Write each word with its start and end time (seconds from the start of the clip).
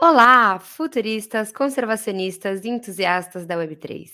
Olá, 0.00 0.60
futuristas, 0.60 1.50
conservacionistas 1.50 2.64
e 2.64 2.68
entusiastas 2.68 3.44
da 3.44 3.56
Web3. 3.56 4.08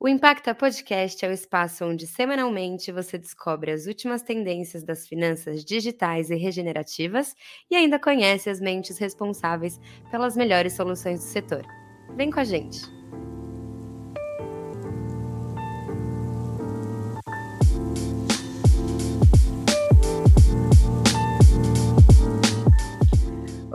O 0.00 0.08
Impacta 0.08 0.52
Podcast 0.56 1.24
é 1.24 1.28
o 1.28 1.32
espaço 1.32 1.84
onde 1.84 2.04
semanalmente 2.04 2.90
você 2.90 3.16
descobre 3.16 3.70
as 3.70 3.86
últimas 3.86 4.22
tendências 4.22 4.82
das 4.82 5.06
finanças 5.06 5.64
digitais 5.64 6.30
e 6.30 6.34
regenerativas 6.34 7.36
e 7.70 7.76
ainda 7.76 7.96
conhece 7.96 8.50
as 8.50 8.60
mentes 8.60 8.98
responsáveis 8.98 9.78
pelas 10.10 10.36
melhores 10.36 10.72
soluções 10.72 11.20
do 11.20 11.26
setor. 11.26 11.64
Vem 12.16 12.28
com 12.28 12.40
a 12.40 12.44
gente! 12.44 12.99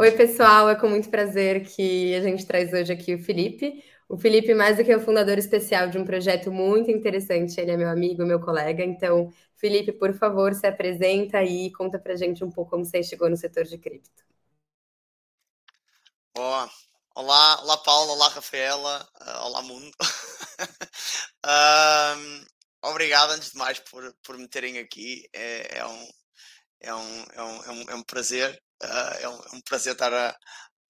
Oi, 0.06 0.12
pessoal, 0.12 0.70
é 0.70 0.76
com 0.76 0.88
muito 0.88 1.10
prazer 1.10 1.66
que 1.66 2.14
a 2.14 2.22
gente 2.22 2.46
traz 2.46 2.72
hoje 2.72 2.94
aqui 2.94 3.16
o 3.16 3.24
Felipe. 3.24 3.84
O 4.08 4.16
Felipe, 4.16 4.54
mais 4.54 4.78
do 4.78 4.86
que 4.86 4.96
o 4.96 5.00
fundador 5.00 5.36
especial 5.40 5.90
de 5.90 5.98
um 5.98 6.06
projeto 6.06 6.52
muito 6.52 6.92
interessante, 6.92 7.60
ele 7.60 7.72
é 7.72 7.78
meu 7.78 7.90
amigo, 7.90 8.24
meu 8.24 8.40
colega. 8.40 8.84
Então, 8.84 9.34
Felipe, 9.56 9.92
por 9.92 10.14
favor, 10.14 10.54
se 10.54 10.68
apresenta 10.68 11.44
e 11.44 11.72
conta 11.72 11.98
pra 11.98 12.16
gente 12.16 12.44
um 12.44 12.52
pouco 12.52 12.70
como 12.70 12.86
você 12.86 13.02
chegou 13.02 13.32
no 13.32 13.36
setor 13.36 13.64
de 13.64 13.80
cripto. 13.80 14.24
Boa. 16.36 16.70
Olá, 17.16 17.62
olá 17.64 17.78
Paulo, 17.78 18.12
olá 18.12 18.28
Rafaela, 18.28 19.10
uh, 19.20 19.46
olá 19.46 19.64
mundo. 19.64 19.92
uh, 21.48 22.46
obrigado 22.84 23.32
antes 23.32 23.54
de 23.54 23.58
mais 23.58 23.80
por, 23.80 24.16
por 24.22 24.38
me 24.38 24.48
terem 24.48 24.78
aqui. 24.78 25.28
É, 25.34 25.80
é, 25.80 25.88
um, 25.88 26.08
é, 26.80 26.94
um, 26.94 27.24
é, 27.34 27.72
um, 27.72 27.90
é 27.90 27.96
um 27.96 28.04
prazer 28.04 28.64
Uh, 28.84 29.18
é, 29.20 29.30
um, 29.30 29.34
é, 29.34 29.56
um, 29.56 29.62
prazer 29.62 29.94
estar 29.94 30.14
a, 30.14 30.36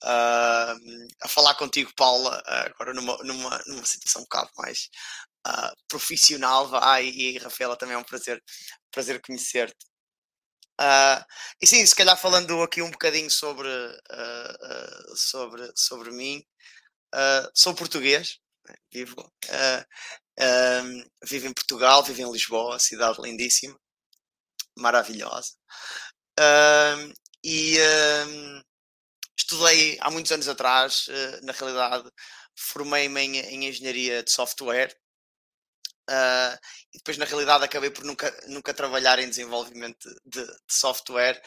a, 0.04 0.76
a 1.22 1.28
falar 1.28 1.56
contigo, 1.56 1.92
Paula, 1.96 2.42
agora 2.46 2.94
numa, 2.94 3.18
numa, 3.24 3.62
numa 3.68 3.86
situação 3.86 4.22
um 4.22 4.26
bocado 4.26 4.50
mais 4.58 4.90
uh, 5.48 5.72
profissional. 5.88 6.68
Vai, 6.68 7.06
e, 7.06 7.38
Rafaela 7.38 7.78
também 7.78 7.96
é 7.96 7.98
um 7.98 8.04
prazer, 8.04 8.42
prazer 8.92 9.22
conhecer-te. 9.22 9.86
Uh, 10.82 11.24
e 11.62 11.68
sim, 11.68 11.86
se 11.86 11.96
calhar 11.96 12.18
falando 12.18 12.62
aqui 12.62 12.82
um 12.82 12.92
bocadinho 12.92 13.30
sobre, 13.32 13.70
sobre, 15.16 15.72
sobre 15.76 16.12
mim, 16.12 16.44
sou 17.54 17.74
português, 17.74 18.40
né, 18.68 18.76
vivo, 18.92 19.16
vivo 21.24 21.48
em 21.48 21.54
Portugal, 21.54 22.04
vivo 22.04 22.22
em 22.22 22.32
Lisboa, 22.32 22.78
cidade 22.80 23.22
lindíssima, 23.22 23.80
maravilhosa. 24.78 25.54
E 27.48 27.78
uh, 27.78 28.66
estudei 29.38 30.00
há 30.02 30.10
muitos 30.10 30.32
anos 30.32 30.48
atrás, 30.48 31.08
uh, 31.10 31.46
na 31.46 31.54
realidade, 31.54 32.10
formei-me 32.56 33.22
em, 33.22 33.38
em, 33.38 33.66
engenharia 33.68 34.24
de 34.24 34.32
software. 34.32 34.92
Uh, 36.10 36.58
e 36.92 36.98
depois, 36.98 37.20
na 37.20 37.26
realidade, 37.26 37.64
acabei 37.64 37.92
por 37.92 38.04
nunca, 38.04 38.36
nunca 38.48 38.74
trabalhar 38.74 39.20
em 39.20 39.30
desenvolvimento 39.30 40.10
de, 40.26 40.44
de 40.44 40.56
software, 40.68 41.40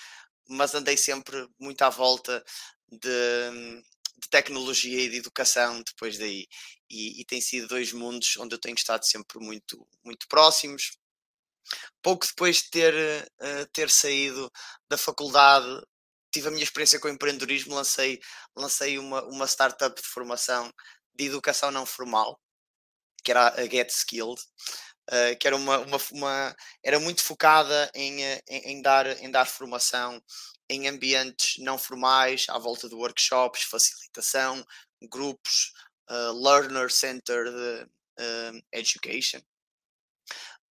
mas 0.49 0.73
andei 0.73 0.97
sempre 0.97 1.49
muito 1.59 1.83
à 1.83 1.91
volta 1.91 2.45
de, 2.89 3.81
de 4.19 4.29
tecnologia 4.31 5.01
e 5.03 5.09
de 5.09 5.17
educação 5.17 5.83
depois 5.83 6.17
daí. 6.17 6.47
E, 6.89 7.21
e, 7.21 7.25
tem 7.25 7.41
sido 7.41 7.67
dois 7.67 7.93
mundos 7.93 8.37
onde 8.37 8.55
eu 8.55 8.61
tenho 8.61 8.77
estado 8.77 9.05
sempre 9.05 9.41
muito, 9.41 9.85
muito 10.05 10.29
próximos 10.29 10.97
pouco 12.03 12.27
depois 12.27 12.57
de 12.57 12.71
ter, 12.71 12.95
uh, 12.95 13.67
ter 13.73 13.91
saído 13.91 14.51
da 14.91 14.97
faculdade, 14.99 15.67
tive 16.33 16.49
a 16.49 16.51
minha 16.51 16.65
experiência 16.65 17.01
com 17.01 17.09
empreendedorismo, 17.09 17.75
lancei, 17.75 18.21
lancei 18.57 18.99
uma, 18.99 19.23
uma 19.25 19.47
startup 19.47 20.01
de 20.01 20.07
formação 20.07 20.73
de 21.15 21.27
educação 21.27 21.71
não 21.71 21.85
formal, 21.85 22.39
que 23.25 23.31
era 23.31 23.49
a 23.49 23.67
Get 23.67 23.91
Skilled, 23.91 24.41
uh, 25.11 25.39
que 25.39 25.47
era 25.47 25.57
uma, 25.57 25.79
uma, 25.79 25.99
uma, 26.13 26.57
era 26.85 27.01
muito 27.01 27.23
focada 27.23 27.91
em, 27.95 28.23
em, 28.23 28.41
em, 28.49 28.83
dar, 28.83 29.07
em 29.23 29.31
dar 29.31 29.47
formação 29.47 30.23
em 30.71 30.87
ambientes 30.87 31.57
não 31.59 31.79
formais, 31.79 32.47
à 32.49 32.59
volta 32.59 32.89
de 32.89 32.95
workshops, 32.95 33.63
facilitação, 33.63 34.65
grupos, 35.11 35.73
uh, 36.11 36.33
learner 36.33 36.91
centered 36.91 37.51
uh, 37.51 38.61
education. 38.73 39.41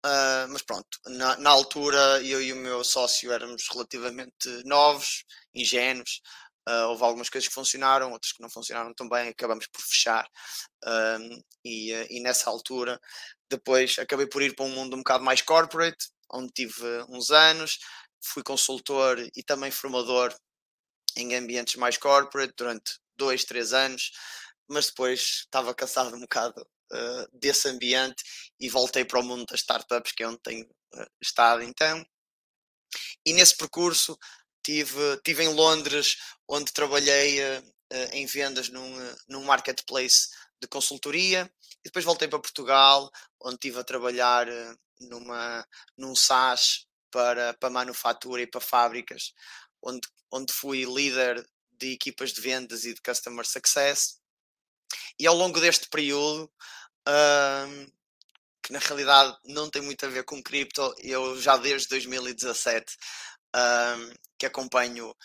Uh, 0.07 0.47
mas 0.49 0.61
pronto, 0.61 0.87
na, 1.07 1.35
na, 1.37 1.49
altura 1.49 2.21
eu 2.23 2.41
e 2.41 2.53
o 2.53 2.55
meu 2.55 2.81
sócio 2.81 3.29
éramos 3.29 3.67
relativamente 3.69 4.47
novos, 4.63 5.25
ingênuos. 5.53 6.21
Uh, 6.69 6.87
houve 6.89 7.03
algumas 7.03 7.29
coisas 7.29 7.47
que 7.49 7.53
funcionaram, 7.53 8.11
outras 8.13 8.31
que 8.31 8.41
não 8.41 8.49
funcionaram 8.49 8.93
tão 8.93 9.09
bem, 9.09 9.27
acabamos 9.27 9.67
por 9.67 9.81
fechar. 9.81 10.25
Uh, 10.85 11.43
e, 11.65 11.91
e, 12.09 12.21
nessa 12.21 12.49
altura, 12.49 12.97
depois 13.49 13.99
acabei 13.99 14.27
por 14.27 14.41
ir 14.41 14.55
para 14.55 14.65
um 14.65 14.69
mundo 14.69 14.95
um 14.95 14.99
bocado 14.99 15.25
mais 15.25 15.41
corporate, 15.41 16.09
onde 16.31 16.53
tive 16.53 17.03
uns 17.09 17.29
anos, 17.29 17.77
fui 18.23 18.43
consultor 18.43 19.19
e 19.35 19.43
também 19.43 19.71
formador 19.71 20.33
em 21.17 21.35
ambientes 21.35 21.75
mais 21.75 21.97
corporate 21.97 22.53
durante 22.57 22.97
dois, 23.17 23.43
três 23.43 23.73
anos, 23.73 24.11
mas 24.69 24.87
depois 24.87 25.41
estava 25.45 25.73
cansado 25.75 26.15
um 26.15 26.21
bocado 26.21 26.65
uh, 26.91 27.37
desse 27.37 27.67
ambiente 27.67 28.23
e 28.59 28.69
voltei 28.69 29.05
para 29.05 29.19
o 29.19 29.23
mundo 29.23 29.45
das 29.45 29.59
startups, 29.59 30.11
que 30.11 30.23
é 30.23 30.27
onde 30.27 30.39
tenho 30.41 30.65
uh, 30.65 31.07
estado 31.21 31.61
então. 31.63 32.05
E 33.25 33.33
nesse 33.33 33.55
percurso 33.55 34.17
tive, 34.63 35.19
tive 35.23 35.43
em 35.43 35.53
Londres, 35.53 36.17
onde 36.47 36.71
trabalhei 36.71 37.39
uh, 37.41 37.73
em 38.11 38.25
vendas 38.25 38.69
num, 38.69 39.15
num 39.27 39.43
marketplace 39.43 40.29
de 40.61 40.67
consultoria, 40.67 41.49
e 41.79 41.89
depois 41.89 42.03
voltei 42.03 42.27
para 42.27 42.39
Portugal, 42.39 43.09
onde 43.41 43.55
estive 43.55 43.79
a 43.79 43.83
trabalhar 43.83 44.47
numa, 44.99 45.65
num 45.97 46.15
SaaS 46.15 46.87
para, 47.11 47.53
para 47.53 47.69
manufatura 47.69 48.41
e 48.41 48.47
para 48.47 48.59
fábricas, 48.59 49.33
onde, 49.81 50.07
onde 50.31 50.51
fui 50.51 50.83
líder 50.83 51.47
de 51.71 51.93
equipas 51.93 52.33
de 52.33 52.41
vendas 52.41 52.85
e 52.85 52.93
de 52.93 53.01
customer 53.01 53.45
success. 53.45 54.19
E 55.19 55.27
ao 55.27 55.35
longo 55.35 55.59
deste 55.59 55.89
período, 55.89 56.51
um, 57.07 57.87
que 58.63 58.73
na 58.73 58.79
realidade 58.79 59.37
não 59.45 59.69
tem 59.69 59.81
muito 59.81 60.05
a 60.05 60.09
ver 60.09 60.23
com 60.23 60.43
cripto, 60.43 60.93
eu 60.99 61.39
já 61.39 61.57
desde 61.57 61.87
2017 61.89 62.95
um, 63.55 64.13
que 64.37 64.45
acompanho 64.45 65.15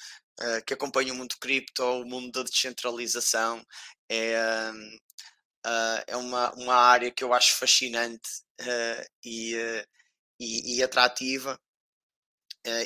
uh, 0.41 0.65
que 0.67 0.75
acompanho 0.75 1.15
o 1.15 1.17
mundo 1.17 1.35
cripto, 1.41 1.83
o 1.83 2.05
mundo 2.05 2.31
da 2.33 2.43
descentralização, 2.43 3.65
é, 4.09 4.71
uh, 5.67 6.05
é 6.07 6.17
uma, 6.17 6.53
uma 6.55 6.75
área 6.75 7.11
que 7.11 7.25
eu 7.25 7.33
acho 7.33 7.57
fascinante 7.57 8.29
uh, 8.61 9.07
e, 9.25 9.55
e, 10.41 10.77
e, 10.79 10.83
atrativa. 10.83 11.59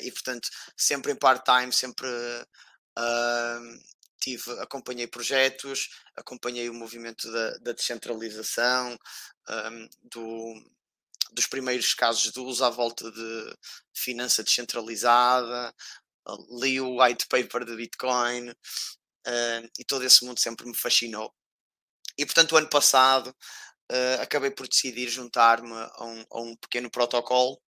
e 0.03 0.11
portanto, 0.11 0.49
sempre 0.75 1.11
em 1.11 1.15
part-time, 1.15 1.71
sempre 1.73 2.07
tive, 4.19 4.51
acompanhei 4.59 5.07
projetos, 5.07 5.89
acompanhei 6.15 6.69
o 6.69 6.73
movimento 6.73 7.31
da, 7.31 7.57
da 7.57 7.71
descentralização, 7.71 8.97
um, 9.49 9.89
do, 10.03 10.71
dos 11.31 11.47
primeiros 11.47 11.93
casos 11.93 12.31
de 12.31 12.39
uso 12.39 12.63
à 12.63 12.69
volta 12.69 13.11
de 13.11 13.55
finança 13.93 14.43
descentralizada, 14.43 15.73
li 16.59 16.79
o 16.79 17.01
white 17.01 17.25
paper 17.27 17.65
de 17.65 17.75
Bitcoin 17.75 18.49
uh, 18.49 19.69
e 19.79 19.85
todo 19.85 20.03
esse 20.03 20.25
mundo 20.25 20.39
sempre 20.39 20.65
me 20.65 20.75
fascinou. 20.75 21.33
E 22.17 22.25
portanto, 22.25 22.53
o 22.53 22.57
ano 22.57 22.69
passado 22.69 23.27
uh, 23.91 24.21
acabei 24.21 24.51
por 24.51 24.67
decidir 24.67 25.07
juntar-me 25.09 25.71
a, 25.71 26.03
um, 26.03 26.25
a 26.31 26.41
um 26.41 26.55
pequeno 26.55 26.89
protocolo 26.89 27.61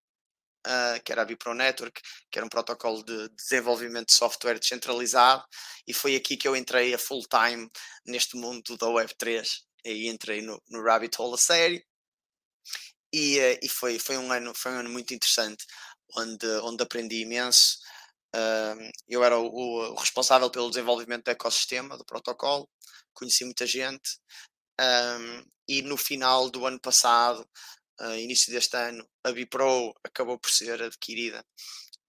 uh, 0.67 1.01
que 1.03 1.11
era 1.11 1.21
a 1.21 1.25
Bipro 1.25 1.53
Network, 1.53 2.01
que 2.31 2.39
era 2.39 2.45
um 2.45 2.49
protocolo 2.49 3.03
de 3.03 3.29
desenvolvimento 3.29 4.07
de 4.07 4.13
software 4.13 4.59
descentralizado, 4.59 5.43
e 5.87 5.93
foi 5.93 6.15
aqui 6.15 6.37
que 6.37 6.47
eu 6.47 6.55
entrei 6.55 6.93
a 6.93 6.99
full 6.99 7.23
time 7.27 7.69
neste 8.05 8.37
mundo 8.37 8.77
da 8.77 8.88
Web3. 8.88 9.47
Aí 9.85 10.07
entrei 10.07 10.41
no, 10.41 10.61
no 10.69 10.83
Rabbit 10.83 11.15
Hole 11.19 11.35
a 11.35 11.38
sério, 11.38 11.83
e, 13.13 13.39
uh, 13.39 13.59
e 13.63 13.69
foi, 13.69 14.00
foi, 14.00 14.17
um 14.17 14.31
ano, 14.31 14.53
foi 14.56 14.71
um 14.71 14.79
ano 14.79 14.89
muito 14.89 15.13
interessante, 15.13 15.65
onde, 16.15 16.47
onde 16.63 16.83
aprendi 16.83 17.21
imenso. 17.21 17.77
Uh, 18.35 18.91
eu 19.07 19.23
era 19.23 19.38
o, 19.39 19.47
o, 19.47 19.95
responsável 19.95 20.50
pelo 20.51 20.69
desenvolvimento 20.69 21.25
do 21.25 21.31
ecossistema, 21.31 21.97
do 21.97 22.05
protocolo, 22.05 22.69
conheci 23.13 23.44
muita 23.44 23.65
gente, 23.65 24.19
um, 24.79 25.44
e 25.67 25.81
no 25.81 25.97
final 25.97 26.50
do 26.50 26.65
ano 26.65 26.79
passado 26.79 27.47
uh, 28.01 28.16
início 28.16 28.51
deste 28.51 28.75
ano, 28.78 29.07
a 29.24 29.31
Bipro 29.31 29.94
acabou 30.04 30.38
por 30.40 30.50
ser 30.50 30.81
adquirida 30.81 31.46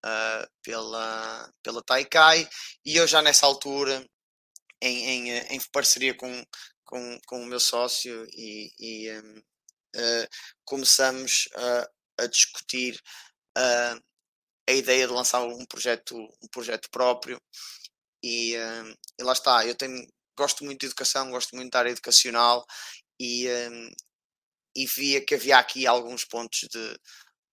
uh, 0.05 0.49
pela, 0.63 1.53
pela 1.63 1.83
Taikai 1.83 2.49
e 2.85 2.97
eu 2.97 3.07
já 3.07 3.23
nessa 3.23 3.47
altura, 3.47 4.05
em, 4.81 5.29
em, 5.29 5.31
em 5.55 5.61
parceria 5.73 6.15
com, 6.15 6.45
com, 6.85 7.19
com 7.27 7.43
o 7.43 7.47
meu 7.47 7.61
sócio 7.61 8.27
e, 8.33 8.73
e 8.79 9.11
um, 9.13 9.39
uh, 9.39 9.43
ah, 9.97 10.29
começamos 10.65 11.49
a 12.19 12.27
discutir 12.27 13.01
a 13.57 14.73
ideia 14.73 15.07
de 15.07 15.13
lançar 15.13 15.43
um 15.43 15.67
projeto, 15.67 16.17
um 16.17 16.49
projeto 16.49 16.89
próprio. 16.91 17.41
E, 18.23 18.55
e 18.55 19.23
lá 19.23 19.33
está, 19.33 19.67
eu 19.67 19.75
tenho 19.75 20.07
gosto 20.37 20.65
muito 20.65 20.81
de 20.81 20.87
educação, 20.87 21.31
gosto 21.31 21.55
muito 21.57 21.71
da 21.71 21.81
área 21.81 21.91
educacional 21.91 22.65
e, 23.19 23.49
um, 23.49 23.91
e 24.75 24.87
via 24.87 25.25
que 25.25 25.35
havia 25.35 25.59
aqui 25.59 25.87
alguns 25.87 26.25
pontos 26.25 26.61
de, 26.71 26.99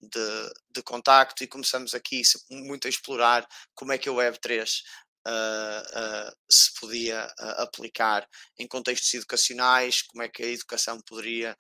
de, 0.02 0.54
de 0.72 0.84
contacto 0.84 1.44
e 1.44 1.48
começamos 1.48 1.94
aqui 1.94 2.22
muito 2.50 2.88
a 2.88 2.90
explorar 2.90 3.48
como 3.74 3.92
é 3.92 3.98
que 3.98 4.10
a 4.10 4.12
Web3 4.12 4.82
uh, 5.28 6.30
uh, 6.30 6.36
se 6.50 6.74
podia 6.80 7.28
uh, 7.40 7.62
aplicar 7.62 8.28
em 8.58 8.68
contextos 8.68 9.14
educacionais, 9.14 10.02
como 10.02 10.24
é 10.24 10.30
que 10.30 10.44
a 10.44 10.48
educação 10.48 11.00
poderia 11.02 11.56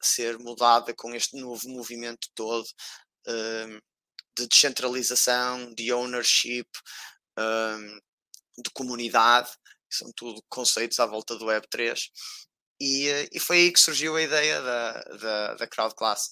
ser 0.00 0.38
mudada 0.38 0.94
com 0.94 1.14
este 1.14 1.38
novo 1.38 1.68
movimento 1.68 2.26
todo 2.34 2.66
de 4.34 4.46
descentralização, 4.48 5.74
de 5.74 5.92
ownership, 5.92 6.66
de 8.56 8.70
comunidade, 8.72 9.50
são 9.90 10.10
tudo 10.16 10.42
conceitos 10.48 10.98
à 10.98 11.04
volta 11.04 11.36
do 11.36 11.44
Web3. 11.44 11.98
E, 12.80 13.28
e 13.32 13.40
foi 13.40 13.58
aí 13.58 13.72
que 13.72 13.80
surgiu 13.80 14.16
a 14.16 14.22
ideia 14.22 14.60
da, 14.60 14.92
da, 14.92 15.54
da 15.54 15.66
Crowd 15.66 15.94
Class. 15.94 16.30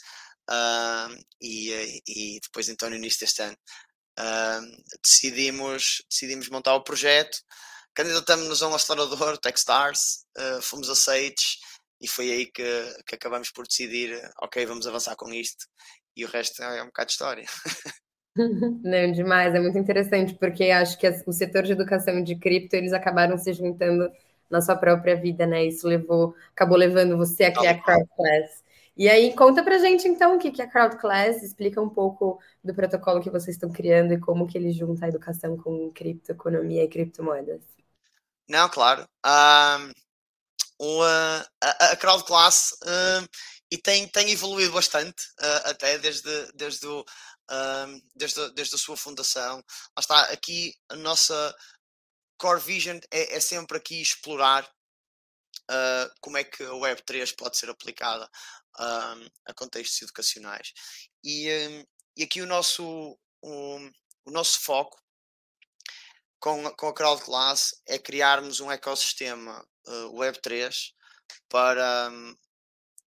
E, 1.40 2.02
e 2.06 2.40
depois 2.40 2.68
então 2.68 2.88
no 2.88 2.96
início 2.96 3.20
deste 3.20 3.42
ano 3.42 3.56
decidimos, 5.02 6.02
decidimos 6.08 6.48
montar 6.48 6.74
o 6.74 6.82
projeto, 6.82 7.38
candidatamos-nos 7.94 8.62
a 8.62 8.68
um 8.68 8.74
acelerador, 8.74 9.38
Techstars, 9.38 10.26
uh, 10.38 10.62
fomos 10.62 10.88
aceitos 10.88 11.58
e 12.00 12.06
foi 12.06 12.30
aí 12.30 12.46
que, 12.46 12.62
que 13.06 13.14
acabamos 13.14 13.50
por 13.50 13.66
decidir, 13.66 14.20
ok, 14.42 14.64
vamos 14.66 14.86
avançar 14.86 15.16
com 15.16 15.32
isto 15.32 15.66
e 16.14 16.24
o 16.24 16.28
resto 16.28 16.62
é 16.62 16.82
um 16.82 16.86
bocado 16.86 17.06
de 17.06 17.12
história. 17.12 17.44
Não, 18.36 19.12
demais, 19.12 19.54
é 19.54 19.60
muito 19.60 19.78
interessante, 19.78 20.34
porque 20.34 20.64
acho 20.64 20.98
que 20.98 21.08
o 21.26 21.32
setor 21.32 21.62
de 21.62 21.72
educação 21.72 22.22
de 22.22 22.38
cripto, 22.38 22.76
eles 22.76 22.92
acabaram 22.92 23.38
se 23.38 23.50
juntando 23.54 24.10
na 24.50 24.60
sua 24.60 24.76
própria 24.76 25.16
vida, 25.16 25.46
né? 25.46 25.64
Isso 25.64 25.86
levou, 25.86 26.34
acabou 26.50 26.76
levando 26.76 27.16
você 27.16 27.44
a 27.44 27.52
criar 27.52 27.72
a 27.72 27.82
Crowd 27.82 28.08
Class. 28.16 28.64
E 28.96 29.10
aí, 29.10 29.34
conta 29.34 29.62
pra 29.62 29.78
gente 29.78 30.08
então 30.08 30.36
o 30.36 30.38
que 30.38 30.60
é 30.60 30.64
a 30.64 30.70
Crowd 30.70 30.96
Class, 30.96 31.42
explica 31.42 31.80
um 31.82 31.88
pouco 31.88 32.40
do 32.64 32.74
protocolo 32.74 33.20
que 33.20 33.28
vocês 33.28 33.56
estão 33.56 33.70
criando 33.70 34.14
e 34.14 34.20
como 34.20 34.46
que 34.46 34.56
ele 34.56 34.72
junta 34.72 35.04
a 35.04 35.08
educação 35.08 35.56
com 35.58 35.90
criptoeconomia 35.92 36.82
e 36.82 36.88
criptomoedas. 36.88 37.60
Não, 38.48 38.68
claro. 38.70 39.06
Um, 39.26 39.92
o, 40.78 41.02
a, 41.02 41.46
a 41.90 41.96
Crowd 41.96 42.24
Class 42.24 42.72
uh, 42.82 43.28
e 43.70 43.76
tem, 43.76 44.08
tem 44.08 44.30
evoluído 44.30 44.72
bastante, 44.72 45.24
uh, 45.40 45.70
até 45.70 45.98
desde, 45.98 46.52
desde, 46.54 46.86
o, 46.86 47.04
desde, 48.14 48.50
desde 48.52 48.76
a 48.76 48.78
sua 48.78 48.96
fundação. 48.96 49.56
Lá 49.56 50.00
está, 50.00 50.20
aqui 50.32 50.74
a 50.88 50.96
nossa 50.96 51.54
core 52.38 52.60
vision 52.60 52.98
é, 53.10 53.36
é 53.36 53.40
sempre 53.40 53.78
aqui 53.78 54.00
explorar 54.00 54.64
uh, 55.70 56.10
como 56.20 56.36
é 56.36 56.44
que 56.44 56.62
a 56.62 56.70
Web3 56.70 57.34
pode 57.36 57.56
ser 57.56 57.70
aplicada 57.70 58.28
a 58.78 59.54
contextos 59.54 60.02
educacionais. 60.02 60.72
E, 61.24 61.50
um, 61.50 61.84
e 62.14 62.24
aqui 62.24 62.42
o 62.42 62.46
nosso, 62.46 63.18
o, 63.42 63.78
o 64.26 64.30
nosso 64.30 64.60
foco 64.60 65.00
com, 66.38 66.70
com 66.76 66.88
a 66.88 66.94
Crowd 66.94 67.22
Class 67.22 67.74
é 67.86 67.98
criarmos 67.98 68.60
um 68.60 68.70
ecossistema 68.70 69.66
uh, 69.86 70.12
Web3 70.14 70.92
para 71.48 72.10
um, 72.10 72.34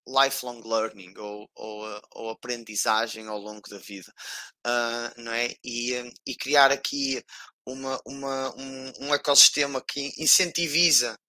lifelong 0.07 0.62
learning 0.63 1.13
ou, 1.18 1.50
ou, 1.53 2.01
ou, 2.13 2.30
aprendizagem 2.30 3.27
ao 3.27 3.38
longo 3.38 3.69
da 3.69 3.77
vida, 3.77 4.12
uh, 4.65 5.21
não 5.21 5.31
é? 5.31 5.53
E, 5.63 5.91
e 6.25 6.35
criar 6.35 6.71
aqui 6.71 7.23
uma, 7.68 8.02
uma, 8.06 8.56
um, 8.56 8.94
um 9.08 9.14
ecossistema 9.14 9.81
que 9.81 10.14
incentiviza 10.18 11.19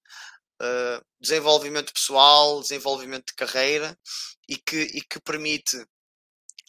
uh, 0.63 1.05
desenvolvimento 1.21 1.93
pessoal, 1.93 2.61
desenvolvimento 2.61 3.27
de 3.27 3.35
carreira 3.35 3.99
e 4.49 4.57
que, 4.57 4.77
e 4.77 5.01
que 5.03 5.21
permite 5.21 5.77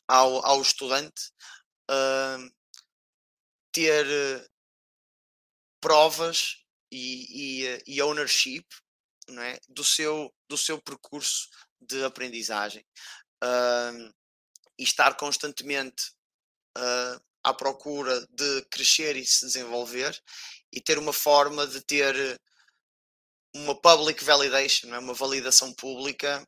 ao, 0.08 0.44
ao 0.44 0.60
estudante 0.60 1.32
uh, 1.90 2.52
ter 3.72 4.08
provas 5.80 6.58
e, 6.92 7.64
e, 7.64 7.84
e, 7.86 8.02
ownership 8.02 8.66
é? 9.30 9.60
do, 9.70 9.84
seu, 9.84 10.34
do 10.50 10.58
seu 10.58 10.82
percurso 10.82 11.48
de 11.80 12.04
aprendizagem 12.04 12.84
uh, 13.44 14.14
e 14.80 14.84
estar 14.84 15.16
constantemente 15.16 16.12
uh, 16.76 17.29
à 17.50 17.54
procura 17.54 18.26
de 18.30 18.66
crescer 18.72 19.16
e 19.16 19.26
se 19.26 19.46
desenvolver 19.46 20.18
e 20.72 20.80
ter 20.82 20.98
uma 20.98 21.14
forma 21.14 21.66
de 21.68 21.82
ter 21.82 22.40
uma 23.56 23.80
public 23.80 24.24
validation, 24.24 24.94
é? 24.94 25.00
uma 25.00 25.14
validação 25.14 25.74
pública 25.74 26.46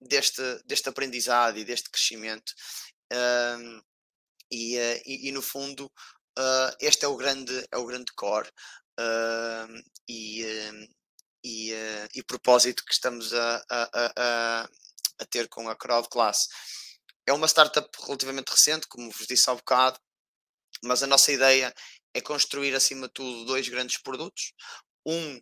deste, 0.00 0.42
deste 0.64 0.88
aprendizado 0.88 1.58
e 1.58 1.64
deste 1.64 1.90
crescimento. 1.90 2.52
Uh, 3.12 3.82
e, 4.50 4.76
uh, 4.76 5.02
e, 5.06 5.28
e, 5.28 5.32
no 5.32 5.42
fundo, 5.42 5.86
uh, 6.38 6.76
este 6.80 7.04
é 7.04 7.08
o 7.08 7.16
grande, 7.16 7.66
é 7.70 7.76
o 7.76 7.86
grande 7.86 8.12
core 8.14 8.50
e, 10.08 10.42
e, 11.44 11.72
e 12.14 12.22
propósito 12.22 12.82
que 12.84 12.94
estamos 12.94 13.34
a, 13.34 13.64
a, 13.70 13.88
a, 14.16 14.68
a 15.20 15.26
ter 15.26 15.48
com 15.48 15.68
a 15.68 15.76
Crowd 15.76 16.08
Class. 16.08 16.48
É 17.26 17.32
uma 17.32 17.48
startup 17.48 17.88
relativamente 18.06 18.50
recente, 18.50 18.86
como 18.88 19.10
vos 19.10 19.26
disse 19.26 19.50
há 19.50 19.54
bocado, 19.54 19.98
mas 20.82 21.02
a 21.02 21.06
nossa 21.06 21.32
ideia 21.32 21.74
é 22.14 22.20
construir 22.20 22.74
acima 22.74 23.06
de 23.08 23.14
tudo 23.14 23.44
dois 23.44 23.68
grandes 23.68 23.98
produtos. 23.98 24.52
Um 25.04 25.40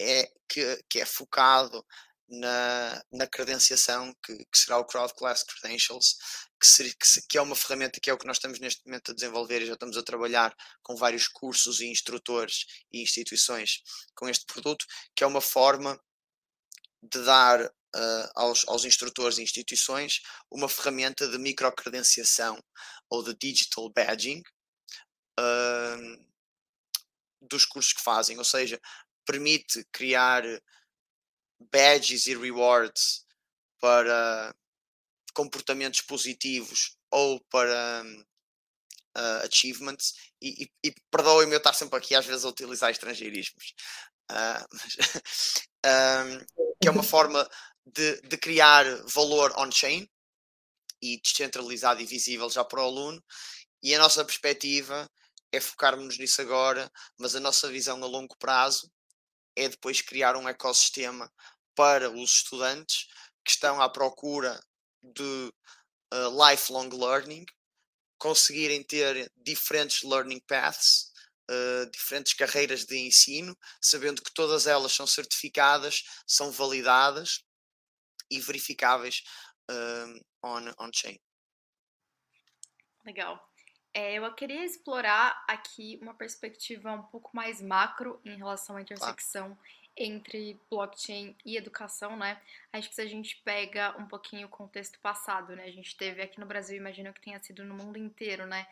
é 0.00 0.30
que, 0.48 0.84
que 0.88 1.00
é 1.00 1.06
focado 1.06 1.84
na, 2.30 3.02
na 3.12 3.26
credenciação, 3.26 4.14
que, 4.24 4.36
que, 4.36 4.58
será 4.58 4.78
o 4.78 4.84
Crowd 4.84 5.12
Class 5.14 5.42
Credentials, 5.42 6.16
que, 6.60 6.66
seria, 6.66 6.92
que, 6.92 7.22
que, 7.28 7.38
é 7.38 7.42
uma 7.42 7.56
ferramenta 7.56 8.00
que 8.00 8.08
é 8.08 8.12
o 8.12 8.18
que 8.18 8.26
nós 8.26 8.36
estamos 8.36 8.60
neste 8.60 8.84
momento 8.86 9.10
a 9.10 9.14
desenvolver 9.14 9.62
e 9.62 9.66
já 9.66 9.74
estamos 9.74 9.96
a 9.96 10.02
trabalhar 10.02 10.54
com 10.82 10.94
vários 10.96 11.26
cursos 11.26 11.80
e 11.80 11.86
instrutores 11.86 12.66
e 12.92 13.02
instituições 13.02 13.82
com 14.14 14.28
este 14.28 14.46
produto, 14.46 14.84
que 15.14 15.24
é 15.24 15.26
uma 15.26 15.40
forma 15.40 16.00
de 17.02 17.22
dar 17.24 17.64
uh, 17.64 18.30
aos, 18.36 18.66
aos 18.68 18.84
instrutores 18.84 19.38
e 19.38 19.42
instituições 19.42 20.20
uma 20.50 20.68
ferramenta 20.68 21.26
de 21.28 21.38
microcredenciação 21.38 22.62
ou 23.10 23.24
de 23.24 23.34
digital 23.34 23.90
badging, 23.90 24.42
uh, 25.40 26.26
dos 27.40 27.64
cursos 27.64 27.92
que 27.92 28.02
fazem, 28.02 28.38
ou 28.38 28.44
seja, 28.44 28.80
permite 29.24 29.84
criar 29.92 30.42
badges 31.72 32.26
e 32.26 32.36
rewards 32.36 33.24
para 33.80 34.54
comportamentos 35.34 36.00
positivos 36.02 36.96
ou 37.10 37.40
para 37.50 38.04
uh, 39.16 39.46
achievements 39.46 40.14
e, 40.40 40.64
e, 40.64 40.88
e 40.88 40.94
perdoem-me 41.10 41.54
eu 41.54 41.58
estar 41.58 41.72
sempre 41.72 41.98
aqui 41.98 42.14
às 42.14 42.26
vezes 42.26 42.44
a 42.44 42.48
utilizar 42.48 42.90
estrangeirismos 42.90 43.74
uh, 44.30 44.66
mas, 44.72 44.96
um, 45.86 46.44
que 46.80 46.88
é 46.88 46.90
uma 46.90 47.02
forma 47.02 47.48
de, 47.86 48.20
de 48.22 48.36
criar 48.38 48.84
valor 49.06 49.52
on-chain 49.58 50.08
e 51.02 51.20
descentralizado 51.20 52.00
e 52.00 52.06
visível 52.06 52.50
já 52.50 52.64
para 52.64 52.80
o 52.80 52.84
aluno 52.84 53.22
e 53.82 53.94
a 53.94 53.98
nossa 53.98 54.24
perspectiva 54.24 55.10
é 55.52 55.60
focarmos 55.60 56.18
nisso 56.18 56.40
agora, 56.40 56.90
mas 57.18 57.34
a 57.34 57.40
nossa 57.40 57.68
visão 57.68 58.02
a 58.02 58.06
longo 58.06 58.36
prazo 58.36 58.90
é 59.56 59.68
depois 59.68 60.00
criar 60.00 60.36
um 60.36 60.48
ecossistema 60.48 61.30
para 61.74 62.10
os 62.10 62.30
estudantes 62.30 63.06
que 63.44 63.50
estão 63.50 63.80
à 63.80 63.88
procura 63.88 64.60
de 65.02 65.52
uh, 66.12 66.50
lifelong 66.50 66.90
learning, 66.90 67.44
conseguirem 68.18 68.82
ter 68.82 69.30
diferentes 69.36 70.02
learning 70.02 70.40
paths, 70.40 71.10
uh, 71.50 71.90
diferentes 71.90 72.34
carreiras 72.34 72.84
de 72.84 72.96
ensino, 72.98 73.56
sabendo 73.80 74.22
que 74.22 74.32
todas 74.32 74.66
elas 74.66 74.92
são 74.92 75.06
certificadas, 75.06 76.02
são 76.26 76.52
validadas 76.52 77.42
e 78.30 78.40
verificáveis 78.40 79.22
uh, 79.70 80.46
on-chain. 80.78 81.18
On 81.18 83.04
Legal. 83.04 83.49
É, 83.92 84.14
eu 84.14 84.32
queria 84.34 84.64
explorar 84.64 85.44
aqui 85.48 85.98
uma 86.00 86.14
perspectiva 86.14 86.92
um 86.92 87.02
pouco 87.02 87.30
mais 87.34 87.60
macro 87.60 88.20
em 88.24 88.36
relação 88.36 88.76
à 88.76 88.82
intersecção 88.82 89.58
entre 89.96 90.58
blockchain 90.70 91.36
e 91.44 91.56
educação, 91.56 92.16
né? 92.16 92.40
Acho 92.72 92.88
que 92.88 92.94
se 92.94 93.02
a 93.02 93.06
gente 93.06 93.36
pega 93.44 93.94
um 93.98 94.06
pouquinho 94.06 94.46
o 94.46 94.50
contexto 94.50 94.98
passado, 95.00 95.56
né? 95.56 95.64
A 95.64 95.70
gente 95.70 95.96
teve 95.96 96.22
aqui 96.22 96.38
no 96.38 96.46
Brasil, 96.46 96.76
imagino 96.76 97.12
que 97.12 97.20
tenha 97.20 97.42
sido 97.42 97.64
no 97.64 97.74
mundo 97.74 97.98
inteiro, 97.98 98.46
né? 98.46 98.66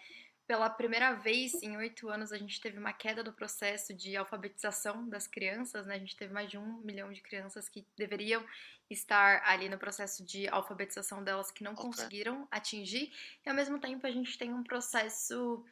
Pela 0.48 0.70
primeira 0.70 1.12
vez 1.12 1.62
em 1.62 1.76
oito 1.76 2.08
anos, 2.08 2.32
a 2.32 2.38
gente 2.38 2.58
teve 2.58 2.78
uma 2.78 2.90
queda 2.90 3.22
do 3.22 3.34
processo 3.34 3.92
de 3.92 4.16
alfabetização 4.16 5.06
das 5.06 5.26
crianças, 5.26 5.86
né? 5.86 5.96
A 5.96 5.98
gente 5.98 6.16
teve 6.16 6.32
mais 6.32 6.50
de 6.50 6.56
um 6.56 6.78
milhão 6.78 7.12
de 7.12 7.20
crianças 7.20 7.68
que 7.68 7.86
deveriam 7.94 8.42
estar 8.88 9.42
ali 9.44 9.68
no 9.68 9.76
processo 9.76 10.24
de 10.24 10.48
alfabetização 10.48 11.22
delas 11.22 11.50
que 11.50 11.62
não 11.62 11.74
okay. 11.74 11.84
conseguiram 11.84 12.48
atingir. 12.50 13.12
E 13.44 13.50
ao 13.50 13.54
mesmo 13.54 13.78
tempo, 13.78 14.06
a 14.06 14.10
gente 14.10 14.38
tem 14.38 14.50
um 14.54 14.64
processo 14.64 15.62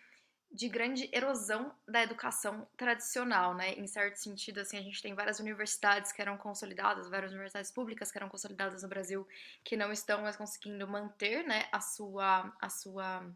de 0.52 0.68
grande 0.68 1.08
erosão 1.10 1.74
da 1.88 2.02
educação 2.02 2.68
tradicional, 2.76 3.54
né? 3.54 3.72
Em 3.72 3.86
certo 3.86 4.16
sentido, 4.16 4.58
assim, 4.58 4.76
a 4.76 4.82
gente 4.82 5.00
tem 5.00 5.14
várias 5.14 5.40
universidades 5.40 6.12
que 6.12 6.20
eram 6.20 6.36
consolidadas, 6.36 7.08
várias 7.08 7.32
universidades 7.32 7.70
públicas 7.70 8.12
que 8.12 8.18
eram 8.18 8.28
consolidadas 8.28 8.82
no 8.82 8.90
Brasil, 8.90 9.26
que 9.64 9.74
não 9.74 9.90
estão 9.90 10.20
mais 10.20 10.36
conseguindo 10.36 10.86
manter, 10.86 11.44
né, 11.44 11.66
a 11.72 11.80
sua, 11.80 12.54
a 12.60 12.68
sua 12.68 13.26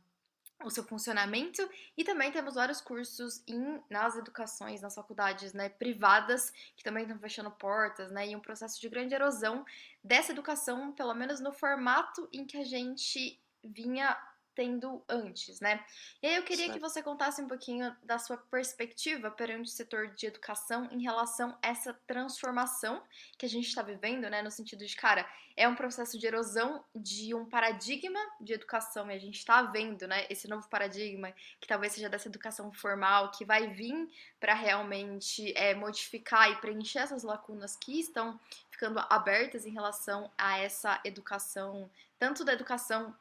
o 0.64 0.70
seu 0.70 0.84
funcionamento. 0.84 1.68
E 1.96 2.04
também 2.04 2.30
temos 2.30 2.54
vários 2.54 2.80
cursos 2.80 3.42
em, 3.46 3.82
nas 3.88 4.16
educações, 4.16 4.80
nas 4.80 4.94
faculdades 4.94 5.52
né, 5.52 5.68
privadas 5.68 6.52
que 6.76 6.84
também 6.84 7.04
estão 7.04 7.18
fechando 7.18 7.50
portas, 7.50 8.10
né, 8.10 8.28
e 8.28 8.36
um 8.36 8.40
processo 8.40 8.80
de 8.80 8.88
grande 8.88 9.14
erosão 9.14 9.64
dessa 10.02 10.32
educação, 10.32 10.92
pelo 10.92 11.14
menos 11.14 11.40
no 11.40 11.52
formato 11.52 12.28
em 12.32 12.44
que 12.44 12.56
a 12.56 12.64
gente 12.64 13.40
vinha 13.62 14.16
tendo 14.54 15.02
antes, 15.08 15.60
né? 15.60 15.84
E 16.22 16.26
aí 16.26 16.36
eu 16.36 16.42
queria 16.42 16.66
certo. 16.66 16.74
que 16.74 16.80
você 16.80 17.02
contasse 17.02 17.40
um 17.40 17.48
pouquinho 17.48 17.94
da 18.02 18.18
sua 18.18 18.36
perspectiva 18.36 19.30
perante 19.30 19.68
o 19.68 19.72
setor 19.72 20.08
de 20.08 20.26
educação 20.26 20.88
em 20.90 21.02
relação 21.02 21.56
a 21.62 21.68
essa 21.68 21.94
transformação 22.06 23.02
que 23.38 23.46
a 23.46 23.48
gente 23.48 23.68
está 23.68 23.82
vivendo, 23.82 24.28
né? 24.28 24.42
No 24.42 24.50
sentido 24.50 24.84
de, 24.84 24.96
cara, 24.96 25.26
é 25.56 25.68
um 25.68 25.74
processo 25.74 26.18
de 26.18 26.26
erosão 26.26 26.84
de 26.94 27.34
um 27.34 27.44
paradigma 27.44 28.18
de 28.40 28.52
educação 28.52 29.10
e 29.10 29.14
a 29.14 29.18
gente 29.18 29.38
está 29.38 29.62
vendo, 29.62 30.06
né? 30.06 30.26
Esse 30.30 30.48
novo 30.48 30.68
paradigma 30.68 31.32
que 31.60 31.68
talvez 31.68 31.92
seja 31.92 32.08
dessa 32.08 32.28
educação 32.28 32.72
formal 32.72 33.30
que 33.30 33.44
vai 33.44 33.68
vir 33.68 34.08
para 34.38 34.54
realmente 34.54 35.52
é, 35.56 35.74
modificar 35.74 36.50
e 36.50 36.56
preencher 36.56 37.00
essas 37.00 37.22
lacunas 37.22 37.76
que 37.76 38.00
estão 38.00 38.38
ficando 38.70 38.98
abertas 39.10 39.66
em 39.66 39.72
relação 39.72 40.30
a 40.38 40.58
essa 40.58 41.00
educação, 41.04 41.90
tanto 42.18 42.44
da 42.44 42.54
educação 42.54 43.14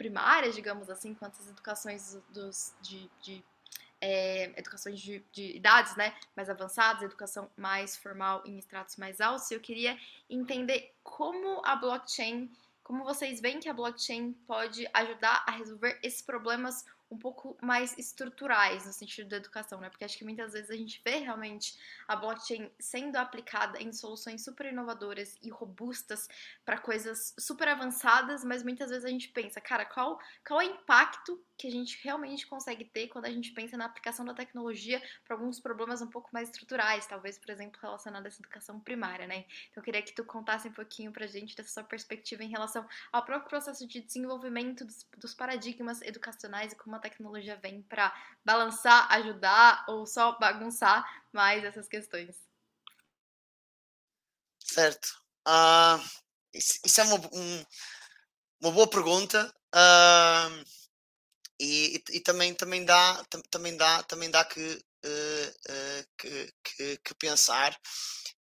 primárias, 0.00 0.54
digamos 0.54 0.88
assim, 0.88 1.12
quanto 1.12 1.38
as 1.38 1.46
educações 1.46 2.18
dos, 2.30 2.74
de, 2.80 3.10
de 3.20 3.44
é, 4.00 4.44
educações 4.58 4.98
de, 4.98 5.22
de, 5.30 5.54
idades 5.54 5.94
né, 5.94 6.16
mais 6.34 6.48
avançadas, 6.48 7.02
educação 7.02 7.50
mais 7.54 7.98
formal 7.98 8.42
em 8.46 8.58
estratos 8.58 8.96
mais 8.96 9.20
altos. 9.20 9.50
Eu 9.50 9.60
queria 9.60 9.98
entender 10.30 10.90
como 11.02 11.60
a 11.66 11.76
blockchain, 11.76 12.50
como 12.82 13.04
vocês 13.04 13.42
veem 13.42 13.60
que 13.60 13.68
a 13.68 13.74
blockchain 13.74 14.32
pode 14.46 14.88
ajudar 14.94 15.44
a 15.46 15.50
resolver 15.50 15.98
esses 16.02 16.22
problemas 16.22 16.86
um 17.10 17.18
pouco 17.18 17.56
mais 17.60 17.96
estruturais 17.98 18.86
no 18.86 18.92
sentido 18.92 19.28
da 19.28 19.36
educação, 19.36 19.80
né? 19.80 19.90
Porque 19.90 20.04
acho 20.04 20.16
que 20.16 20.24
muitas 20.24 20.52
vezes 20.52 20.70
a 20.70 20.76
gente 20.76 21.00
vê 21.04 21.16
realmente 21.16 21.78
a 22.06 22.14
blockchain 22.14 22.70
sendo 22.78 23.16
aplicada 23.16 23.82
em 23.82 23.92
soluções 23.92 24.44
super 24.44 24.66
inovadoras 24.66 25.36
e 25.42 25.50
robustas 25.50 26.28
para 26.64 26.78
coisas 26.78 27.34
super 27.38 27.68
avançadas, 27.68 28.44
mas 28.44 28.62
muitas 28.62 28.90
vezes 28.90 29.04
a 29.04 29.08
gente 29.08 29.28
pensa, 29.28 29.60
cara, 29.60 29.84
qual, 29.84 30.20
qual 30.46 30.60
é 30.60 30.66
o 30.66 30.70
impacto 30.70 31.42
que 31.60 31.66
a 31.66 31.70
gente 31.70 32.02
realmente 32.02 32.46
consegue 32.46 32.86
ter 32.86 33.08
quando 33.08 33.26
a 33.26 33.30
gente 33.30 33.52
pensa 33.52 33.76
na 33.76 33.84
aplicação 33.84 34.24
da 34.24 34.32
tecnologia 34.32 35.02
para 35.26 35.36
alguns 35.36 35.60
problemas 35.60 36.00
um 36.00 36.06
pouco 36.06 36.30
mais 36.32 36.48
estruturais, 36.48 37.06
talvez, 37.06 37.38
por 37.38 37.50
exemplo, 37.50 37.78
relacionado 37.82 38.26
essa 38.26 38.40
educação 38.40 38.80
primária, 38.80 39.26
né? 39.26 39.44
Então 39.70 39.80
eu 39.80 39.82
queria 39.82 40.00
que 40.00 40.14
tu 40.14 40.24
contasse 40.24 40.68
um 40.68 40.72
pouquinho 40.72 41.12
pra 41.12 41.26
gente 41.26 41.54
dessa 41.54 41.68
sua 41.68 41.84
perspectiva 41.84 42.42
em 42.42 42.48
relação 42.48 42.88
ao 43.12 43.24
próprio 43.24 43.50
processo 43.50 43.86
de 43.86 44.00
desenvolvimento 44.00 44.86
dos, 44.86 45.06
dos 45.18 45.34
paradigmas 45.34 46.00
educacionais 46.00 46.72
e 46.72 46.76
como 46.76 46.96
tecnologia 47.00 47.56
vem 47.56 47.82
para 47.82 48.12
balançar, 48.44 49.10
ajudar 49.12 49.84
ou 49.88 50.06
só 50.06 50.38
bagunçar 50.38 51.04
mais 51.32 51.64
essas 51.64 51.88
questões. 51.88 52.36
Certo. 54.72 55.08
Uh, 55.46 55.98
isso, 56.54 56.78
isso, 56.84 57.00
é 57.00 57.04
uma, 57.04 57.16
um, 57.32 57.64
uma 58.60 58.72
boa 58.72 58.88
pergunta. 58.88 59.52
Uh, 59.74 60.64
e, 61.58 61.96
e, 61.96 62.16
e, 62.16 62.20
também, 62.20 62.54
também 62.54 62.84
dá, 62.84 63.24
também 63.50 63.76
dá, 63.76 64.02
também 64.04 64.30
dá 64.30 64.44
que, 64.44 64.60
uh, 65.04 66.06
que, 66.16 66.54
que, 66.62 66.96
que, 66.98 67.14
pensar. 67.14 67.76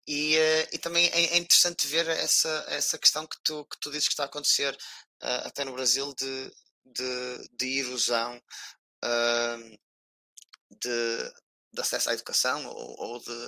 E, 0.08 0.36
e 0.72 0.78
também 0.80 1.08
é, 1.08 1.36
é, 1.36 1.38
interessante 1.38 1.88
ver 1.88 2.08
essa, 2.10 2.66
essa 2.68 2.98
questão 2.98 3.26
que 3.26 3.38
tu, 3.44 3.66
que 3.66 3.80
tu 3.80 3.90
dizes 3.90 4.08
que 4.08 4.14
está 4.14 4.24
a 4.24 4.26
acontecer 4.26 4.78
até 5.22 5.64
no 5.64 5.72
Brasil 5.72 6.14
de, 6.14 6.52
de, 6.86 7.50
de 7.58 7.80
erosão 7.80 8.42
uh, 9.04 9.80
de, 10.70 11.34
de, 11.74 11.82
acesso 11.82 12.10
à 12.10 12.14
educação 12.14 12.66
ou, 12.66 12.96
ou 13.00 13.20
de, 13.20 13.48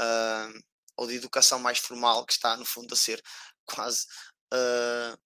uh, 0.00 0.64
ou 0.96 1.06
de 1.06 1.14
educação 1.14 1.58
mais 1.58 1.78
formal 1.78 2.24
que 2.26 2.32
está 2.32 2.56
no 2.56 2.64
fundo 2.64 2.92
a 2.94 2.96
ser 2.96 3.22
quase 3.64 4.06
uh, 4.52 5.18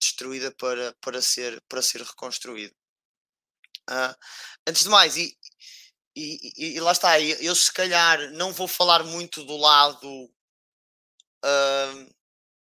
destruída 0.00 0.54
para, 0.56 0.94
para, 1.00 1.20
ser, 1.20 1.62
para 1.68 1.82
ser 1.82 2.02
reconstruída. 2.02 2.74
antes 4.66 4.84
de 4.84 4.88
mais, 4.88 5.16
e, 5.16 5.36
e, 6.14 6.76
e, 6.76 6.80
lá 6.80 6.92
está, 6.92 7.20
eu 7.20 7.54
se 7.54 7.72
calhar 7.72 8.30
não 8.32 8.52
vou 8.52 8.68
falar 8.68 9.02
muito 9.02 9.44
do 9.44 9.56
lado 9.56 10.32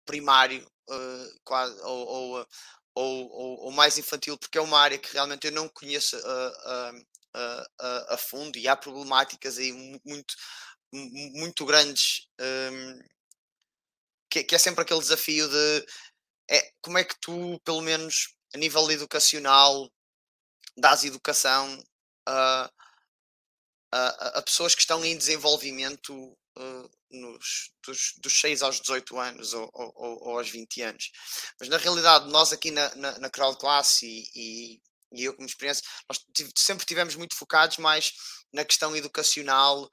primário, 0.05 0.65
quase, 1.43 1.79
ou, 1.81 2.07
ou, 2.07 2.47
ou, 2.97 3.31
ou, 3.31 3.59
ou, 3.65 3.71
mais 3.71 3.97
infantil, 3.97 4.37
porque 4.37 4.57
é 4.57 4.61
uma 4.61 4.79
área 4.79 4.97
que 4.97 5.13
realmente 5.13 5.45
eu 5.45 5.51
não 5.51 5.69
conheço 5.69 6.17
a, 6.17 6.91
a, 8.09 8.17
fundo 8.17 8.57
e 8.57 8.67
há 8.67 8.75
problemáticas 8.75 9.59
aí 9.59 9.71
muito, 10.03 10.33
muito 10.91 11.65
grandes 11.65 12.27
um, 12.41 12.99
que, 14.29 14.43
que, 14.43 14.55
é 14.55 14.57
sempre 14.57 14.81
aquele 14.81 14.99
desafio 14.99 15.47
de 15.47 15.85
é, 16.49 16.71
como 16.81 16.97
é 16.97 17.03
que 17.03 17.15
tu, 17.21 17.59
pelo 17.63 17.81
menos 17.81 18.33
a 18.55 18.57
nível 18.57 18.89
educacional, 18.89 19.89
dás 20.75 21.03
educação 21.03 21.77
a, 22.27 22.71
a, 23.97 24.39
a 24.39 24.41
pessoas 24.41 24.75
que 24.75 24.81
estão 24.81 25.03
em 25.03 25.17
desenvolvimento 25.17 26.13
uh, 26.13 26.89
nos, 27.11 27.71
dos, 27.85 28.13
dos 28.17 28.39
6 28.39 28.61
aos 28.61 28.79
18 28.81 29.19
anos 29.19 29.53
ou, 29.53 29.69
ou, 29.73 29.93
ou, 30.27 30.37
aos 30.37 30.49
20 30.49 30.81
anos. 30.81 31.11
Mas 31.59 31.69
na 31.69 31.77
realidade, 31.77 32.29
nós 32.29 32.51
aqui 32.51 32.71
na, 32.71 32.93
na, 32.95 33.19
na 33.19 33.29
Crowd 33.29 33.57
Class 33.57 34.01
e, 34.03 34.23
e, 34.35 34.81
e, 35.13 35.23
eu 35.23 35.33
como 35.33 35.47
experiência, 35.47 35.83
nós 36.09 36.19
sempre 36.55 36.85
tivemos 36.85 37.15
muito 37.15 37.35
focados 37.35 37.77
mais 37.77 38.13
na 38.53 38.65
questão 38.65 38.95
educacional, 38.95 39.89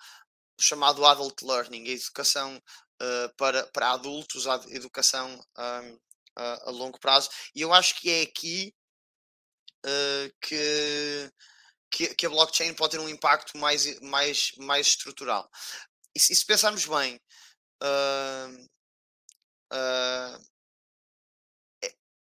chamado 0.61 1.04
Adult 1.04 1.42
Learning, 1.42 1.88
a 1.88 1.92
educação 1.92 2.56
uh, 2.56 3.34
para, 3.37 3.66
para 3.68 3.92
adultos, 3.92 4.46
a 4.46 4.61
educação 4.68 5.34
um, 5.58 5.99
a, 6.37 6.68
a, 6.68 6.70
longo 6.70 6.99
prazo. 6.99 7.30
E 7.54 7.61
eu 7.61 7.73
acho 7.73 7.96
que 8.00 8.11
é 8.11 8.23
aqui 8.23 8.75
uh, 9.84 10.34
que 10.40 11.30
que, 11.94 12.12
que, 12.12 12.26
a 12.26 12.28
blockchain 12.28 12.74
pode 12.74 12.92
ter 12.92 13.00
um 13.00 13.08
impacto 13.08 13.56
mais, 13.56 14.00
mais, 14.00 14.52
mais 14.56 14.88
estrutural 14.88 15.48
e, 16.12 16.18
se, 16.18 16.32
e 16.32 16.36
se 16.36 16.44
pensarmos 16.44 16.86
bem, 16.86 17.20
uh, 17.82 18.68
uh, 19.72 20.44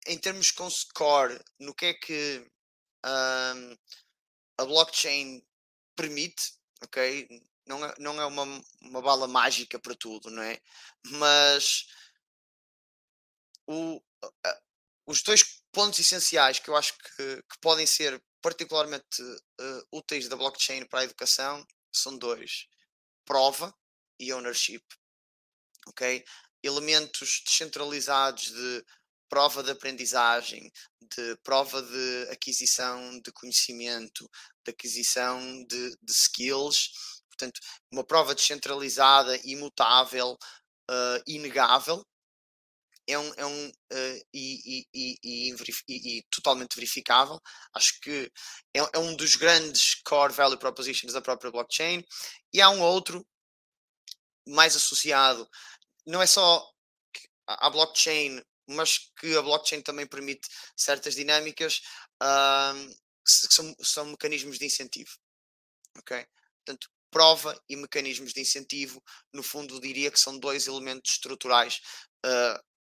em 0.06 0.18
termos 0.18 0.50
com 0.52 0.70
score, 0.70 1.40
no 1.58 1.74
que 1.74 1.86
é 1.86 1.94
que 1.94 2.46
uh, 3.04 3.78
a 4.58 4.64
blockchain 4.64 5.44
permite, 5.96 6.54
ok? 6.82 7.28
Não 7.66 7.84
é, 7.84 7.94
não 7.98 8.20
é 8.20 8.26
uma, 8.26 8.62
uma 8.82 9.02
bala 9.02 9.26
mágica 9.26 9.78
para 9.78 9.94
tudo, 9.96 10.30
não 10.30 10.42
é? 10.42 10.60
Mas 11.06 11.86
o, 13.66 14.00
os 15.06 15.22
dois 15.22 15.62
pontos 15.72 15.98
essenciais 15.98 16.58
que 16.58 16.68
eu 16.68 16.76
acho 16.76 16.96
que, 16.98 17.42
que 17.42 17.58
podem 17.60 17.86
ser 17.86 18.22
particularmente 18.44 19.22
uh, 19.22 19.86
úteis 19.90 20.28
da 20.28 20.36
blockchain 20.36 20.86
para 20.86 21.00
a 21.00 21.04
educação 21.04 21.66
são 21.90 22.18
dois: 22.18 22.66
prova 23.24 23.74
e 24.20 24.34
ownership. 24.34 24.84
Ok? 25.88 26.22
Elementos 26.62 27.42
descentralizados 27.46 28.52
de 28.52 28.84
prova 29.30 29.62
de 29.62 29.70
aprendizagem, 29.70 30.70
de 31.00 31.36
prova 31.42 31.82
de 31.82 32.28
aquisição 32.30 33.18
de 33.20 33.32
conhecimento, 33.32 34.30
de 34.62 34.70
aquisição 34.72 35.64
de, 35.64 35.96
de 36.02 36.12
skills. 36.12 36.90
Portanto, 37.28 37.58
uma 37.90 38.04
prova 38.04 38.34
descentralizada, 38.34 39.40
imutável, 39.42 40.36
uh, 40.90 41.22
inegável, 41.26 42.06
é 43.06 43.18
um, 43.18 43.34
é 43.34 43.46
um 43.46 43.68
uh, 43.68 44.26
e, 44.32 44.86
e, 44.94 45.54
e, 45.54 46.18
e, 46.18 46.22
totalmente 46.30 46.74
verificável. 46.74 47.40
Acho 47.74 48.00
que 48.00 48.32
é, 48.74 48.80
é, 48.80 48.98
um 48.98 49.14
dos 49.16 49.36
grandes 49.36 49.96
core 50.04 50.32
value 50.32 50.58
propositions 50.58 51.12
da 51.12 51.20
própria 51.20 51.50
blockchain. 51.50 52.04
E 52.52 52.60
há 52.60 52.70
um 52.70 52.80
outro 52.80 53.26
mais 54.46 54.76
associado, 54.76 55.48
não 56.06 56.20
é 56.20 56.26
só 56.26 56.66
a 57.46 57.70
blockchain, 57.70 58.42
mas 58.68 59.10
que 59.18 59.36
a 59.36 59.42
blockchain 59.42 59.82
também 59.82 60.06
permite 60.06 60.48
certas 60.76 61.14
dinâmicas 61.14 61.80
uh, 62.22 62.88
que 63.24 63.54
são, 63.54 63.74
são 63.80 64.06
mecanismos 64.06 64.58
de 64.58 64.66
incentivo. 64.66 65.10
Ok? 65.98 66.26
Portanto, 66.64 66.90
prova 67.10 67.58
e 67.68 67.76
mecanismos 67.76 68.32
de 68.32 68.40
incentivo, 68.40 69.02
no 69.32 69.42
fundo, 69.42 69.80
diria 69.80 70.10
que 70.10 70.18
são 70.18 70.38
dois 70.38 70.66
elementos 70.66 71.12
estruturais 71.12 71.80
uh, 72.26 72.73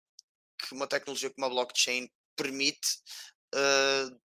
que 0.62 0.74
uma 0.74 0.86
tecnologia 0.86 1.30
como 1.30 1.46
a 1.46 1.50
blockchain 1.50 2.08
permite 2.36 2.98
uh, 3.54 4.20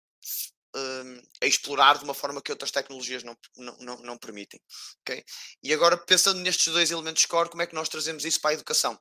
a 1.43 1.47
explorar 1.47 1.99
de 1.99 2.05
uma 2.05 2.15
forma 2.15 2.43
que 2.43 2.51
outras 2.51 2.71
tecnologias 2.71 3.23
não, 3.23 3.37
não, 3.57 3.77
não, 3.79 3.97
não 3.99 4.19
permitem. 4.19 4.61
Okay? 5.01 5.25
E 5.63 5.73
agora, 5.73 5.97
pensando 5.97 6.41
nestes 6.41 6.73
dois 6.73 6.91
elementos 6.91 7.25
core, 7.27 7.49
como 7.49 7.63
é 7.63 7.67
que 7.67 7.75
nós 7.75 7.89
trazemos 7.89 8.25
isso 8.25 8.41
para 8.41 8.51
a 8.51 8.55
educação? 8.55 8.99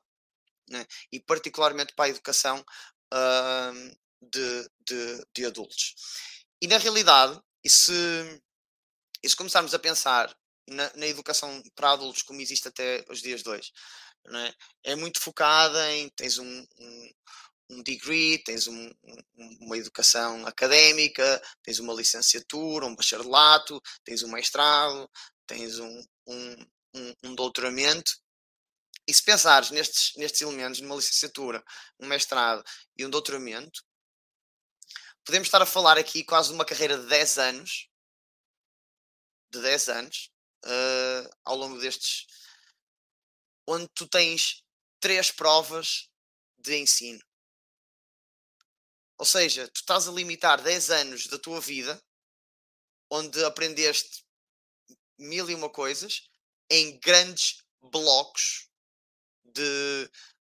Né? 0.68 0.86
E 1.12 1.20
particularmente 1.20 1.92
para 1.94 2.06
a 2.06 2.08
educação 2.08 2.64
uh, 3.12 3.96
de, 4.22 4.70
de, 4.80 5.26
de, 5.34 5.46
adultos. 5.46 5.94
E 6.62 6.68
na 6.68 6.78
realidade, 6.78 7.38
e 7.64 7.68
se, 7.68 7.92
e 9.22 9.28
se 9.28 9.36
começarmos 9.36 9.74
a 9.74 9.78
pensar 9.78 10.34
na, 10.68 10.90
na, 10.96 11.06
educação 11.06 11.62
para 11.74 11.92
adultos 11.92 12.22
como 12.22 12.40
existe 12.40 12.68
até 12.68 13.04
os 13.08 13.20
dias 13.20 13.42
de 13.42 13.48
hoje, 13.48 13.72
é? 14.84 14.92
é? 14.92 14.96
muito 14.96 15.20
focada 15.20 15.92
em 15.92 16.08
tens 16.10 16.38
um, 16.38 16.66
um 16.78 17.14
um 17.70 17.82
degree, 17.82 18.38
tens 18.44 18.66
um, 18.66 18.90
um, 19.02 19.58
uma 19.62 19.76
educação 19.76 20.46
académica, 20.46 21.42
tens 21.62 21.78
uma 21.78 21.94
licenciatura, 21.94 22.86
um 22.86 22.94
bacharelato, 22.94 23.80
tens 24.04 24.22
um 24.22 24.28
mestrado, 24.28 25.10
tens 25.46 25.78
um, 25.78 26.04
um 27.24 27.34
doutoramento. 27.34 28.12
E 29.06 29.12
se 29.12 29.22
pensares 29.22 29.70
nestes, 29.70 30.14
nestes 30.16 30.40
elementos, 30.40 30.80
numa 30.80 30.96
licenciatura, 30.96 31.62
um 32.00 32.06
mestrado 32.06 32.64
e 32.96 33.04
um 33.04 33.10
doutoramento, 33.10 33.82
podemos 35.24 35.48
estar 35.48 35.60
a 35.60 35.66
falar 35.66 35.98
aqui 35.98 36.24
quase 36.24 36.48
de 36.48 36.54
uma 36.54 36.64
carreira 36.64 36.96
de 36.96 37.06
10 37.06 37.38
anos, 37.38 37.88
de 39.52 39.60
10 39.60 39.88
anos, 39.88 40.30
uh, 40.64 41.30
ao 41.44 41.56
longo 41.56 41.78
destes, 41.78 42.26
onde 43.66 43.88
tu 43.88 44.06
tens 44.06 44.62
três 45.00 45.30
provas 45.30 46.08
de 46.58 46.76
ensino. 46.76 47.22
Ou 49.18 49.24
seja, 49.24 49.68
tu 49.68 49.76
estás 49.76 50.08
a 50.08 50.12
limitar 50.12 50.62
10 50.62 50.90
anos 50.90 51.26
da 51.26 51.38
tua 51.38 51.60
vida 51.60 52.02
onde 53.10 53.44
aprendeste 53.44 54.24
mil 55.18 55.48
e 55.48 55.54
uma 55.54 55.70
coisas 55.70 56.28
em 56.68 56.98
grandes 56.98 57.62
blocos 57.80 58.68
de, 59.44 60.10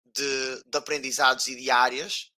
de, 0.04 0.62
de 0.64 0.78
aprendizados 0.78 1.46
e 1.48 1.56
diárias 1.56 2.32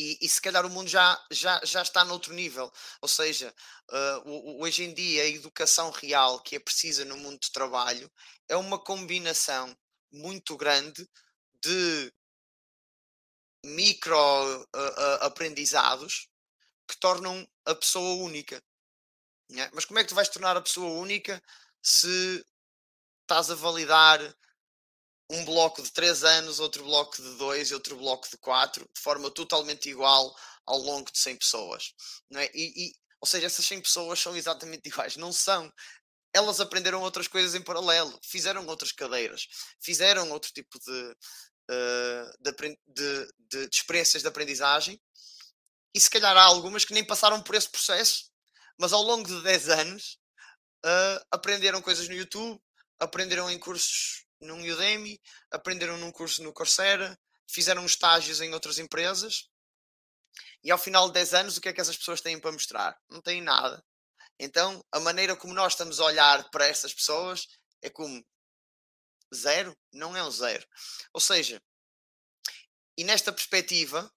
e, 0.00 0.18
e, 0.22 0.28
se 0.30 0.40
calhar 0.40 0.64
o 0.64 0.70
mundo 0.70 0.88
já, 0.88 1.22
já, 1.30 1.60
já 1.62 1.82
está 1.82 2.02
noutro 2.06 2.32
nível. 2.32 2.72
Ou 3.02 3.08
seja, 3.08 3.54
uh, 3.90 4.62
hoje 4.62 4.84
em 4.84 4.94
dia 4.94 5.24
a 5.24 5.26
educação 5.26 5.90
real 5.90 6.40
que 6.40 6.56
é 6.56 6.58
precisa 6.58 7.04
no 7.04 7.18
mundo 7.18 7.38
de 7.38 7.52
trabalho 7.52 8.10
é 8.48 8.56
uma 8.56 8.78
combinação 8.78 9.76
muito 10.10 10.56
grande 10.56 11.06
de 11.62 12.12
micro 13.62 14.16
uh, 14.16 14.62
uh, 14.62 15.24
aprendizados 15.24 16.28
que 16.88 16.98
tornam 16.98 17.46
a 17.66 17.74
pessoa 17.74 18.24
única. 18.24 18.62
Né? 19.50 19.70
Mas 19.74 19.84
como 19.84 19.98
é 19.98 20.02
que 20.02 20.08
tu 20.08 20.14
vais 20.14 20.30
tornar 20.30 20.56
a 20.56 20.62
pessoa 20.62 20.98
única 20.98 21.42
se 21.82 22.42
estás 23.20 23.50
a 23.50 23.54
validar 23.54 24.18
um 25.30 25.44
bloco 25.44 25.80
de 25.82 25.90
3 25.92 26.24
anos, 26.24 26.58
outro 26.58 26.84
bloco 26.84 27.16
de 27.16 27.36
2 27.36 27.70
e 27.70 27.74
outro 27.74 27.96
bloco 27.96 28.28
de 28.28 28.36
4, 28.38 28.84
de 28.94 29.00
forma 29.00 29.30
totalmente 29.30 29.88
igual 29.88 30.34
ao 30.66 30.78
longo 30.78 31.10
de 31.10 31.18
100 31.18 31.36
pessoas? 31.36 31.94
Não 32.28 32.40
é? 32.40 32.50
e, 32.52 32.88
e, 32.88 32.94
ou 33.20 33.26
seja, 33.28 33.46
essas 33.46 33.66
100 33.66 33.82
pessoas 33.82 34.18
são 34.18 34.36
exatamente 34.36 34.88
iguais. 34.88 35.16
Não 35.16 35.32
são. 35.32 35.72
Elas 36.34 36.60
aprenderam 36.60 37.00
outras 37.02 37.28
coisas 37.28 37.54
em 37.54 37.62
paralelo, 37.62 38.18
fizeram 38.22 38.66
outras 38.66 38.92
cadeiras, 38.92 39.46
fizeram 39.80 40.30
outro 40.30 40.52
tipo 40.52 40.78
de, 40.78 41.16
uh, 41.70 42.30
de, 42.40 42.52
de, 42.86 43.28
de, 43.38 43.68
de, 43.68 43.76
experiências 43.76 44.22
de 44.22 44.28
aprendizagem 44.28 45.00
e 45.92 46.00
se 46.00 46.08
calhar 46.08 46.36
há 46.36 46.42
algumas 46.44 46.84
que 46.84 46.94
nem 46.94 47.04
passaram 47.04 47.42
por 47.42 47.56
esse 47.56 47.68
processo, 47.68 48.30
mas 48.78 48.92
ao 48.92 49.02
longo 49.02 49.26
de 49.26 49.42
10 49.42 49.68
anos 49.70 50.18
uh, 50.86 51.26
aprenderam 51.32 51.82
coisas 51.82 52.08
no 52.08 52.14
YouTube, 52.14 52.60
aprenderam 53.00 53.50
em 53.50 53.58
cursos 53.58 54.24
num 54.40 54.60
Udemy, 54.60 55.20
aprenderam 55.50 55.98
num 55.98 56.12
curso 56.12 56.42
no 56.42 56.52
Coursera, 56.52 57.18
fizeram 57.48 57.84
estágios 57.84 58.40
em 58.40 58.52
outras 58.54 58.78
empresas 58.78 59.48
e 60.62 60.70
ao 60.70 60.78
final 60.78 61.08
de 61.08 61.14
10 61.14 61.34
anos 61.34 61.56
o 61.56 61.60
que 61.60 61.68
é 61.68 61.72
que 61.72 61.80
essas 61.80 61.96
pessoas 61.96 62.20
têm 62.20 62.38
para 62.38 62.52
mostrar? 62.52 62.98
Não 63.08 63.20
têm 63.20 63.40
nada. 63.40 63.82
Então, 64.38 64.82
a 64.92 65.00
maneira 65.00 65.36
como 65.36 65.52
nós 65.52 65.72
estamos 65.72 66.00
a 66.00 66.04
olhar 66.04 66.48
para 66.50 66.66
essas 66.66 66.94
pessoas 66.94 67.46
é 67.82 67.90
como 67.90 68.24
zero 69.34 69.76
não 69.92 70.16
é 70.16 70.22
um 70.22 70.30
zero. 70.30 70.66
Ou 71.12 71.20
seja, 71.20 71.62
e 72.96 73.04
nesta 73.04 73.32
perspectiva, 73.32 74.10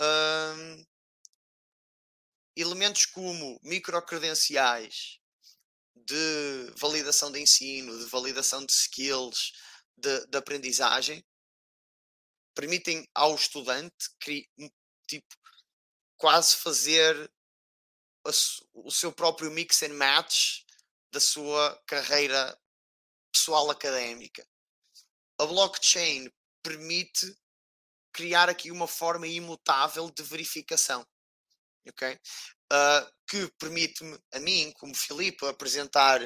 hum, 0.00 0.84
elementos 2.56 3.06
como 3.06 3.58
microcredenciais 3.62 5.18
de 6.06 6.72
validação 6.76 7.30
de 7.30 7.40
ensino, 7.40 7.98
de 7.98 8.04
validação 8.06 8.64
de 8.64 8.72
skills, 8.72 9.52
de, 9.96 10.26
de 10.26 10.38
aprendizagem, 10.38 11.24
permitem 12.54 13.08
ao 13.14 13.34
estudante 13.34 14.10
tipo, 15.06 15.34
quase 16.16 16.56
fazer 16.56 17.30
o 18.72 18.90
seu 18.90 19.12
próprio 19.12 19.50
mix 19.50 19.82
and 19.82 19.94
match 19.94 20.62
da 21.12 21.20
sua 21.20 21.76
carreira 21.86 22.58
pessoal 23.32 23.70
académica. 23.70 24.46
A 25.38 25.46
blockchain 25.46 26.30
permite 26.62 27.36
criar 28.12 28.48
aqui 28.48 28.70
uma 28.70 28.86
forma 28.86 29.26
imutável 29.26 30.10
de 30.10 30.22
verificação. 30.22 31.06
Ok? 31.88 32.18
Uh, 32.72 33.12
que 33.26 33.50
permite-me, 33.58 34.18
a 34.32 34.38
mim, 34.40 34.72
como 34.76 34.94
Filipe, 34.94 35.46
apresentar 35.46 36.20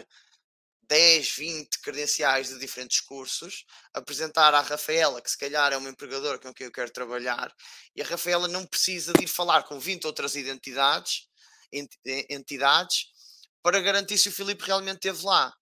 10, 0.88 1.30
20 1.30 1.80
credenciais 1.80 2.48
de 2.48 2.58
diferentes 2.58 3.00
cursos, 3.00 3.64
apresentar 3.92 4.54
à 4.54 4.60
Rafaela, 4.60 5.20
que 5.20 5.30
se 5.30 5.38
calhar 5.38 5.72
é 5.72 5.76
uma 5.76 5.90
empregadora 5.90 6.38
com 6.38 6.54
quem 6.54 6.66
eu 6.66 6.72
quero 6.72 6.92
trabalhar, 6.92 7.52
e 7.94 8.02
a 8.02 8.06
Rafaela 8.06 8.46
não 8.46 8.66
precisa 8.66 9.12
de 9.12 9.24
ir 9.24 9.28
falar 9.28 9.64
com 9.64 9.78
20 9.78 10.06
outras 10.06 10.36
identidades, 10.36 11.28
entidades 12.30 13.06
para 13.62 13.80
garantir 13.80 14.16
se 14.16 14.28
o 14.28 14.32
Filipe 14.32 14.64
realmente 14.64 15.08
esteve 15.08 15.24
lá 15.24 15.52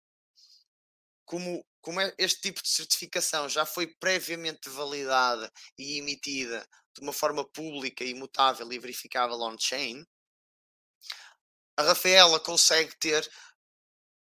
como, 1.25 1.65
como 1.81 2.01
é, 2.01 2.15
este 2.19 2.41
tipo 2.43 2.63
de 2.63 2.69
certificação 2.69 3.49
já 3.49 3.65
foi 3.65 3.87
previamente 3.99 4.69
validada 4.69 5.51
e 5.79 5.99
emitida 5.99 6.67
de 6.95 7.03
uma 7.03 7.13
forma 7.13 7.45
pública, 7.45 8.05
imutável 8.05 8.73
e 8.73 8.79
verificável 8.79 9.41
on-chain, 9.41 10.05
a 11.77 11.83
Rafaela 11.83 12.39
consegue 12.39 12.97
ter 12.99 13.29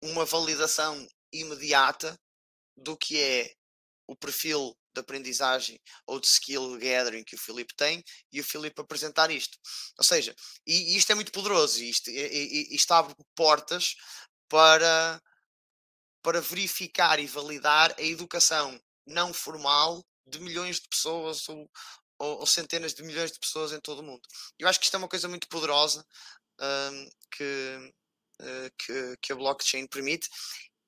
uma 0.03 0.25
validação 0.25 1.07
imediata 1.33 2.19
do 2.77 2.97
que 2.97 3.21
é 3.21 3.55
o 4.07 4.17
perfil 4.17 4.77
de 4.93 5.01
aprendizagem 5.01 5.81
ou 6.07 6.19
de 6.19 6.27
skill 6.27 6.77
gathering 6.79 7.23
que 7.23 7.37
o 7.37 7.39
Filipe 7.39 7.75
tem 7.77 8.03
e 8.33 8.41
o 8.41 8.45
Filipe 8.45 8.81
apresentar 8.81 9.31
isto. 9.31 9.57
Ou 9.99 10.05
seja, 10.05 10.35
e, 10.67 10.95
e 10.95 10.97
isto 10.97 11.13
é 11.13 11.15
muito 11.15 11.31
poderoso, 11.31 11.83
isto, 11.83 12.11
e, 12.11 12.19
e, 12.19 12.75
isto 12.75 12.93
abre 12.93 13.15
portas 13.35 13.95
para 14.49 15.21
para 16.23 16.41
verificar 16.41 17.19
e 17.19 17.27
validar 17.27 17.95
a 17.99 18.03
educação 18.03 18.79
não 19.07 19.33
formal 19.33 20.05
de 20.27 20.39
milhões 20.39 20.79
de 20.79 20.87
pessoas 20.87 21.49
ou, 21.49 21.71
ou, 22.21 22.41
ou, 22.41 22.47
centenas 22.47 22.95
de 22.95 23.03
milhões 23.03 23.33
de 23.33 23.41
pessoas 23.41 23.73
em 23.73 23.81
todo 23.81 24.01
o 24.01 24.03
mundo. 24.03 24.23
Eu 24.59 24.69
acho 24.69 24.79
que 24.79 24.85
isto 24.85 24.95
é 24.95 24.99
uma 24.99 25.09
coisa 25.09 25.27
muito 25.27 25.49
poderosa 25.49 26.07
um, 26.61 27.11
que, 27.33 27.93
uh, 28.41 28.71
que, 28.79 29.17
que 29.23 29.33
a 29.33 29.37
blockchain 29.37 29.87
permite. 29.87 30.29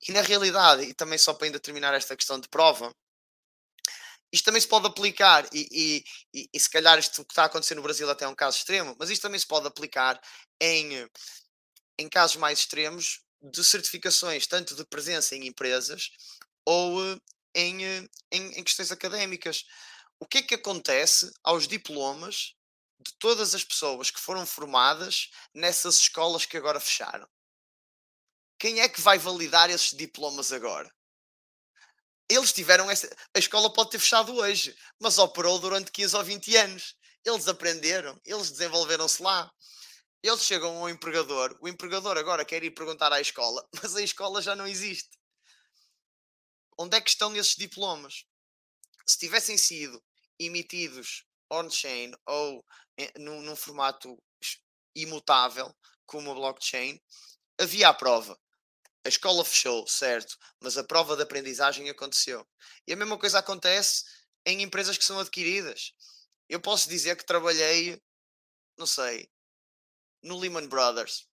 E 0.07 0.11
na 0.11 0.21
realidade, 0.21 0.83
e 0.83 0.93
também 0.93 1.17
só 1.17 1.33
para 1.33 1.47
ainda 1.47 1.59
terminar 1.59 1.93
esta 1.93 2.15
questão 2.15 2.39
de 2.39 2.47
prova, 2.49 2.93
isto 4.31 4.45
também 4.45 4.61
se 4.61 4.67
pode 4.67 4.87
aplicar, 4.87 5.47
e, 5.53 5.67
e, 5.71 6.03
e, 6.33 6.49
e 6.53 6.59
se 6.59 6.69
calhar 6.69 6.97
isto 6.99 7.23
que 7.23 7.31
está 7.31 7.43
a 7.43 7.45
acontecer 7.45 7.75
no 7.75 7.83
Brasil 7.83 8.09
até 8.09 8.25
é 8.25 8.27
um 8.27 8.35
caso 8.35 8.57
extremo, 8.57 8.95
mas 8.99 9.09
isto 9.09 9.21
também 9.21 9.39
se 9.39 9.47
pode 9.47 9.67
aplicar 9.67 10.19
em, 10.59 11.07
em 11.99 12.09
casos 12.09 12.35
mais 12.37 12.59
extremos 12.59 13.21
de 13.41 13.63
certificações, 13.63 14.47
tanto 14.47 14.75
de 14.75 14.85
presença 14.85 15.35
em 15.35 15.47
empresas 15.47 16.09
ou 16.65 17.03
eh, 17.03 17.19
em, 17.55 17.85
eh, 17.85 18.09
em, 18.31 18.59
em 18.59 18.63
questões 18.63 18.91
académicas. 18.91 19.65
O 20.19 20.25
que 20.25 20.39
é 20.39 20.41
que 20.41 20.55
acontece 20.55 21.31
aos 21.43 21.67
diplomas 21.67 22.55
de 22.99 23.13
todas 23.19 23.53
as 23.53 23.63
pessoas 23.63 24.09
que 24.09 24.19
foram 24.19 24.45
formadas 24.45 25.29
nessas 25.53 25.99
escolas 25.99 26.45
que 26.45 26.57
agora 26.57 26.79
fecharam? 26.79 27.27
Quem 28.57 28.79
é 28.79 28.87
que 28.87 29.01
vai 29.01 29.17
validar 29.17 29.69
esses 29.69 29.91
diplomas 29.91 30.51
agora? 30.51 30.89
Eles 32.29 32.53
tiveram 32.53 32.89
essa. 32.89 33.13
A 33.35 33.39
escola 33.39 33.71
pode 33.71 33.91
ter 33.91 33.99
fechado 33.99 34.33
hoje, 34.35 34.75
mas 34.99 35.17
operou 35.17 35.59
durante 35.59 35.91
15 35.91 36.15
ou 36.15 36.23
20 36.23 36.55
anos. 36.55 36.95
Eles 37.25 37.47
aprenderam, 37.47 38.19
eles 38.25 38.51
desenvolveram-se 38.51 39.21
lá. 39.21 39.51
Eles 40.23 40.45
chegam 40.45 40.77
ao 40.77 40.89
empregador, 40.89 41.57
o 41.59 41.67
empregador 41.67 42.17
agora 42.17 42.45
quer 42.45 42.63
ir 42.63 42.71
perguntar 42.71 43.11
à 43.11 43.19
escola, 43.19 43.67
mas 43.83 43.93
a 43.95 44.01
escola 44.01 44.41
já 44.41 44.55
não 44.55 44.65
existe. 44.65 45.09
Onde 46.77 46.95
é 46.95 47.01
que 47.01 47.09
estão 47.09 47.35
esses 47.35 47.55
diplomas? 47.55 48.25
Se 49.05 49.17
tivessem 49.17 49.57
sido 49.57 50.01
emitidos 50.39 51.25
on-chain 51.49 52.13
ou 52.25 52.65
num, 53.17 53.41
num, 53.41 53.55
formato 53.55 54.17
imutável 54.95 55.73
como 56.05 56.31
a 56.31 56.35
blockchain, 56.35 56.99
havia 57.59 57.89
a 57.89 57.93
prova. 57.93 58.39
A 59.05 59.09
escola 59.09 59.43
fechou, 59.43 59.85
certo, 59.87 60.37
mas 60.61 60.77
a 60.77 60.83
prova 60.83 61.15
de 61.15 61.23
aprendizagem 61.23 61.89
aconteceu. 61.89 62.47
E 62.87 62.93
a 62.93 62.95
mesma 62.95 63.17
coisa 63.17 63.39
acontece 63.39 64.05
em 64.45 64.61
empresas 64.61 64.97
que 64.97 65.03
são 65.03 65.19
adquiridas. 65.19 65.93
Eu 66.47 66.61
posso 66.61 66.87
dizer 66.87 67.17
que 67.17 67.25
trabalhei, 67.25 68.01
não 68.77 68.85
sei, 68.85 69.29
no 70.21 70.37
Lehman 70.39 70.67
Brothers, 70.67 71.27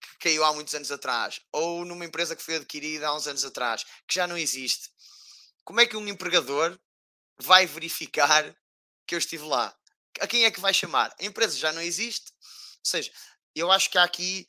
que 0.00 0.28
caiu 0.28 0.44
há 0.44 0.52
muitos 0.54 0.74
anos 0.74 0.90
atrás, 0.90 1.40
ou 1.52 1.84
numa 1.84 2.04
empresa 2.04 2.34
que 2.34 2.42
foi 2.42 2.56
adquirida 2.56 3.08
há 3.08 3.14
uns 3.14 3.26
anos 3.26 3.44
atrás, 3.44 3.84
que 4.06 4.14
já 4.14 4.26
não 4.26 4.38
existe. 4.38 4.90
Como 5.64 5.80
é 5.80 5.86
que 5.86 5.96
um 5.96 6.08
empregador 6.08 6.78
vai 7.38 7.66
verificar 7.66 8.54
que 9.06 9.14
eu 9.14 9.18
estive 9.18 9.44
lá? 9.44 9.76
A 10.20 10.26
quem 10.26 10.44
é 10.44 10.50
que 10.50 10.60
vai 10.60 10.72
chamar? 10.72 11.14
A 11.20 11.24
empresa 11.24 11.56
já 11.56 11.72
não 11.72 11.82
existe. 11.82 12.32
Ou 12.32 12.84
seja, 12.84 13.12
eu 13.54 13.70
acho 13.70 13.90
que 13.90 13.98
há 13.98 14.04
aqui 14.04 14.46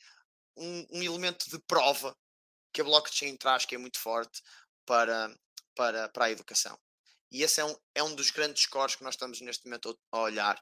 um, 0.56 0.86
um 0.90 1.02
elemento 1.02 1.48
de 1.50 1.58
prova 1.60 2.16
que 2.72 2.80
a 2.80 2.84
blockchain 2.84 3.36
traz 3.36 3.64
que 3.64 3.74
é 3.74 3.78
muito 3.78 3.98
forte 3.98 4.42
para, 4.86 5.34
para, 5.74 6.08
para 6.08 6.24
a 6.26 6.30
educação. 6.30 6.78
E 7.30 7.42
esse 7.42 7.60
é 7.60 7.64
um, 7.64 7.76
é 7.94 8.02
um 8.02 8.14
dos 8.14 8.30
grandes 8.30 8.62
scores 8.62 8.94
que 8.94 9.04
nós 9.04 9.14
estamos 9.14 9.40
neste 9.40 9.66
momento 9.66 9.98
a 10.12 10.18
olhar 10.20 10.56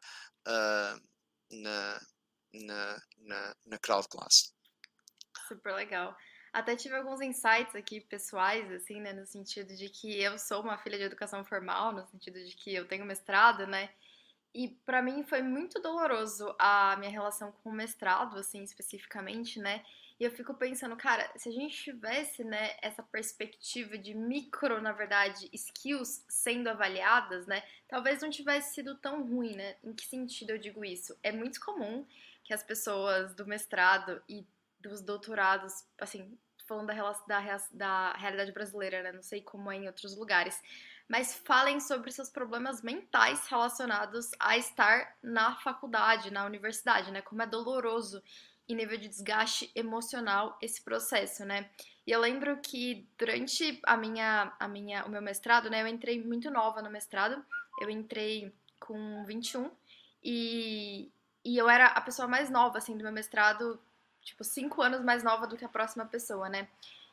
uh, 0.48 1.00
na, 1.50 2.00
na, 2.52 3.02
na, 3.18 3.56
na 3.64 3.78
crowd 3.78 4.08
class. 4.08 4.52
Super 5.46 5.74
legal. 5.74 6.16
Até 6.56 6.74
tive 6.74 6.96
alguns 6.96 7.20
insights 7.20 7.76
aqui 7.76 8.00
pessoais, 8.00 8.72
assim, 8.72 8.98
né, 8.98 9.12
no 9.12 9.26
sentido 9.26 9.76
de 9.76 9.90
que 9.90 10.18
eu 10.18 10.38
sou 10.38 10.62
uma 10.62 10.78
filha 10.78 10.96
de 10.96 11.04
educação 11.04 11.44
formal, 11.44 11.92
no 11.92 12.06
sentido 12.06 12.42
de 12.42 12.56
que 12.56 12.74
eu 12.74 12.88
tenho 12.88 13.04
mestrado, 13.04 13.66
né, 13.66 13.90
e 14.54 14.68
para 14.86 15.02
mim 15.02 15.22
foi 15.22 15.42
muito 15.42 15.78
doloroso 15.82 16.56
a 16.58 16.96
minha 16.96 17.10
relação 17.10 17.52
com 17.52 17.68
o 17.68 17.74
mestrado, 17.74 18.38
assim, 18.38 18.62
especificamente, 18.62 19.60
né, 19.60 19.84
e 20.18 20.24
eu 20.24 20.30
fico 20.30 20.54
pensando, 20.54 20.96
cara, 20.96 21.30
se 21.36 21.50
a 21.50 21.52
gente 21.52 21.76
tivesse, 21.76 22.42
né, 22.42 22.74
essa 22.80 23.02
perspectiva 23.02 23.98
de 23.98 24.14
micro, 24.14 24.80
na 24.80 24.92
verdade, 24.92 25.50
skills 25.52 26.24
sendo 26.26 26.68
avaliadas, 26.68 27.46
né, 27.46 27.62
talvez 27.86 28.22
não 28.22 28.30
tivesse 28.30 28.72
sido 28.76 28.94
tão 28.94 29.22
ruim, 29.26 29.54
né? 29.54 29.76
Em 29.84 29.92
que 29.92 30.06
sentido 30.06 30.52
eu 30.52 30.58
digo 30.58 30.82
isso? 30.82 31.14
É 31.22 31.30
muito 31.30 31.60
comum 31.60 32.06
que 32.42 32.54
as 32.54 32.62
pessoas 32.62 33.34
do 33.34 33.46
mestrado 33.46 34.22
e 34.26 34.46
dos 34.80 35.02
doutorados, 35.02 35.84
assim, 35.98 36.38
falando 36.66 36.88
da, 36.88 37.14
da, 37.26 37.60
da 37.72 38.12
realidade 38.14 38.52
brasileira, 38.52 39.02
né? 39.02 39.12
Não 39.12 39.22
sei 39.22 39.40
como 39.40 39.70
é 39.70 39.76
em 39.76 39.86
outros 39.86 40.16
lugares. 40.16 40.60
Mas 41.08 41.34
falem 41.34 41.78
sobre 41.78 42.10
seus 42.10 42.28
problemas 42.28 42.82
mentais 42.82 43.46
relacionados 43.46 44.30
a 44.40 44.56
estar 44.56 45.16
na 45.22 45.54
faculdade, 45.56 46.32
na 46.32 46.44
universidade, 46.44 47.10
né? 47.10 47.22
Como 47.22 47.42
é 47.42 47.46
doloroso 47.46 48.22
em 48.68 48.74
nível 48.74 48.98
de 48.98 49.08
desgaste 49.08 49.70
emocional 49.74 50.58
esse 50.60 50.82
processo, 50.82 51.44
né? 51.44 51.70
E 52.06 52.10
eu 52.10 52.20
lembro 52.20 52.56
que 52.58 53.08
durante 53.16 53.80
a 53.84 53.96
minha, 53.96 54.52
a 54.58 54.68
minha, 54.68 55.04
o 55.04 55.08
meu 55.08 55.22
mestrado, 55.22 55.70
né? 55.70 55.82
Eu 55.82 55.86
entrei 55.86 56.22
muito 56.22 56.50
nova 56.50 56.82
no 56.82 56.90
mestrado. 56.90 57.44
Eu 57.80 57.88
entrei 57.90 58.52
com 58.80 59.24
21 59.24 59.70
e, 60.24 61.10
e 61.44 61.56
eu 61.56 61.68
era 61.68 61.86
a 61.86 62.00
pessoa 62.00 62.26
mais 62.26 62.50
nova, 62.50 62.78
assim, 62.78 62.96
do 62.96 63.04
meu 63.04 63.12
mestrado 63.12 63.78
tipo, 64.26 64.42
cinco 64.42 64.82
anos 64.82 65.02
mais 65.02 65.22
nova 65.22 65.46
do 65.46 65.56
que 65.56 65.64
a 65.64 65.68
próxima 65.68 66.04
pessoa, 66.04 66.48
né? 66.48 66.68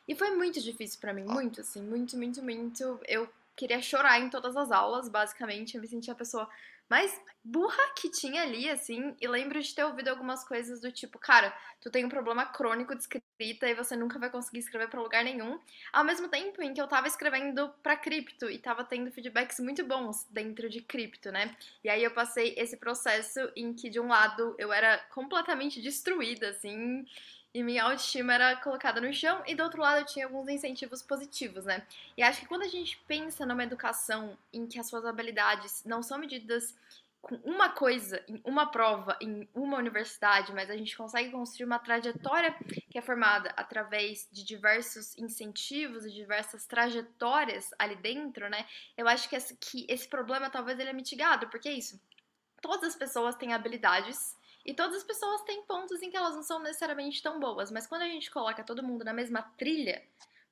E 0.08 0.16
foi 0.16 0.32
muito 0.32 0.60
difícil 0.60 1.00
para 1.00 1.14
mim, 1.14 1.24
muito, 1.24 1.62
assim, 1.62 1.82
muito, 1.82 2.18
muito, 2.18 2.42
muito. 2.44 3.00
Eu 3.08 3.30
queria 3.56 3.82
chorar 3.82 4.20
em 4.20 4.30
todas 4.30 4.58
as 4.58 4.72
aulas, 4.72 5.08
basicamente. 5.08 5.76
Eu 5.76 5.82
me 5.82 5.88
sentia 5.88 6.14
a 6.14 6.18
pessoa 6.18 6.50
mais 6.94 7.20
burra 7.44 7.84
que 7.96 8.08
tinha 8.08 8.44
ali, 8.44 8.70
assim. 8.70 9.16
E 9.20 9.28
lembro 9.28 9.60
de 9.60 9.74
ter 9.74 9.84
ouvido 9.84 10.10
algumas 10.10 10.48
coisas 10.48 10.80
do 10.80 10.92
tipo, 10.92 11.18
cara, 11.18 11.52
tu 11.82 11.90
tem 11.90 12.06
um 12.06 12.10
problema 12.10 12.46
crônico 12.46 12.94
de 12.94 13.02
escrita 13.02 13.68
e 13.68 13.74
você 13.74 13.96
nunca 13.96 14.20
vai 14.20 14.30
conseguir 14.30 14.60
escrever 14.60 14.88
para 14.90 15.02
lugar 15.02 15.24
nenhum. 15.24 15.60
Ao 15.92 16.04
mesmo 16.04 16.28
tempo 16.28 16.62
em 16.62 16.72
que 16.72 16.80
eu 16.80 16.88
tava 16.88 17.08
escrevendo 17.08 17.68
para 17.82 17.98
cripto 17.98 18.48
e 18.48 18.60
tava 18.60 18.84
tendo 18.84 19.12
feedbacks 19.12 19.60
muito 19.60 19.84
bons 19.84 20.28
dentro 20.30 20.70
de 20.70 20.82
cripto, 20.82 21.32
né? 21.32 21.58
E 21.84 21.90
aí 21.90 22.04
eu 22.04 22.12
passei 22.12 22.54
esse 22.60 22.78
processo 22.78 23.40
em 23.56 23.74
que, 23.74 23.90
de 23.90 24.00
um 24.00 24.10
lado, 24.10 24.56
eu 24.60 24.72
era 24.72 25.00
completamente 25.10 25.82
destruída, 25.82 26.50
assim 26.50 27.08
e 27.54 27.62
minha 27.62 27.84
autoestima 27.84 28.34
era 28.34 28.56
colocada 28.56 29.00
no 29.00 29.14
chão, 29.14 29.44
e 29.46 29.54
do 29.54 29.62
outro 29.62 29.80
lado 29.80 30.00
eu 30.00 30.06
tinha 30.06 30.26
alguns 30.26 30.50
incentivos 30.50 31.04
positivos, 31.04 31.66
né? 31.66 31.86
E 32.18 32.24
acho 32.24 32.40
que 32.42 32.48
quando 32.48 32.64
a 32.64 32.68
gente 32.68 33.00
pensa 33.08 33.46
numa 33.46 33.64
educação 33.64 34.36
em 34.52 34.66
que 34.66 34.80
as 34.80 34.88
suas 34.88 35.06
habilidades 35.06 35.84
não 35.86 36.02
são 36.02 36.18
medidas 36.18 36.76
com 37.24 37.36
uma 37.38 37.70
coisa, 37.70 38.22
uma 38.44 38.66
prova, 38.66 39.18
em 39.22 39.48
uma 39.56 39.78
universidade, 39.78 40.54
mas 40.54 40.70
a 40.70 40.76
gente 40.76 40.96
consegue 40.96 41.32
construir 41.32 41.66
uma 41.66 41.80
trajetória 41.80 42.54
que 42.92 42.98
é 42.98 43.02
formada 43.02 43.50
através 43.56 44.28
de 44.30 44.44
diversos 44.44 45.18
incentivos 45.18 46.06
e 46.06 46.12
diversas 46.12 46.66
trajetórias 46.66 47.72
ali 47.80 47.96
dentro, 47.96 48.50
né? 48.50 48.68
Eu 48.98 49.08
acho 49.08 49.30
que 49.30 49.38
esse, 49.38 49.56
que 49.56 49.86
esse 49.88 50.06
problema 50.06 50.50
talvez 50.50 50.78
ele 50.78 50.90
é 50.90 50.94
mitigado, 50.94 51.48
porque 51.48 51.70
é 51.70 51.72
isso. 51.74 51.98
Todas 52.62 52.90
as 52.90 52.96
pessoas 52.98 53.38
têm 53.38 53.54
habilidades 53.54 54.38
e 54.66 54.74
todas 54.74 54.98
as 54.98 55.04
pessoas 55.04 55.44
têm 55.44 55.64
pontos 55.64 56.02
em 56.02 56.10
que 56.10 56.18
elas 56.18 56.36
não 56.36 56.44
são 56.44 56.60
necessariamente 56.60 57.24
tão 57.24 57.40
boas, 57.40 57.72
mas 57.72 57.88
quando 57.88 58.02
a 58.02 58.10
gente 58.10 58.30
coloca 58.30 58.66
todo 58.66 58.84
mundo 58.84 59.06
na 59.06 59.14
mesma 59.14 59.42
trilha, 59.58 60.04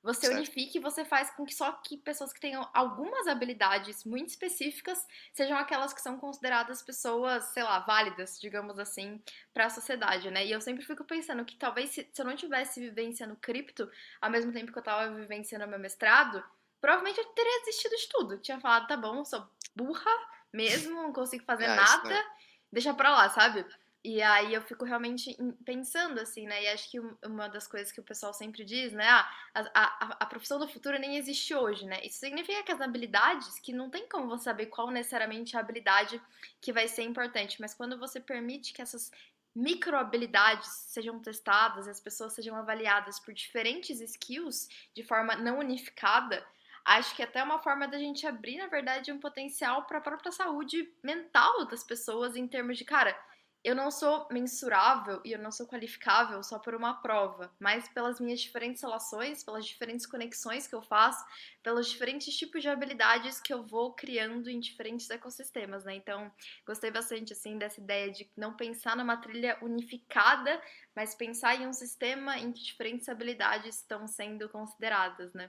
você 0.02 0.22
certo. 0.22 0.36
unifica 0.36 0.76
e 0.76 0.80
você 0.80 1.04
faz 1.04 1.30
com 1.30 1.44
que 1.44 1.54
só 1.54 1.70
que 1.72 1.96
pessoas 1.96 2.32
que 2.32 2.40
tenham 2.40 2.68
algumas 2.74 3.26
habilidades 3.28 4.04
muito 4.04 4.28
específicas 4.28 5.06
sejam 5.32 5.56
aquelas 5.56 5.92
que 5.92 6.00
são 6.00 6.18
consideradas 6.18 6.82
pessoas, 6.82 7.44
sei 7.44 7.62
lá, 7.62 7.78
válidas, 7.78 8.40
digamos 8.40 8.78
assim, 8.78 9.22
para 9.54 9.66
a 9.66 9.70
sociedade, 9.70 10.30
né? 10.30 10.44
E 10.44 10.50
eu 10.50 10.60
sempre 10.60 10.84
fico 10.84 11.04
pensando 11.04 11.44
que 11.44 11.56
talvez 11.56 11.90
se, 11.90 12.08
se 12.12 12.20
eu 12.20 12.26
não 12.26 12.34
tivesse 12.34 12.80
vivência 12.80 13.26
no 13.26 13.36
cripto, 13.36 13.88
ao 14.20 14.30
mesmo 14.30 14.52
tempo 14.52 14.72
que 14.72 14.78
eu 14.78 14.82
estava 14.82 15.14
vivenciando 15.14 15.68
meu 15.68 15.78
mestrado, 15.78 16.42
provavelmente 16.80 17.18
eu 17.18 17.26
teria 17.26 17.60
desistido 17.60 17.96
de 17.96 18.08
tudo. 18.08 18.38
tinha 18.38 18.58
falado, 18.58 18.88
tá 18.88 18.96
bom, 18.96 19.24
sou 19.24 19.48
burra 19.74 20.10
mesmo, 20.52 21.00
não 21.00 21.12
consigo 21.12 21.44
fazer 21.44 21.64
é, 21.64 21.76
nada, 21.76 22.02
isso, 22.02 22.08
né? 22.08 22.24
deixa 22.72 22.92
pra 22.92 23.10
lá, 23.10 23.30
sabe? 23.30 23.64
E 24.04 24.20
aí 24.20 24.52
eu 24.52 24.60
fico 24.62 24.84
realmente 24.84 25.36
pensando 25.64 26.18
assim, 26.18 26.44
né? 26.44 26.64
E 26.64 26.68
acho 26.68 26.90
que 26.90 26.98
uma 27.24 27.48
das 27.48 27.68
coisas 27.68 27.92
que 27.92 28.00
o 28.00 28.02
pessoal 28.02 28.34
sempre 28.34 28.64
diz, 28.64 28.92
né? 28.92 29.06
Ah, 29.08 29.30
a, 29.54 29.60
a, 29.74 30.16
a 30.20 30.26
profissão 30.26 30.58
do 30.58 30.66
futuro 30.66 30.98
nem 30.98 31.16
existe 31.16 31.54
hoje, 31.54 31.86
né? 31.86 32.04
Isso 32.04 32.18
significa 32.18 32.64
que 32.64 32.72
as 32.72 32.80
habilidades, 32.80 33.60
que 33.60 33.72
não 33.72 33.88
tem 33.90 34.08
como 34.08 34.26
você 34.26 34.44
saber 34.44 34.66
qual 34.66 34.90
necessariamente 34.90 35.56
a 35.56 35.60
habilidade 35.60 36.20
que 36.60 36.72
vai 36.72 36.88
ser 36.88 37.04
importante, 37.04 37.60
mas 37.60 37.74
quando 37.74 37.96
você 37.96 38.18
permite 38.18 38.72
que 38.72 38.82
essas 38.82 39.12
micro 39.54 39.96
habilidades 39.96 40.68
sejam 40.68 41.20
testadas, 41.20 41.86
as 41.86 42.00
pessoas 42.00 42.32
sejam 42.32 42.56
avaliadas 42.56 43.20
por 43.20 43.32
diferentes 43.32 44.00
skills 44.00 44.68
de 44.94 45.04
forma 45.04 45.36
não 45.36 45.58
unificada, 45.60 46.44
acho 46.84 47.14
que 47.14 47.22
é 47.22 47.24
até 47.24 47.42
uma 47.42 47.60
forma 47.60 47.86
da 47.86 47.98
gente 47.98 48.26
abrir, 48.26 48.56
na 48.56 48.66
verdade, 48.66 49.12
um 49.12 49.20
potencial 49.20 49.84
para 49.84 49.98
a 49.98 50.00
própria 50.00 50.32
saúde 50.32 50.92
mental 51.02 51.66
das 51.66 51.84
pessoas 51.84 52.34
em 52.34 52.48
termos 52.48 52.78
de, 52.78 52.84
cara, 52.84 53.16
eu 53.64 53.76
não 53.76 53.92
sou 53.92 54.26
mensurável 54.28 55.20
e 55.24 55.32
eu 55.32 55.38
não 55.38 55.52
sou 55.52 55.66
qualificável 55.66 56.42
só 56.42 56.58
por 56.58 56.74
uma 56.74 57.00
prova, 57.00 57.54
mas 57.60 57.88
pelas 57.88 58.18
minhas 58.18 58.40
diferentes 58.40 58.82
relações, 58.82 59.44
pelas 59.44 59.64
diferentes 59.64 60.04
conexões 60.04 60.66
que 60.66 60.74
eu 60.74 60.82
faço, 60.82 61.24
pelos 61.62 61.88
diferentes 61.88 62.36
tipos 62.36 62.60
de 62.60 62.68
habilidades 62.68 63.40
que 63.40 63.54
eu 63.54 63.64
vou 63.64 63.94
criando 63.94 64.50
em 64.50 64.58
diferentes 64.58 65.08
ecossistemas, 65.10 65.84
né? 65.84 65.94
Então, 65.94 66.32
gostei 66.66 66.90
bastante 66.90 67.32
assim 67.32 67.56
dessa 67.56 67.80
ideia 67.80 68.10
de 68.10 68.28
não 68.36 68.56
pensar 68.56 68.96
numa 68.96 69.16
trilha 69.16 69.56
unificada, 69.62 70.60
mas 70.94 71.14
pensar 71.14 71.54
em 71.54 71.66
um 71.66 71.72
sistema 71.72 72.38
em 72.38 72.52
que 72.52 72.64
diferentes 72.64 73.08
habilidades 73.08 73.76
estão 73.76 74.08
sendo 74.08 74.48
consideradas, 74.48 75.32
né? 75.34 75.48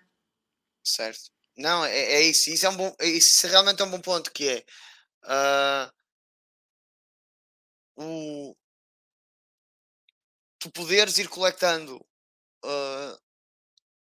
Certo. 0.83 1.31
Não, 1.57 1.83
é, 1.83 1.97
é 1.97 2.21
isso. 2.21 2.51
Isso 2.51 2.65
é 2.65 2.69
um 2.69 2.77
bom, 2.77 2.95
isso 3.01 3.47
realmente 3.47 3.81
é 3.81 3.85
um 3.85 3.91
bom 3.91 4.01
ponto 4.01 4.31
que 4.31 4.47
é 4.49 4.63
uh 5.23 6.02
o, 7.95 8.55
tu 10.59 10.71
poderes 10.71 11.17
ir 11.17 11.27
coletando 11.29 11.97
uh, 12.65 13.17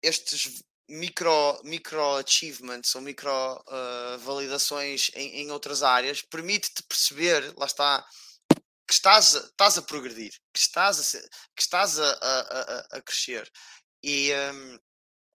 estes 0.02 0.62
micro, 0.88 1.60
micro 1.64 2.16
achievements 2.16 2.94
ou 2.94 3.00
micro 3.00 3.30
uh, 3.30 4.18
validações 4.18 5.10
em, 5.14 5.42
em, 5.42 5.50
outras 5.50 5.82
áreas 5.82 6.22
permite-te 6.22 6.82
perceber, 6.84 7.54
lá 7.56 7.66
está, 7.66 8.06
que 8.86 8.94
estás, 8.94 9.34
estás 9.34 9.78
a 9.78 9.82
progredir, 9.82 10.32
que 10.52 10.60
estás 10.60 11.14
a, 11.14 11.20
que 11.56 11.62
estás 11.62 11.98
a, 11.98 12.12
a, 12.12 12.98
a 12.98 13.02
crescer. 13.02 13.50
E, 14.02 14.32
um, 14.52 14.78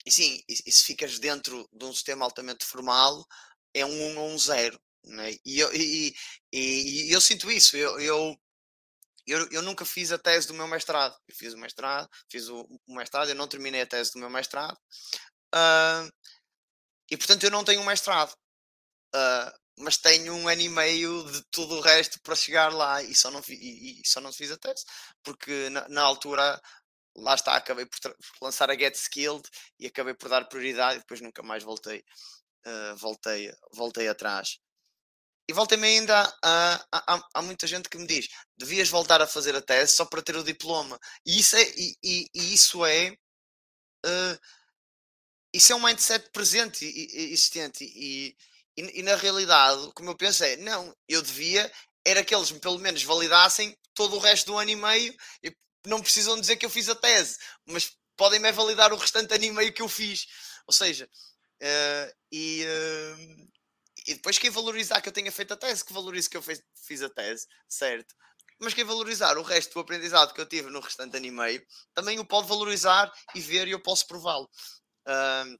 e 0.05 0.12
sim, 0.12 0.43
e, 0.47 0.53
e, 0.67 0.71
se 0.71 0.83
ficas 0.83 1.19
dentro 1.19 1.67
de 1.73 1.86
um 1.86 1.93
sistema 1.93 2.25
altamente 2.25 2.65
formal, 2.65 3.25
é 3.73 3.86
um 3.86 4.12
1 4.13 4.17
ou 4.19 4.29
um 4.29 4.38
0. 4.38 4.79
Né? 5.08 5.36
E, 5.46 5.60
eu, 5.60 5.74
e, 5.74 6.13
e, 6.52 7.10
e, 7.10 7.12
eu 7.12 7.22
sinto 7.22 7.52
isso. 7.52 7.76
Eu, 7.78 8.00
eu, 8.00 8.38
eu, 9.26 9.50
eu, 9.52 9.62
nunca 9.62 9.86
fiz 9.86 10.12
a 10.12 10.17
tese 10.17 10.48
do 10.48 10.54
meu 10.54 10.67
mestrado. 10.67 11.15
Eu 11.28 11.36
fiz 11.36 11.54
o 11.54 11.58
mestrado, 11.58 12.10
fiz 12.30 12.48
o, 12.50 12.62
o 12.88 12.96
mestrado, 12.96 13.30
eu 13.30 13.36
não 13.36 13.48
terminei 13.48 13.82
a 13.82 13.88
tese 13.88 14.12
do 14.13 14.20
meu 14.20 14.30
mestrado. 14.30 14.78
Uh, 15.54 16.12
e 17.10 17.17
portanto 17.17 17.43
eu 17.43 17.52
não 17.52 17.63
tenho 17.63 17.82
um 17.82 17.86
mestrado. 17.86 18.34
Uh, 19.15 19.52
mas 19.80 19.98
tenho 19.98 20.34
um 20.34 20.48
ano 20.48 20.62
e 20.62 20.70
meio 20.70 21.24
de 21.32 21.43
tudo 21.52 21.76
o 21.76 21.82
resto 21.82 22.20
para 22.22 22.36
chegar 22.36 22.74
lá 22.74 23.02
e 23.04 23.13
só 23.13 23.30
não, 23.30 23.41
e, 23.48 24.02
e 24.02 24.08
só 24.08 24.20
não 24.20 24.34
fiz 24.34 24.52
a 24.52 24.58
tese, 24.58 24.84
porque 25.24 25.70
na, 25.70 25.88
na 25.88 26.02
altura 26.02 26.60
lá 27.15 27.36
está, 27.36 27.56
acabei 27.56 27.86
por, 27.86 28.00
por, 28.00 28.15
lançar 28.41 28.70
a 28.72 28.78
Get 28.78 28.96
Skilled 28.96 29.48
e 29.80 29.88
acabei 29.88 30.13
por 30.13 30.30
dar 30.30 30.48
prioridade 30.48 30.98
e 30.98 31.00
depois 31.00 31.22
nunca 31.22 31.43
mais 31.43 31.63
voltei, 31.63 32.04
uh, 32.65 32.96
voltei, 32.98 33.54
voltei 33.74 34.08
atrás. 34.08 34.60
E 35.49 35.53
voltei-me 35.53 35.88
ainda 35.88 36.38
há 36.43 37.41
muita 37.41 37.65
gente 37.65 37.88
que 37.89 37.97
me 37.97 38.05
diz 38.05 38.27
devias 38.57 38.89
voltar 38.89 39.21
a 39.21 39.27
fazer 39.27 39.55
a 39.55 39.62
tese 39.62 39.93
só 39.93 40.05
para 40.05 40.21
ter 40.21 40.36
o 40.36 40.43
diploma. 40.43 40.99
E 41.25 41.39
isso 41.39 41.55
é, 41.55 41.63
e, 41.77 41.95
e, 42.03 42.27
e 42.33 42.53
isso 42.53 42.86
é 42.86 43.12
uh, 44.05 44.39
isso 45.53 45.71
é 45.71 45.75
um 45.75 45.83
mindset 45.83 46.29
presente 46.31 46.86
e, 46.86 47.31
existente. 47.31 47.83
E, 47.83 48.36
e, 48.75 49.01
na 49.03 49.15
realidade, 49.15 49.89
como 49.95 50.10
eu 50.10 50.17
penso 50.17 50.43
é, 50.43 50.57
não, 50.57 50.93
eu 51.07 51.21
devia 51.21 51.71
era 52.05 52.23
que 52.23 52.33
eles 52.33 52.51
pelo 52.51 52.79
menos 52.79 53.03
validassem 53.03 53.77
todo 53.93 54.15
o 54.15 54.19
resto 54.19 54.47
do 54.47 54.57
ano 54.57 54.69
e 54.69 54.75
meio 54.75 55.15
e 55.43 55.53
não 55.86 56.01
precisam 56.01 56.39
dizer 56.39 56.57
que 56.57 56.65
eu 56.65 56.69
fiz 56.69 56.88
a 56.89 56.95
tese, 56.95 57.38
mas 57.65 57.91
podem-me 58.15 58.51
validar 58.51 58.93
o 58.93 58.97
restante 58.97 59.33
ano 59.33 59.43
e 59.43 59.51
meio 59.51 59.73
que 59.73 59.81
eu 59.81 59.89
fiz. 59.89 60.25
Ou 60.67 60.73
seja, 60.73 61.10
uh, 61.62 62.13
e, 62.31 62.65
uh, 62.65 63.47
e 64.08 64.13
depois 64.13 64.39
quem 64.39 64.50
valorizar 64.50 65.02
que 65.02 65.10
eu 65.10 65.13
tenha 65.13 65.32
feito 65.32 65.54
a 65.54 65.58
tese, 65.58 65.84
que 65.84 65.91
valorize 65.91 66.30
que 66.30 66.38
eu 66.38 66.41
fiz, 66.41 66.63
fiz 66.74 67.04
a 67.04 67.10
tese, 67.10 67.46
certo? 67.67 68.15
Mas 68.60 68.74
quem 68.74 68.86
valorizar 68.86 69.38
o 69.38 69.43
resto 69.43 69.74
do 69.74 69.82
aprendizado 69.82 70.34
que 70.34 70.39
eu 70.39 70.46
tive 70.46 70.70
no 70.70 70.80
restante 70.80 71.17
ano 71.17 71.26
e 71.26 71.32
meio, 71.32 71.65
também 71.93 72.17
o 72.17 72.26
pode 72.26 72.48
valorizar 72.48 73.12
e 73.36 73.41
ver 73.41 73.67
e 73.67 73.72
eu 73.72 73.80
posso 73.80 74.08
prová-lo. 74.08 74.50
Uh, 75.06 75.60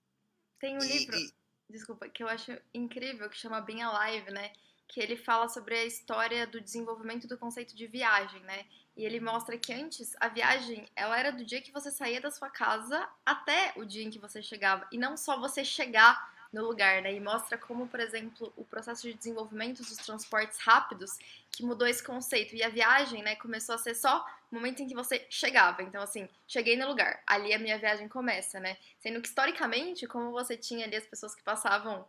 Tem 0.60 0.76
um 0.76 0.84
e, 0.84 0.88
livro, 0.88 1.18
e... 1.18 1.34
desculpa, 1.70 2.10
que 2.10 2.24
eu 2.24 2.28
acho 2.28 2.58
incrível, 2.74 3.30
que 3.30 3.38
chama 3.38 3.62
Being 3.62 3.82
Alive, 3.82 4.32
né? 4.32 4.52
Que 4.88 5.02
ele 5.02 5.18
fala 5.18 5.50
sobre 5.50 5.78
a 5.78 5.86
história 5.86 6.48
do 6.48 6.62
desenvolvimento 6.62 7.28
do 7.28 7.38
conceito 7.38 7.76
de 7.76 7.86
viagem, 7.86 8.42
né? 8.44 8.66
E 8.96 9.06
ele 9.06 9.20
mostra 9.20 9.58
que 9.60 9.74
antes 9.74 10.16
a 10.20 10.30
viagem, 10.30 10.88
ela 10.96 11.20
era 11.20 11.32
do 11.32 11.46
dia 11.46 11.62
que 11.62 11.72
você 11.72 11.92
saía 11.92 12.22
da 12.22 12.32
sua 12.32 12.50
casa 12.50 13.08
até 13.24 13.74
o 13.76 13.86
dia 13.86 14.04
em 14.04 14.10
que 14.10 14.18
você 14.18 14.42
chegava. 14.42 14.88
E 14.92 14.98
não 14.98 15.16
só 15.16 15.38
você 15.40 15.64
chegar 15.64 16.36
no 16.52 16.66
lugar, 16.66 17.02
né? 17.02 17.14
E 17.14 17.20
mostra 17.20 17.58
como, 17.58 17.88
por 17.88 18.00
exemplo, 18.00 18.52
o 18.56 18.64
processo 18.64 19.04
de 19.04 19.14
desenvolvimento 19.14 19.80
dos 19.80 19.98
transportes 19.98 20.58
rápidos 20.60 21.18
que 21.52 21.64
mudou 21.64 21.88
esse 21.88 22.04
conceito. 22.04 22.56
E 22.56 22.64
a 22.64 22.70
viagem, 22.70 23.24
né, 23.24 23.36
começou 23.36 23.76
a 23.76 23.78
ser 23.78 23.96
só 23.96 24.26
o 24.52 24.56
momento 24.56 24.82
em 24.82 24.88
que 24.88 24.96
você 24.96 25.26
chegava. 25.30 25.84
Então, 25.84 26.02
assim, 26.02 26.28
cheguei 26.48 26.78
no 26.78 26.88
lugar, 26.88 27.22
ali 27.26 27.54
a 27.54 27.60
minha 27.60 27.78
viagem 27.78 28.08
começa, 28.08 28.60
né? 28.60 28.78
Sendo 29.00 29.22
que, 29.22 29.28
historicamente, 29.28 30.08
como 30.08 30.32
você 30.32 30.56
tinha 30.56 30.86
ali 30.86 30.96
as 30.96 31.06
pessoas 31.06 31.36
que 31.36 31.44
passavam 31.44 32.06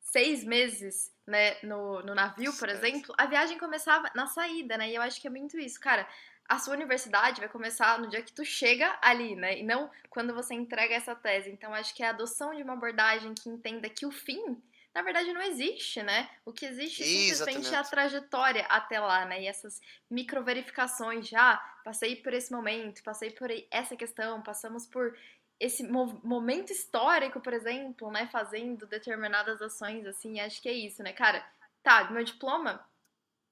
seis 0.00 0.44
meses 0.44 1.12
né, 1.26 1.56
no, 1.62 2.02
no 2.02 2.14
navio, 2.14 2.52
por 2.54 2.68
exemplo, 2.68 3.14
a 3.16 3.26
viagem 3.26 3.58
começava 3.58 4.10
na 4.14 4.26
saída, 4.26 4.76
né? 4.76 4.90
E 4.90 4.94
eu 4.94 5.02
acho 5.02 5.20
que 5.20 5.26
é 5.26 5.30
muito 5.30 5.58
isso, 5.58 5.80
cara 5.80 6.06
a 6.48 6.58
sua 6.58 6.74
universidade 6.74 7.40
vai 7.40 7.48
começar 7.48 7.98
no 7.98 8.08
dia 8.08 8.22
que 8.22 8.32
tu 8.32 8.44
chega 8.44 8.98
ali, 9.00 9.34
né? 9.34 9.58
E 9.58 9.62
não 9.62 9.90
quando 10.10 10.34
você 10.34 10.54
entrega 10.54 10.94
essa 10.94 11.14
tese. 11.14 11.50
Então, 11.50 11.72
acho 11.72 11.94
que 11.94 12.02
é 12.02 12.06
a 12.06 12.10
adoção 12.10 12.54
de 12.54 12.62
uma 12.62 12.74
abordagem 12.74 13.34
que 13.34 13.48
entenda 13.48 13.88
que 13.88 14.04
o 14.04 14.10
fim, 14.10 14.60
na 14.94 15.02
verdade, 15.02 15.32
não 15.32 15.40
existe, 15.40 16.02
né? 16.02 16.28
O 16.44 16.52
que 16.52 16.66
existe 16.66 17.02
simplesmente 17.04 17.74
é 17.74 17.78
a 17.78 17.84
trajetória 17.84 18.66
até 18.66 19.00
lá, 19.00 19.24
né? 19.24 19.42
E 19.42 19.46
essas 19.46 19.80
microverificações 20.10 21.26
já, 21.26 21.52
ah, 21.52 21.80
passei 21.84 22.16
por 22.16 22.34
esse 22.34 22.52
momento, 22.52 23.02
passei 23.02 23.30
por 23.30 23.48
essa 23.70 23.96
questão, 23.96 24.42
passamos 24.42 24.86
por 24.86 25.16
esse 25.58 25.84
momento 25.84 26.72
histórico, 26.72 27.40
por 27.40 27.54
exemplo, 27.54 28.10
né? 28.10 28.28
Fazendo 28.30 28.86
determinadas 28.86 29.62
ações, 29.62 30.04
assim, 30.06 30.40
acho 30.40 30.60
que 30.60 30.68
é 30.68 30.72
isso, 30.72 31.02
né? 31.02 31.12
Cara, 31.12 31.46
tá, 31.82 32.10
meu 32.10 32.24
diploma, 32.24 32.84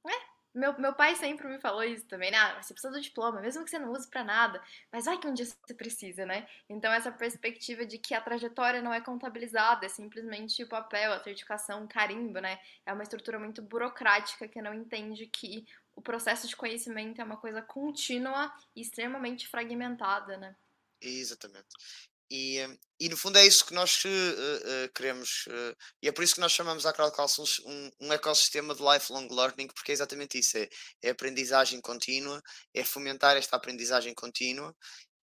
é, 0.06 0.29
meu, 0.54 0.78
meu 0.78 0.94
pai 0.94 1.14
sempre 1.16 1.46
me 1.48 1.60
falou 1.60 1.82
isso 1.82 2.06
também, 2.06 2.30
né? 2.30 2.38
Ah, 2.38 2.62
você 2.62 2.74
precisa 2.74 2.92
do 2.92 3.00
diploma, 3.00 3.40
mesmo 3.40 3.64
que 3.64 3.70
você 3.70 3.78
não 3.78 3.92
use 3.92 4.08
para 4.08 4.24
nada, 4.24 4.62
mas 4.92 5.04
vai 5.04 5.18
que 5.18 5.26
um 5.26 5.34
dia 5.34 5.46
você 5.46 5.74
precisa, 5.74 6.26
né? 6.26 6.48
Então, 6.68 6.92
essa 6.92 7.12
perspectiva 7.12 7.86
de 7.86 7.98
que 7.98 8.14
a 8.14 8.20
trajetória 8.20 8.82
não 8.82 8.92
é 8.92 9.00
contabilizada, 9.00 9.86
é 9.86 9.88
simplesmente 9.88 10.62
o 10.62 10.68
papel, 10.68 11.12
a 11.12 11.22
certificação, 11.22 11.84
o 11.84 11.88
carimbo, 11.88 12.40
né? 12.40 12.58
É 12.84 12.92
uma 12.92 13.02
estrutura 13.02 13.38
muito 13.38 13.62
burocrática 13.62 14.48
que 14.48 14.60
não 14.62 14.74
entende 14.74 15.26
que 15.26 15.66
o 15.94 16.02
processo 16.02 16.48
de 16.48 16.56
conhecimento 16.56 17.20
é 17.20 17.24
uma 17.24 17.36
coisa 17.36 17.62
contínua 17.62 18.52
e 18.74 18.80
extremamente 18.82 19.48
fragmentada, 19.48 20.36
né? 20.36 20.56
Exatamente. 21.00 22.09
E, 22.30 22.58
e 23.00 23.08
no 23.08 23.16
fundo 23.16 23.38
é 23.38 23.44
isso 23.44 23.66
que 23.66 23.74
nós 23.74 24.04
uh, 24.04 24.08
uh, 24.08 24.92
queremos, 24.94 25.46
uh, 25.48 25.76
e 26.00 26.06
é 26.06 26.12
por 26.12 26.22
isso 26.22 26.34
que 26.34 26.40
nós 26.40 26.52
chamamos 26.52 26.86
a 26.86 26.92
Crowd 26.92 27.14
Councils 27.16 27.58
um, 27.64 27.90
um, 28.02 28.12
ecossistema 28.12 28.72
de 28.72 28.82
lifelong 28.82 29.26
learning, 29.28 29.66
porque 29.66 29.90
é 29.90 29.94
exatamente 29.94 30.38
isso: 30.38 30.56
é, 30.56 30.68
é 31.02 31.10
aprendizagem 31.10 31.80
contínua, 31.80 32.40
é 32.72 32.84
fomentar 32.84 33.36
esta 33.36 33.56
aprendizagem 33.56 34.14
contínua 34.14 34.72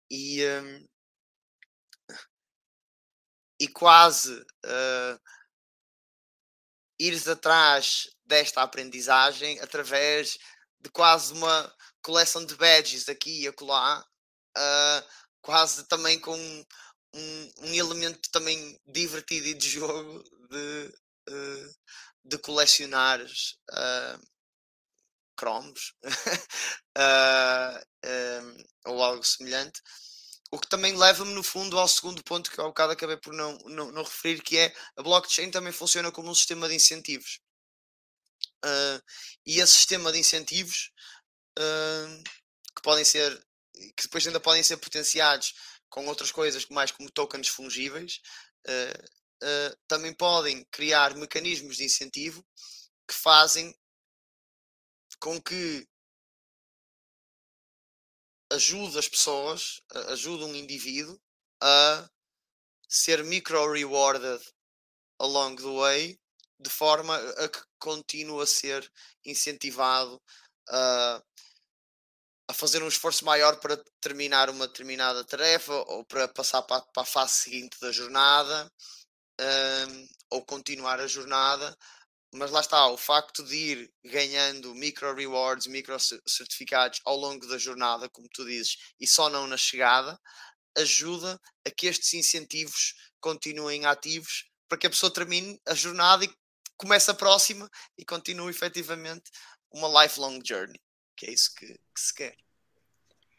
e, 0.09 0.43
um, 0.47 0.87
e 3.59 3.67
quase 3.67 4.43
ires 6.99 7.27
atrás 7.27 8.09
desta 8.25 8.63
aprendizagem 8.63 9.59
através 9.59 10.37
de 10.79 10.89
quase 10.89 11.33
uma 11.33 11.71
coleção 12.01 12.43
de 12.43 12.55
badges 12.55 13.07
aqui 13.09 13.43
e 13.43 13.47
acolá, 13.47 14.03
quase 15.41 15.87
também 15.87 16.19
com 16.19 16.65
um, 17.15 17.51
um 17.67 17.73
elemento 17.73 18.29
também 18.31 18.79
divertido 18.85 19.47
e 19.47 19.53
de 19.53 19.69
jogo 19.69 20.23
de, 20.49 20.93
uh, 21.29 21.75
de 22.25 22.37
colecionar 22.39 23.21
uh, 23.21 24.27
cromos 25.35 25.93
uh, 26.97 27.79
ou 28.85 29.01
algo 29.01 29.23
semelhante. 29.23 29.81
O 30.51 30.59
que 30.59 30.67
também 30.67 30.95
leva-me, 30.95 31.33
no 31.33 31.43
fundo, 31.43 31.79
ao 31.79 31.87
segundo 31.87 32.23
ponto 32.23 32.51
que 32.51 32.59
eu 32.59 32.65
bocado 32.65 32.93
acabei 32.93 33.17
por 33.17 33.33
não, 33.33 33.57
não, 33.65 33.91
não 33.91 34.03
referir, 34.03 34.41
que 34.41 34.57
é 34.57 34.73
a 34.95 35.03
blockchain 35.03 35.51
também 35.51 35.73
funciona 35.73 36.11
como 36.11 36.29
um 36.29 36.35
sistema 36.35 36.69
de 36.69 36.75
incentivos. 36.75 37.39
Uh, 38.63 39.01
e 39.45 39.59
esse 39.59 39.73
sistema 39.73 40.11
de 40.11 40.19
incentivos 40.19 40.91
uh, 41.59 42.23
que 42.75 42.81
podem 42.81 43.03
ser 43.03 43.45
que 43.97 44.03
depois 44.03 44.25
ainda 44.25 44.39
podem 44.39 44.63
ser 44.63 44.77
potenciados 44.77 45.53
com 45.95 46.05
outras 46.07 46.29
coisas 46.29 46.65
mais 46.65 46.91
como 46.91 47.09
tokens 47.09 47.47
fungíveis, 47.47 48.19
uh, 48.67 49.45
uh, 49.45 49.77
também 49.87 50.13
podem 50.13 50.65
criar 50.65 51.15
mecanismos 51.15 51.77
de 51.77 51.85
incentivo 51.85 52.45
que 53.07 53.13
fazem 53.13 53.73
com 55.21 55.41
que 55.41 55.87
ajude 58.51 58.99
as 58.99 59.07
pessoas, 59.07 59.81
ajude 60.09 60.43
um 60.43 60.53
indivíduo 60.53 61.17
a 61.61 62.09
ser 62.89 63.23
micro-rewarded 63.23 64.43
along 65.19 65.55
the 65.55 65.63
way, 65.63 66.19
de 66.59 66.69
forma 66.69 67.15
a 67.15 67.47
que 67.47 67.63
continue 67.79 68.43
a 68.43 68.45
ser 68.45 68.91
incentivado 69.23 70.21
a 70.67 71.23
a 72.47 72.53
fazer 72.53 72.83
um 72.83 72.87
esforço 72.87 73.25
maior 73.25 73.59
para 73.59 73.81
terminar 73.99 74.49
uma 74.49 74.67
determinada 74.67 75.23
tarefa 75.23 75.73
ou 75.73 76.05
para 76.05 76.27
passar 76.27 76.61
para, 76.61 76.81
para 76.81 77.03
a 77.03 77.05
fase 77.05 77.33
seguinte 77.33 77.77
da 77.79 77.91
jornada 77.91 78.71
um, 79.41 80.07
ou 80.31 80.45
continuar 80.45 80.99
a 80.99 81.07
jornada. 81.07 81.75
Mas 82.33 82.51
lá 82.51 82.59
está, 82.59 82.87
o 82.87 82.97
facto 82.97 83.43
de 83.43 83.55
ir 83.55 83.93
ganhando 84.03 84.75
micro 84.75 85.15
rewards, 85.15 85.67
micro 85.67 85.95
certificados 86.27 86.99
ao 87.05 87.15
longo 87.15 87.47
da 87.47 87.57
jornada, 87.57 88.09
como 88.09 88.27
tu 88.29 88.45
dizes, 88.45 88.77
e 88.99 89.07
só 89.07 89.29
não 89.29 89.47
na 89.47 89.57
chegada, 89.57 90.19
ajuda 90.77 91.39
a 91.65 91.71
que 91.71 91.87
estes 91.87 92.13
incentivos 92.13 92.93
continuem 93.21 93.85
ativos 93.85 94.45
para 94.67 94.77
que 94.77 94.87
a 94.87 94.89
pessoa 94.89 95.13
termine 95.13 95.59
a 95.65 95.73
jornada 95.73 96.25
e 96.25 96.35
comece 96.75 97.09
a 97.09 97.13
próxima 97.13 97.69
e 97.97 98.03
continue 98.03 98.49
efetivamente 98.49 99.31
uma 99.71 100.03
lifelong 100.03 100.41
journey 100.45 100.84
que 101.15 101.25
é 101.27 101.31
isso 101.31 101.55
que, 101.55 101.67
que 101.67 101.99
se 101.99 102.13
quer. 102.13 102.35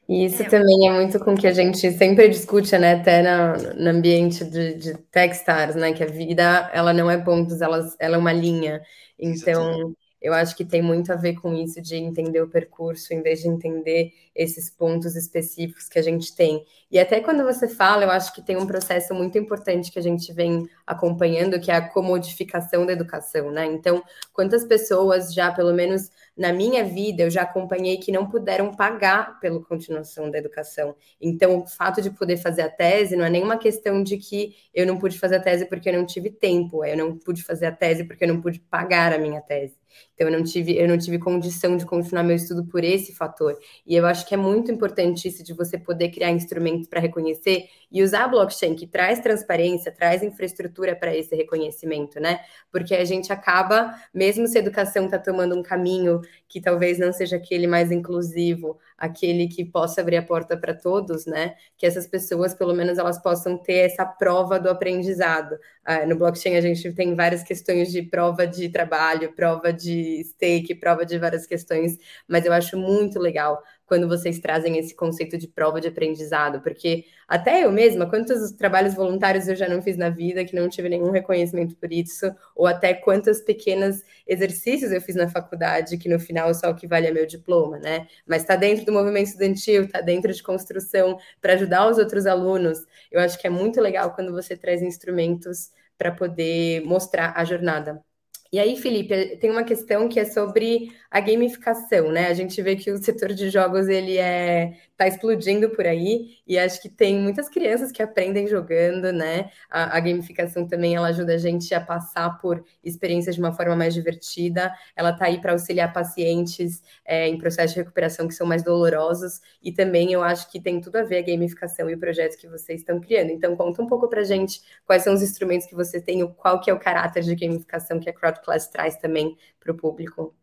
E 0.09 0.25
isso 0.25 0.43
é. 0.43 0.49
também 0.49 0.89
é 0.89 0.93
muito 0.93 1.19
com 1.19 1.37
que 1.37 1.47
a 1.47 1.53
gente 1.53 1.91
sempre 1.93 2.29
discute, 2.29 2.77
né, 2.79 2.95
até 2.95 3.23
no, 3.23 3.75
no 3.75 3.91
ambiente 3.91 4.45
de, 4.45 4.75
de 4.75 4.95
Techstars, 5.11 5.75
né, 5.75 5.93
que 5.93 6.03
a 6.03 6.07
vida, 6.07 6.71
ela 6.73 6.93
não 6.93 7.11
é 7.11 7.19
pontos, 7.19 7.61
ela, 7.61 7.85
ela 7.99 8.15
é 8.15 8.19
uma 8.19 8.33
linha. 8.33 8.81
Então, 9.19 9.69
Exatamente. 9.69 9.99
eu 10.23 10.33
acho 10.33 10.57
que 10.57 10.65
tem 10.65 10.81
muito 10.81 11.13
a 11.13 11.17
ver 11.17 11.35
com 11.35 11.53
isso 11.53 11.83
de 11.83 11.97
entender 11.97 12.41
o 12.41 12.49
percurso, 12.49 13.13
em 13.13 13.21
vez 13.21 13.41
de 13.41 13.49
entender 13.49 14.13
esses 14.33 14.71
pontos 14.71 15.17
específicos 15.17 15.89
que 15.89 15.99
a 15.99 16.03
gente 16.03 16.37
tem. 16.37 16.65
E 16.89 17.01
até 17.01 17.21
quando 17.21 17.43
você 17.43 17.67
fala, 17.67 18.05
eu 18.05 18.11
acho 18.11 18.33
que 18.33 18.43
tem 18.43 18.57
um 18.57 18.67
processo 18.67 19.13
muito 19.13 19.37
importante 19.37 19.91
que 19.91 19.99
a 19.99 20.03
gente 20.03 20.33
vem 20.33 20.69
acompanhando, 20.87 21.59
que 21.59 21.71
é 21.71 21.75
a 21.75 21.89
comodificação 21.89 22.87
da 22.87 22.93
educação, 22.93 23.51
né? 23.51 23.67
Então, 23.67 24.05
quantas 24.33 24.65
pessoas 24.65 25.35
já, 25.35 25.51
pelo 25.51 25.75
menos 25.75 26.11
na 26.37 26.53
minha 26.53 26.85
vida 26.85 27.23
eu 27.23 27.31
já 27.31 27.43
acompanhei 27.43 27.97
que 27.97 28.13
não 28.13 28.29
puderam 28.29 28.75
pagar 28.75 29.41
pela 29.41 29.63
continuação 29.63 30.31
da 30.31 30.39
educação. 30.39 30.95
Então, 31.21 31.61
o 31.61 31.67
fato 31.67 32.03
de 32.03 32.11
poder 32.11 32.37
fazer 32.37 32.63
a 32.63 32.69
tese 32.69 33.17
não 33.17 33.25
é 33.25 33.31
nenhuma 33.31 33.57
questão 33.57 34.03
de 34.03 34.19
que 34.19 34.55
eu 34.75 34.87
não 34.87 34.99
pude 34.99 35.19
fazer 35.19 35.37
a 35.37 35.41
tese 35.41 35.67
porque 35.67 35.89
eu 35.89 35.95
não 35.95 36.05
tive 36.05 36.31
tempo, 36.31 36.85
eu 36.85 36.97
não 36.97 37.17
pude 37.17 37.43
fazer 37.43 37.67
a 37.67 37.73
tese 37.73 38.05
porque 38.05 38.25
eu 38.25 38.29
não 38.29 38.41
pude 38.41 38.61
pagar 38.61 39.13
a 39.15 39.19
minha 39.19 39.41
tese. 39.41 39.77
Então, 40.15 40.29
eu 40.29 40.33
não 40.37 40.45
tive, 40.45 40.77
eu 40.77 40.87
não 40.87 40.99
tive 40.99 41.19
condição 41.19 41.77
de 41.77 41.87
continuar 41.87 42.23
meu 42.23 42.37
estudo 42.37 42.67
por 42.67 42.85
esse 42.85 43.15
fator. 43.15 43.59
E 43.87 43.97
eu 43.97 44.05
acho 44.05 44.27
que 44.27 44.35
é 44.35 44.37
muito 44.37 44.71
importante 44.71 45.27
isso 45.29 45.43
de 45.43 45.55
você 45.55 45.79
poder 45.79 46.11
criar 46.11 46.31
instrumentos 46.31 46.87
para 46.87 47.01
reconhecer 47.01 47.67
e 47.91 48.03
usar 48.03 48.29
blockchain, 48.29 48.75
que 48.75 48.87
traz 48.87 49.21
transparência, 49.21 49.93
traz 49.93 50.23
infraestrutura 50.23 50.97
para 50.97 51.17
esse 51.17 51.35
reconhecimento, 51.35 52.21
né? 52.21 52.41
Porque 52.71 52.95
a 52.95 53.05
gente 53.05 53.33
acaba, 53.33 53.95
mesmo 54.13 54.47
se 54.47 54.59
a 54.59 54.61
educação 54.61 55.05
está 55.05 55.19
tomando 55.19 55.57
um 55.57 55.63
caminho 55.63 56.21
que 56.49 56.61
talvez 56.61 56.99
não 56.99 57.13
seja 57.13 57.37
aquele 57.37 57.67
mais 57.67 57.91
inclusivo, 57.91 58.79
aquele 58.99 59.49
que 59.49 59.65
possa 59.65 60.01
abrir 60.01 60.17
a 60.17 60.23
porta 60.23 60.57
para 60.57 60.75
todos, 60.75 61.27
né? 61.27 61.55
Que 61.77 61.87
essas 61.87 62.07
pessoas, 62.07 62.55
pelo 62.55 62.75
menos, 62.75 62.99
elas 62.99 63.21
possam 63.23 63.57
ter 63.57 63.91
essa 63.91 64.05
prova 64.05 64.59
do 64.59 64.69
aprendizado. 64.69 65.59
Ah, 65.85 66.05
no 66.07 66.17
blockchain, 66.17 66.57
a 66.57 66.61
gente 66.61 66.93
tem 66.93 67.15
várias 67.15 67.43
questões 67.43 67.93
de 67.93 68.03
prova 68.03 68.47
de 68.47 68.69
trabalho, 68.69 69.33
prova 69.35 69.73
de 69.73 70.23
stake, 70.25 70.75
prova 70.75 71.05
de 71.07 71.19
várias 71.19 71.47
questões, 71.47 71.97
mas 72.27 72.45
eu 72.45 72.53
acho 72.53 72.77
muito 72.77 73.19
legal 73.19 73.63
quando 73.87 74.09
vocês 74.09 74.39
trazem 74.39 74.79
esse 74.79 74.95
conceito 74.95 75.39
de 75.39 75.47
prova 75.47 75.81
de 75.81 75.89
aprendizado, 75.89 76.61
porque 76.61 77.05
até 77.29 77.65
eu 77.65 77.73
mesma, 77.73 78.09
quantos 78.09 78.53
trabalhos 78.53 78.95
voluntários 78.95 79.49
eu 79.49 79.57
já 79.57 79.69
não 79.69 79.81
fiz 79.81 79.97
na 79.97 80.11
vida 80.11 80.45
que 80.45 80.55
não 80.55 80.69
tive 80.69 80.89
nenhum 80.89 81.11
reconhecimento 81.11 81.77
por 81.77 81.93
isso, 81.93 82.31
ou 82.55 82.67
até 82.67 82.95
quantos 82.95 83.41
pequenos 83.41 84.03
exercícios 84.27 84.93
eu 84.93 85.01
fiz 85.01 85.15
na 85.15 85.29
faculdade 85.29 85.97
que 85.99 86.09
no 86.09 86.19
final 86.19 86.53
só 86.55 86.71
o 86.71 86.75
que 86.75 86.87
vale 86.87 87.07
é 87.07 87.13
meu 87.13 87.27
diploma, 87.27 87.79
né? 87.79 88.07
Mas 88.27 88.43
está 88.43 88.57
dentro 88.57 88.85
do 88.85 88.93
movimento 88.93 89.29
estudantil, 89.29 89.85
está 89.85 90.01
dentro 90.01 90.33
de 90.33 90.43
construção 90.43 91.19
para 91.41 91.55
ajudar 91.55 91.89
os 91.89 91.99
outros 91.99 92.27
alunos. 92.27 92.79
Eu 93.11 93.21
acho 93.21 93.39
que 93.39 93.47
é 93.47 93.51
muito 93.51 93.81
legal 93.81 94.15
quando 94.15 94.33
você 94.33 94.57
traz 94.57 94.83
instrumentos 94.83 95.71
para 95.97 96.13
poder 96.13 96.83
mostrar 96.85 97.33
a 97.37 97.45
jornada. 97.45 98.06
E 98.53 98.59
aí, 98.59 98.77
Felipe, 98.77 99.37
tem 99.39 99.51
uma 99.51 99.65
questão 99.65 100.09
que 100.09 100.21
é 100.21 100.25
sobre 100.25 100.91
a 101.11 101.21
gamificação, 101.21 102.11
né? 102.11 102.29
A 102.29 102.35
gente 102.35 102.61
vê 102.63 102.77
que 102.77 102.91
o 102.91 102.99
setor 103.03 103.33
de 103.35 103.51
jogos 103.51 103.89
ele 103.89 104.17
é 104.17 104.75
tá 104.97 105.07
explodindo 105.07 105.71
por 105.71 105.87
aí 105.87 106.39
e 106.47 106.59
acho 106.59 106.81
que 106.81 106.89
tem 106.89 107.19
muitas 107.19 107.49
crianças 107.49 107.93
que 107.93 108.03
aprendem 108.03 108.47
jogando, 108.47 109.13
né? 109.13 109.51
A, 109.71 109.97
a, 109.97 110.01
gamificação 110.01 110.67
também 110.67 110.95
ela 110.97 111.09
ajuda 111.09 111.35
a 111.35 111.39
gente 111.39 111.75
a 111.75 111.81
passar 111.81 112.39
por 112.39 112.65
experiências 112.83 113.35
de 113.35 113.41
uma 113.41 113.53
forma 113.53 113.77
mais 113.77 113.93
divertida. 113.93 114.73
Ela 114.95 115.13
tá 115.13 115.27
aí 115.27 115.41
para 115.41 115.53
auxiliar 115.53 115.93
pacientes 115.93 116.83
é, 117.05 117.29
em 117.29 117.37
processos 117.39 117.73
de 117.75 117.81
recuperação 117.81 118.27
que 118.27 118.35
são 118.35 118.47
mais 118.47 118.63
dolorosos 118.63 119.41
e 119.63 119.71
também 119.73 120.13
eu 120.13 120.23
acho 120.23 120.51
que 120.51 120.61
tem 120.61 120.81
tudo 120.81 120.97
a 120.97 121.03
ver 121.03 121.19
a 121.19 121.23
gamificação 121.23 121.91
e 121.91 121.95
o 121.95 121.99
projeto 121.99 122.39
que 122.39 122.49
vocês 122.49 122.81
estão 122.81 122.99
criando. 122.99 123.31
Então 123.31 123.55
conta 123.57 123.83
um 123.83 123.87
pouco 123.87 124.09
para 124.09 124.25
gente 124.25 124.63
quais 124.87 125.03
são 125.03 125.13
os 125.15 125.23
instrumentos 125.23 125.67
que 125.67 125.75
você 125.75 126.01
tem, 126.01 126.27
qual 126.35 126.61
que 126.61 126.71
é 126.71 126.75
o 126.75 126.79
caráter 126.81 127.23
de 127.23 127.35
gamificação 127.35 128.01
que 128.01 128.09
a 128.09 128.13
Crowd 128.13 128.41
Class 128.43 128.69
traz 128.69 128.97
também 128.97 129.37
para 129.61 129.73
o 129.73 129.77
público. 129.77 130.35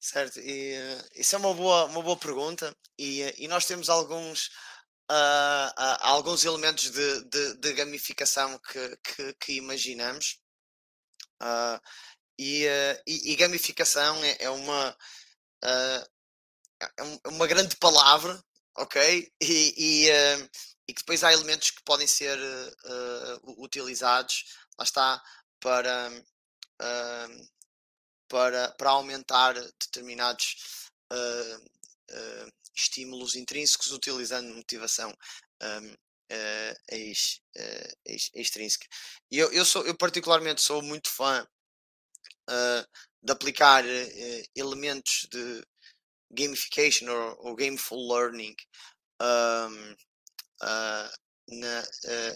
Certo, 0.00 0.38
e 0.38 0.74
uh, 0.78 1.08
isso 1.16 1.34
é 1.34 1.38
uma 1.38 1.52
boa, 1.52 1.86
uma 1.86 2.02
boa 2.02 2.16
pergunta 2.16 2.74
e, 2.96 3.24
uh, 3.24 3.34
e 3.36 3.48
nós 3.48 3.66
temos 3.66 3.88
alguns, 3.88 4.46
uh, 5.10 5.74
alguns 6.00 6.44
elementos 6.44 6.90
de, 6.90 7.24
de, 7.24 7.56
de 7.56 7.72
gamificação 7.72 8.58
que, 8.60 8.96
que, 8.98 9.34
que 9.34 9.52
imaginamos 9.54 10.38
e, 12.38 12.66
e, 13.06 13.32
e, 13.32 13.36
gamificação 13.36 14.22
é, 14.24 14.36
é 14.40 14.50
uma, 14.50 14.96
é, 15.64 16.08
é 17.24 17.28
uma 17.28 17.46
grande 17.46 17.76
palavra, 17.76 18.42
ok? 18.76 19.32
E, 19.40 19.74
e, 19.76 20.08
e, 20.88 20.94
que 20.94 21.00
depois 21.00 21.22
há 21.22 21.32
elementos 21.32 21.70
que 21.70 21.82
podem 21.84 22.06
ser 22.06 22.38
utilizados, 23.58 24.44
lá 24.78 24.84
está, 24.84 25.22
para 25.60 26.10
para, 28.28 28.72
para 28.72 28.90
aumentar 28.90 29.54
determinados 29.54 30.90
uh, 31.12 31.56
uh, 31.56 32.52
estímulos 32.74 33.34
intrínsecos 33.34 33.92
utilizando 33.92 34.54
motivação 34.54 35.10
um, 35.62 35.92
uh, 35.92 36.76
ex, 36.90 37.40
ex, 38.04 38.30
extrínseca. 38.34 38.86
E 39.30 39.38
eu, 39.38 39.52
eu, 39.52 39.64
sou, 39.64 39.84
eu 39.86 39.96
particularmente 39.96 40.60
sou 40.60 40.82
muito 40.82 41.10
fã 41.10 41.46
de 43.22 43.30
aplicar 43.32 43.84
elementos 44.56 45.28
de 45.30 45.62
gamification 46.30 47.10
ou, 47.10 47.48
ou 47.48 47.56
gameful 47.56 48.08
learning 48.10 48.56
um, 49.20 49.96
na, 51.48 51.84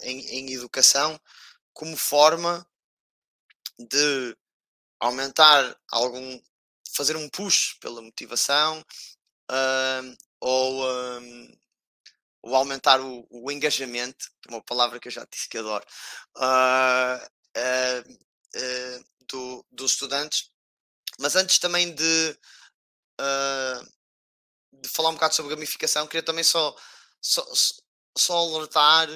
em, 0.02 0.20
em 0.38 0.52
educação 0.52 1.18
como 1.72 1.96
forma 1.96 2.66
de 3.78 4.36
aumentar 5.02 5.76
algum, 5.90 6.40
fazer 6.94 7.16
um 7.16 7.28
push 7.28 7.74
pela 7.80 8.00
motivação 8.00 8.80
uh, 9.50 10.16
ou, 10.40 10.86
um, 10.88 11.58
ou 12.42 12.54
aumentar 12.54 13.00
o, 13.00 13.26
o, 13.28 13.50
engajamento, 13.50 14.30
é 14.46 14.50
uma 14.50 14.62
palavra 14.62 15.00
que 15.00 15.08
eu 15.08 15.12
já 15.12 15.26
disse 15.28 15.48
que 15.48 15.58
adoro, 15.58 15.84
uh, 16.36 17.26
uh, 17.58 19.04
do, 19.28 19.66
dos 19.72 19.92
estudantes. 19.92 20.50
Mas 21.18 21.34
antes 21.34 21.58
também 21.58 21.94
de, 21.94 22.38
de 24.72 24.88
falar 24.88 25.10
um 25.10 25.14
bocado 25.14 25.34
sobre 25.34 25.54
gamificação, 25.54 26.06
queria 26.06 26.22
também 26.22 26.44
só, 26.44 26.74
só, 27.20 27.44
só 28.16 28.38
alertar, 28.38 29.08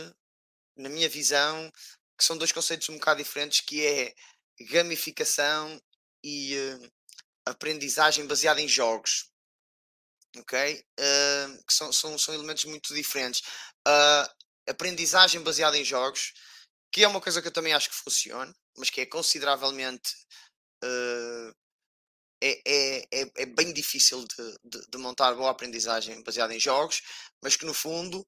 na 0.76 0.88
minha 0.88 1.08
visão, 1.08 1.72
que 2.18 2.24
são 2.24 2.36
dois 2.36 2.52
conceitos 2.52 2.88
um 2.88 2.94
bocado 2.94 3.22
diferentes, 3.22 3.60
que 3.60 3.84
é 3.84 4.14
gamificação 4.60 5.80
e 6.24 6.56
uh, 6.56 6.92
aprendizagem 7.46 8.26
baseada 8.26 8.60
em 8.60 8.68
jogos. 8.68 9.30
Ok? 10.36 10.84
Uh, 11.00 11.64
que 11.66 11.72
são, 11.72 11.92
são, 11.92 12.18
são 12.18 12.34
elementos 12.34 12.64
muito 12.64 12.94
diferentes. 12.94 13.40
Uh, 13.86 14.28
aprendizagem 14.68 15.40
baseada 15.42 15.78
em 15.78 15.84
jogos, 15.84 16.32
que 16.92 17.04
é 17.04 17.08
uma 17.08 17.20
coisa 17.20 17.40
que 17.40 17.48
eu 17.48 17.52
também 17.52 17.72
acho 17.72 17.88
que 17.88 17.96
funciona, 17.96 18.54
mas 18.76 18.90
que 18.90 19.00
é 19.00 19.06
consideravelmente. 19.06 20.14
É, 22.42 22.60
é, 22.66 23.22
é, 23.22 23.30
é, 23.38 23.46
bem 23.46 23.72
difícil 23.72 24.22
de, 24.26 24.58
de, 24.62 24.86
de 24.90 24.98
montar 24.98 25.34
boa 25.34 25.50
aprendizagem 25.50 26.22
baseada 26.22 26.54
em 26.54 26.60
jogos, 26.60 27.00
mas 27.42 27.56
que 27.56 27.64
no 27.64 27.72
fundo 27.72 28.26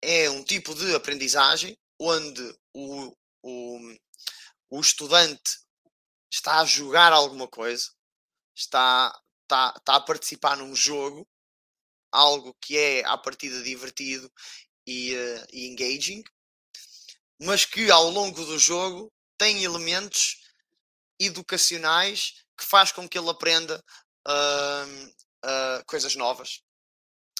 é 0.00 0.30
um 0.30 0.44
tipo 0.44 0.72
de 0.74 0.94
aprendizagem 0.94 1.76
onde 2.00 2.56
o, 2.72 3.12
o, 3.42 3.96
o 4.76 4.80
estudante 4.80 5.60
está 6.28 6.60
a 6.60 6.64
jogar 6.64 7.12
alguma 7.12 7.46
coisa, 7.46 7.92
está, 8.54 9.16
está, 9.42 9.72
está 9.76 9.96
a 9.96 10.00
participar 10.00 10.56
num 10.56 10.74
jogo, 10.74 11.28
algo 12.10 12.52
que 12.60 12.76
é 12.76 13.04
à 13.06 13.16
partida 13.16 13.62
divertido 13.62 14.30
e, 14.84 15.14
uh, 15.14 15.46
e 15.52 15.68
engaging, 15.68 16.24
mas 17.40 17.64
que 17.64 17.88
ao 17.88 18.10
longo 18.10 18.44
do 18.44 18.58
jogo 18.58 19.12
tem 19.38 19.62
elementos 19.62 20.42
educacionais 21.20 22.44
que 22.58 22.64
faz 22.64 22.90
com 22.90 23.08
que 23.08 23.16
ele 23.16 23.30
aprenda 23.30 23.80
uh, 24.26 25.06
uh, 25.44 25.84
coisas 25.86 26.16
novas, 26.16 26.62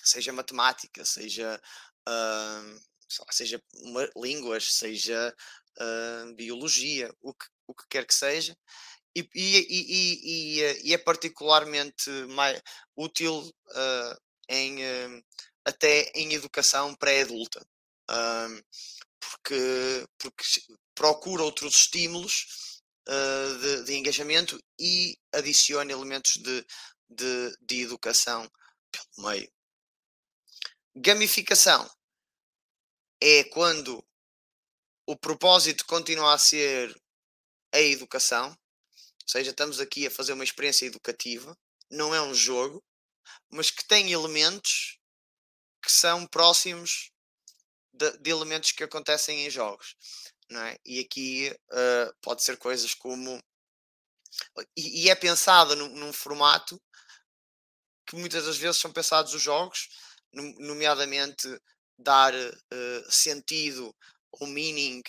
seja 0.05 0.33
matemática, 0.33 1.05
seja, 1.05 1.61
uh, 2.09 2.81
seja 3.33 3.61
línguas, 4.16 4.73
seja 4.73 5.35
uh, 5.80 6.34
biologia, 6.34 7.12
o 7.20 7.34
que, 7.34 7.46
o 7.66 7.74
que 7.74 7.84
quer 7.88 8.06
que 8.06 8.14
seja, 8.14 8.56
e, 9.16 9.28
e, 9.34 9.66
e, 9.68 10.88
e 10.88 10.94
é 10.94 10.98
particularmente 10.98 12.10
mais 12.28 12.60
útil 12.96 13.38
uh, 13.40 14.20
em, 14.48 14.76
uh, 14.82 15.24
até 15.64 16.10
em 16.14 16.32
educação 16.34 16.94
pré-adulta, 16.96 17.64
porque, 19.20 20.06
porque 20.18 20.44
procura 20.94 21.42
outros 21.42 21.76
estímulos 21.76 22.82
de, 23.06 23.84
de, 23.84 23.94
engajamento 23.94 24.62
e 24.78 25.16
adiciona 25.32 25.92
elementos 25.92 26.32
de, 26.37 26.66
de, 27.08 27.56
de 27.62 27.80
educação 27.82 28.50
pelo 28.90 29.28
meio. 29.28 29.50
Gamificação 30.96 31.90
é 33.20 33.44
quando 33.44 34.05
o 35.07 35.16
propósito 35.16 35.84
continua 35.86 36.34
a 36.34 36.38
ser 36.38 36.94
a 37.72 37.80
educação, 37.80 38.50
ou 38.50 39.28
seja, 39.28 39.50
estamos 39.50 39.80
aqui 39.80 40.07
a 40.07 40.11
fazer 40.11 40.32
uma 40.32 40.44
experiência 40.44 40.86
educativa, 40.86 41.57
não 41.90 42.14
é 42.14 42.20
um 42.20 42.34
jogo, 42.34 42.82
mas 43.50 43.70
que 43.70 43.86
tem 43.86 44.12
elementos 44.12 44.98
que 45.82 45.90
são 45.90 46.26
próximos 46.26 47.11
de, 47.92 48.18
de 48.18 48.30
elementos 48.30 48.72
que 48.72 48.84
acontecem 48.84 49.46
em 49.46 49.50
jogos. 49.50 49.96
Não 50.50 50.61
é? 50.61 50.76
E 50.84 51.00
aqui 51.00 51.50
uh, 51.50 52.14
pode 52.20 52.42
ser 52.42 52.57
coisas 52.59 52.94
como 52.94 53.42
e, 54.76 55.05
e, 55.05 55.11
é 55.11 55.14
pensada 55.14 55.76
num, 55.76 55.88
num, 55.88 56.12
formato 56.12 56.80
que 58.07 58.16
muitas 58.16 58.44
das 58.44 58.57
vezes 58.57 58.80
são 58.80 58.92
pensados 58.92 59.32
os 59.32 59.40
jogos, 59.40 59.88
nomeadamente 60.32 61.48
dar 61.96 62.34
uh, 62.34 63.11
sentido 63.11 63.94
ou 64.41 64.47
meaning 64.47 65.03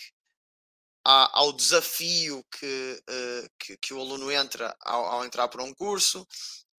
ao 1.05 1.53
desafio 1.53 2.43
que, 2.51 3.03
uh, 3.07 3.49
que, 3.59 3.77
que, 3.77 3.93
o 3.93 3.99
aluno 3.99 4.31
entra 4.31 4.75
ao, 4.81 5.05
ao, 5.05 5.25
entrar 5.25 5.47
para 5.47 5.63
um 5.63 5.73
curso, 5.73 6.21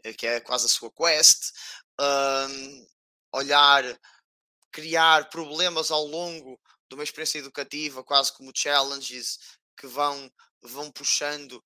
uh, 0.05 0.14
que 0.18 0.26
é 0.26 0.40
quase 0.40 0.66
a 0.66 0.68
sua 0.68 0.90
quest, 0.90 1.53
uh, 2.01 2.86
olhar, 3.32 3.84
criar 4.72 5.30
problemas 5.30 5.92
ao 5.92 6.05
longo 6.07 6.61
de 6.88 6.97
uma 6.97 7.05
experiência 7.05 7.38
educativa, 7.38 8.03
quase 8.03 8.32
como 8.32 8.51
challenges 8.55 9.38
que 9.76 9.86
vão, 9.86 10.30
vão 10.62 10.90
puxando 10.90 11.62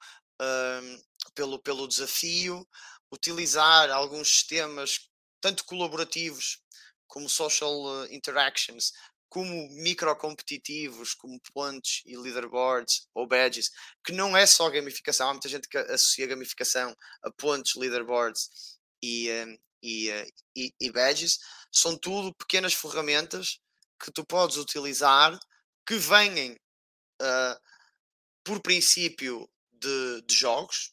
pelo, 1.35 1.59
pelo 1.59 1.87
desafio, 1.87 2.67
utilizar 3.13 3.91
alguns 3.91 4.31
sistemas, 4.31 5.11
tanto 5.39 5.67
colaborativos 5.67 6.63
como 7.07 7.29
social 7.29 8.07
interactions, 8.07 8.93
como 9.31 9.69
microcompetitivos, 9.71 11.15
como 11.15 11.41
pontos 11.55 12.03
e 12.05 12.17
leaderboards 12.17 13.09
ou 13.15 13.29
badges, 13.29 13.71
que 14.05 14.13
não 14.13 14.37
é 14.37 14.45
só 14.45 14.69
gamificação, 14.69 15.29
há 15.29 15.33
muita 15.33 15.49
gente 15.49 15.69
que 15.69 15.79
associa 15.79 16.27
gamificação 16.27 16.95
a 17.23 17.31
pontos, 17.31 17.77
leaderboards 17.77 18.51
e, 19.01 19.31
um, 19.31 19.59
e, 19.81 20.11
uh, 20.11 20.33
e, 20.57 20.75
e, 20.81 20.91
badges, 20.91 21.39
são 21.71 21.97
tudo 21.97 22.35
pequenas 22.35 22.75
ferramentas 22.75 23.61
que 24.03 24.11
tu 24.11 24.25
podes 24.25 24.57
utilizar 24.57 25.39
que 25.87 25.97
venham 25.97 26.57
uh, 27.23 27.61
por 28.43 28.61
princípio 28.61 29.49
de, 29.71 30.23
de 30.23 30.35
jogos, 30.35 30.93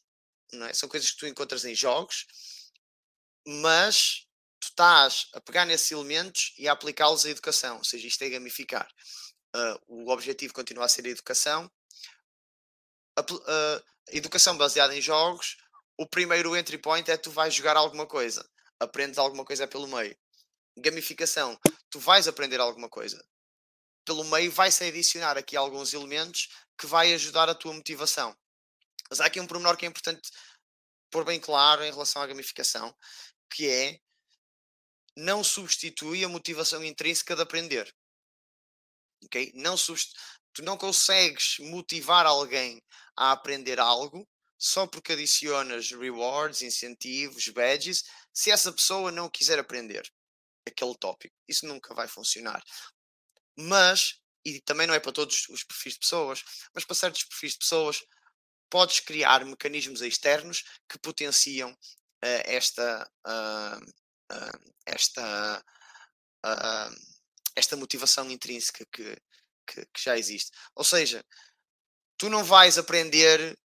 é? 0.52 0.72
são 0.72 0.88
coisas 0.88 1.10
que 1.10 1.18
tu 1.18 1.26
encontras 1.26 1.64
em 1.64 1.74
jogos, 1.74 2.24
mas 3.44 4.27
estás 4.78 5.26
a 5.34 5.40
pegar 5.40 5.64
nesses 5.64 5.90
elementos 5.90 6.54
e 6.56 6.68
a 6.68 6.72
aplicá-los 6.72 7.24
à 7.24 7.30
educação, 7.30 7.78
ou 7.78 7.84
seja, 7.84 8.06
isto 8.06 8.22
é 8.22 8.28
gamificar. 8.28 8.88
Uh, 9.56 10.04
o 10.04 10.12
objetivo 10.12 10.54
continua 10.54 10.84
a 10.84 10.88
ser 10.88 11.04
a 11.04 11.08
educação. 11.08 11.68
A, 13.16 13.20
uh, 13.22 13.84
educação 14.10 14.56
baseada 14.56 14.96
em 14.96 15.00
jogos, 15.00 15.56
o 15.98 16.06
primeiro 16.06 16.56
entry 16.56 16.78
point 16.78 17.10
é 17.10 17.16
tu 17.16 17.28
vais 17.32 17.52
jogar 17.52 17.76
alguma 17.76 18.06
coisa, 18.06 18.48
aprendes 18.78 19.18
alguma 19.18 19.44
coisa 19.44 19.66
pelo 19.66 19.88
meio. 19.88 20.16
Gamificação, 20.78 21.58
tu 21.90 21.98
vais 21.98 22.28
aprender 22.28 22.60
alguma 22.60 22.88
coisa. 22.88 23.20
Pelo 24.04 24.22
meio 24.24 24.52
vai-se 24.52 24.84
adicionar 24.84 25.36
aqui 25.36 25.56
alguns 25.56 25.92
elementos 25.92 26.50
que 26.78 26.86
vai 26.86 27.12
ajudar 27.14 27.48
a 27.48 27.54
tua 27.54 27.74
motivação. 27.74 28.32
Mas 29.10 29.20
há 29.20 29.26
aqui 29.26 29.40
um 29.40 29.46
pormenor 29.46 29.76
que 29.76 29.86
é 29.86 29.88
importante 29.88 30.30
pôr 31.10 31.24
bem 31.24 31.40
claro 31.40 31.82
em 31.82 31.90
relação 31.90 32.22
à 32.22 32.26
gamificação, 32.28 32.94
que 33.50 33.68
é 33.68 33.98
não 35.18 35.42
substitui 35.42 36.24
a 36.24 36.28
motivação 36.28 36.82
intrínseca 36.84 37.34
de 37.34 37.42
aprender. 37.42 37.92
Ok? 39.24 39.52
Não 39.54 39.76
tu 40.52 40.62
não 40.62 40.76
consegues 40.76 41.56
motivar 41.58 42.24
alguém 42.24 42.80
a 43.16 43.32
aprender 43.32 43.80
algo 43.80 44.28
só 44.56 44.86
porque 44.86 45.12
adicionas 45.12 45.90
rewards, 45.90 46.62
incentivos, 46.62 47.48
badges, 47.48 48.04
se 48.32 48.50
essa 48.50 48.72
pessoa 48.72 49.10
não 49.10 49.28
quiser 49.28 49.58
aprender 49.58 50.08
aquele 50.66 50.96
tópico. 50.96 51.34
Isso 51.48 51.66
nunca 51.66 51.94
vai 51.94 52.06
funcionar. 52.06 52.62
Mas, 53.56 54.20
e 54.44 54.60
também 54.60 54.86
não 54.86 54.94
é 54.94 55.00
para 55.00 55.12
todos 55.12 55.48
os 55.48 55.64
perfis 55.64 55.94
de 55.94 56.00
pessoas, 56.00 56.44
mas 56.72 56.84
para 56.84 56.94
certos 56.94 57.24
perfis 57.24 57.52
de 57.52 57.58
pessoas, 57.58 58.00
podes 58.70 59.00
criar 59.00 59.44
mecanismos 59.44 60.00
externos 60.00 60.62
que 60.88 60.98
potenciam 60.98 61.72
uh, 61.72 62.42
esta, 62.44 63.08
uh, 63.26 63.92
uh, 64.32 64.72
esta, 64.86 65.64
esta 67.54 67.76
motivação 67.76 68.30
intrínseca 68.30 68.86
que, 68.92 69.16
que, 69.66 69.86
que, 69.86 70.02
já 70.02 70.16
existe. 70.16 70.50
Ou 70.74 70.84
seja, 70.84 71.24
tu 72.16 72.28
não 72.28 72.42
vais 72.42 72.78
aprender 72.78 73.58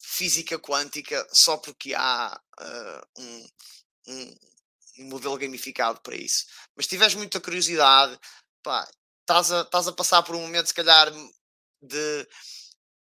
física 0.00 0.58
quântica 0.58 1.26
só 1.30 1.56
porque 1.56 1.94
há 1.94 2.40
um, 3.18 3.48
um, 4.08 4.36
um, 4.98 5.04
modelo 5.10 5.38
gamificado 5.38 6.00
para 6.00 6.16
isso. 6.16 6.46
Mas 6.74 6.86
se 6.86 6.90
tiveres 6.90 7.14
muita 7.14 7.40
curiosidade, 7.40 8.18
pá, 8.62 8.88
estás 9.20 9.52
a, 9.52 9.62
estás 9.62 9.88
a 9.88 9.92
passar 9.92 10.22
por 10.22 10.34
um 10.34 10.40
momento, 10.40 10.66
se 10.66 10.74
calhar, 10.74 11.12
de 11.80 12.28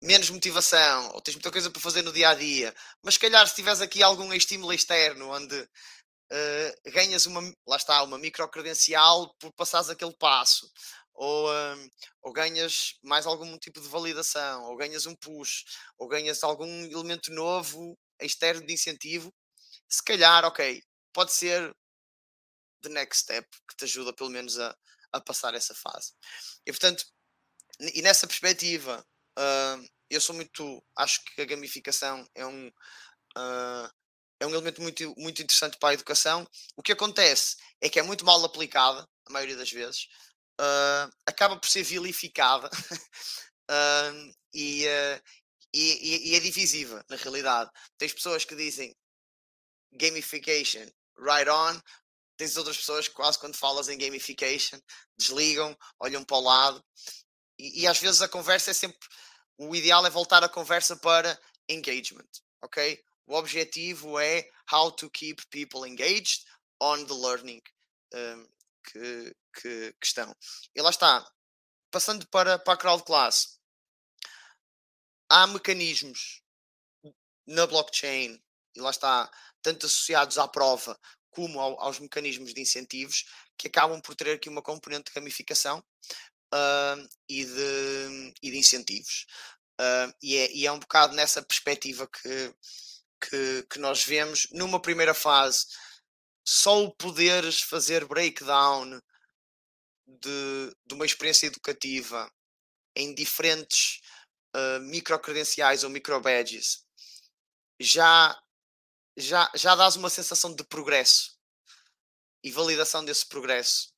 menos 0.01 0.31
motivação, 0.31 1.11
ou 1.15 1.21
tens 1.21 1.35
muita 1.35 1.51
coisa 1.51 1.71
para 1.71 1.83
fazer 1.83 2.03
no 2.03 2.13
dia 2.13 2.31
a 2.31 2.35
dia, 2.35 2.75
mas 3.03 3.15
se 3.15 3.21
calhar 3.21 3.47
se 3.49 3.55
tiveres 3.55 3.81
aqui 3.81 4.03
algum 4.03 4.33
estímulo 4.33 4.73
externo 4.73 5.31
onde 5.31 5.61
uh, 5.61 6.91
ganhas 6.93 7.27
uma, 7.27 7.41
lá 7.67 7.77
está, 7.77 8.03
uma 8.03 8.19
micro 8.19 8.49
credencial 8.49 9.35
por 9.41 9.53
passares 9.53 9.89
aquele 9.89 10.15
passo, 10.17 10.71
ou, 11.15 11.51
um, 11.53 11.91
ou 12.23 12.33
ganhas 12.33 12.95
mais 13.03 13.27
algum 13.27 13.59
tipo 13.59 13.81
de 13.81 13.89
validação, 13.89 14.65
ou 14.65 14.77
ganhas 14.77 15.05
um 15.05 15.17
push, 15.17 15.65
ou 15.99 16.07
ganhas 16.07 16.45
algum 16.45 16.85
elemento 16.85 17.33
novo 17.33 17.99
externo 18.21 18.65
de 18.65 18.73
incentivo, 18.73 19.35
se 19.89 20.03
calhar, 20.03 20.45
ok, 20.45 20.81
pode 21.13 21.33
ser 21.33 21.75
the 22.83 22.89
next 22.89 23.23
step 23.23 23.49
que 23.69 23.77
te 23.77 23.85
ajuda 23.85 24.13
pelo 24.13 24.31
menos 24.31 24.59
a, 24.59 24.77
a 25.13 25.21
passar 25.21 25.55
essa 25.55 25.75
fase. 25.75 26.13
E 26.65 26.73
portanto, 26.73 27.05
e 27.81 28.03
nessa 28.03 28.27
perspectiva, 28.27 29.05
Uh, 29.39 29.87
eu 30.11 30.21
sou 30.21 30.35
muito. 30.35 30.83
Acho 30.97 31.23
que 31.25 31.41
a 31.41 31.45
gamificação 31.45 32.27
é 32.35 32.45
um. 32.45 32.69
Uh, 33.37 33.89
é 34.41 34.47
um 34.47 34.51
elemento 34.51 34.81
muito, 34.81 35.15
muito 35.17 35.43
interessante 35.43 35.77
para 35.79 35.91
a 35.91 35.95
educação. 35.95 36.47
O 36.77 36.83
que 36.83 36.93
acontece 36.93 37.57
é 37.81 37.89
que 37.89 37.99
é 37.99 38.03
muito 38.03 38.25
mal 38.25 38.45
aplicada, 38.45 39.07
a 39.27 39.33
maioria 39.33 39.57
das 39.57 39.71
vezes, 39.71 40.07
uh, 40.61 41.13
acaba 41.27 41.59
por 41.59 41.69
ser 41.69 41.83
vilificada 41.83 42.71
uh, 43.71 44.35
e, 44.55 44.87
uh, 44.87 45.23
e, 45.75 46.31
e, 46.31 46.35
é 46.37 46.41
divisiva, 46.41 47.05
na 47.09 47.17
realidade. 47.17 47.71
Tens 47.99 48.13
pessoas 48.13 48.45
que 48.45 48.55
dizem 48.55 48.95
gamification, 49.93 50.87
right 51.19 51.51
on, 51.51 51.81
tens 52.37 52.57
outras 52.57 52.77
pessoas 52.77 53.09
que 53.09 53.15
quase 53.15 53.39
quando 53.39 53.57
falas 53.57 53.89
em 53.89 53.99
gamification 53.99 54.79
desligam, 55.19 55.77
olham 55.99 56.25
para 56.25 56.37
o 56.37 56.41
lado 56.41 56.85
e, 57.59 57.83
e 57.83 57.87
às 57.87 57.99
vezes 57.99 58.23
a 58.23 58.29
conversa 58.29 58.71
é 58.71 58.75
sempre 58.75 58.99
o 59.59 59.75
ideal 59.75 60.07
é 60.07 60.11
voltar 60.11 60.43
a 60.45 60.49
conversa 60.49 60.97
para 60.97 61.39
engagement, 61.69 62.29
ok? 62.63 63.05
O 63.27 63.35
objetivo 63.35 64.19
é 64.19 64.49
how 64.73 64.91
to 64.93 65.11
keep 65.11 65.45
people 65.51 65.87
engaged 65.87 66.45
on 66.81 67.05
the 67.05 67.15
learning 67.15 67.61
um, 68.15 68.49
que, 68.85 69.37
que, 69.55 69.93
que, 69.93 70.07
estão. 70.07 70.35
E 70.75 70.81
lá 70.81 70.91
está. 70.91 71.29
Passando 71.91 72.27
para, 72.29 72.59
para 72.59 72.75
a 72.75 72.77
crowd 72.77 73.03
class, 73.03 73.59
há 75.31 75.47
mecanismos 75.47 76.43
na 77.47 77.67
blockchain, 77.67 78.43
e 78.75 78.81
lá 78.81 78.91
está, 78.91 79.31
tanto 79.63 79.87
associados 79.87 80.37
à 80.37 80.47
prova 80.47 80.99
como 81.31 81.59
ao, 81.59 81.81
aos 81.81 81.99
mecanismos 81.99 82.53
de 82.53 82.61
incentivos, 82.61 83.25
que 83.57 83.69
acabam 83.69 84.01
por 84.03 84.15
ter 84.15 84.35
aqui 84.35 84.49
uma 84.49 84.63
componente 84.63 85.07
de 85.07 85.15
gamificação 85.15 85.83
uh, 86.55 87.09
e, 87.29 87.45
de, 87.45 88.35
e 88.43 88.51
de 88.51 88.59
incentivos. 88.59 89.27
Uh, 89.81 90.13
e, 90.23 90.37
é, 90.37 90.53
e, 90.53 90.67
é, 90.67 90.73
um 90.73 90.79
bocado 90.79 91.15
nessa 91.15 91.43
perspectiva 91.43 92.09
que, 92.09 92.55
que, 93.21 93.67
que, 93.71 93.79
nós 93.79 94.05
vemos. 94.05 94.49
Numa 94.51 94.81
primeira 94.81 95.15
fase, 95.15 95.67
só 96.47 96.83
o 96.83 96.95
poderes 96.95 97.61
fazer 97.61 98.05
breakdown 98.07 99.01
de, 100.07 100.77
de 100.87 100.95
uma 100.95 101.07
experiência 101.07 101.47
educativa 101.47 102.31
em 102.97 103.15
diferentes 103.15 104.01
uh, 104.57 104.81
micro-credenciais 104.81 105.85
ou 105.85 105.91
micro-badges 105.91 106.85
já, 107.81 108.37
já, 109.17 109.51
já 109.55 109.75
dás 109.77 109.97
uma 109.97 110.11
sensação 110.11 110.55
de 110.55 110.65
progresso 110.65 111.37
e 112.43 112.51
validação 112.51 113.05
desse 113.05 113.27
progresso 113.27 113.93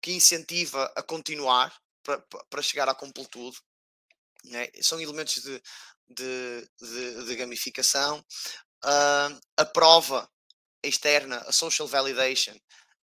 que 0.00 0.12
incentiva 0.12 0.92
a 0.96 1.02
continuar 1.02 1.74
para 2.02 2.62
chegar 2.62 2.88
à 2.88 2.94
completude 2.94 3.58
né? 4.44 4.68
são 4.80 5.00
elementos 5.00 5.42
de, 5.42 5.62
de, 6.08 6.70
de, 6.80 7.24
de 7.26 7.36
gamificação. 7.36 8.24
Uh, 8.84 9.40
a 9.56 9.64
prova 9.64 10.28
externa, 10.82 11.38
a 11.46 11.52
social 11.52 11.86
validation, 11.86 12.54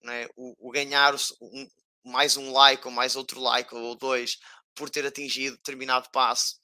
né? 0.03 0.28
o, 0.36 0.68
o, 0.68 0.70
ganhar 0.70 1.14
um, 1.40 1.68
mais 2.05 2.36
um 2.36 2.53
like 2.53 2.86
ou 2.86 2.93
mais 2.93 3.16
outro 3.16 3.40
like 3.40 3.74
ou 3.74 3.97
dois 3.97 4.38
por 4.74 4.90
ter 4.90 5.07
atingido 5.07 5.57
determinado 5.57 6.11
passo. 6.11 6.57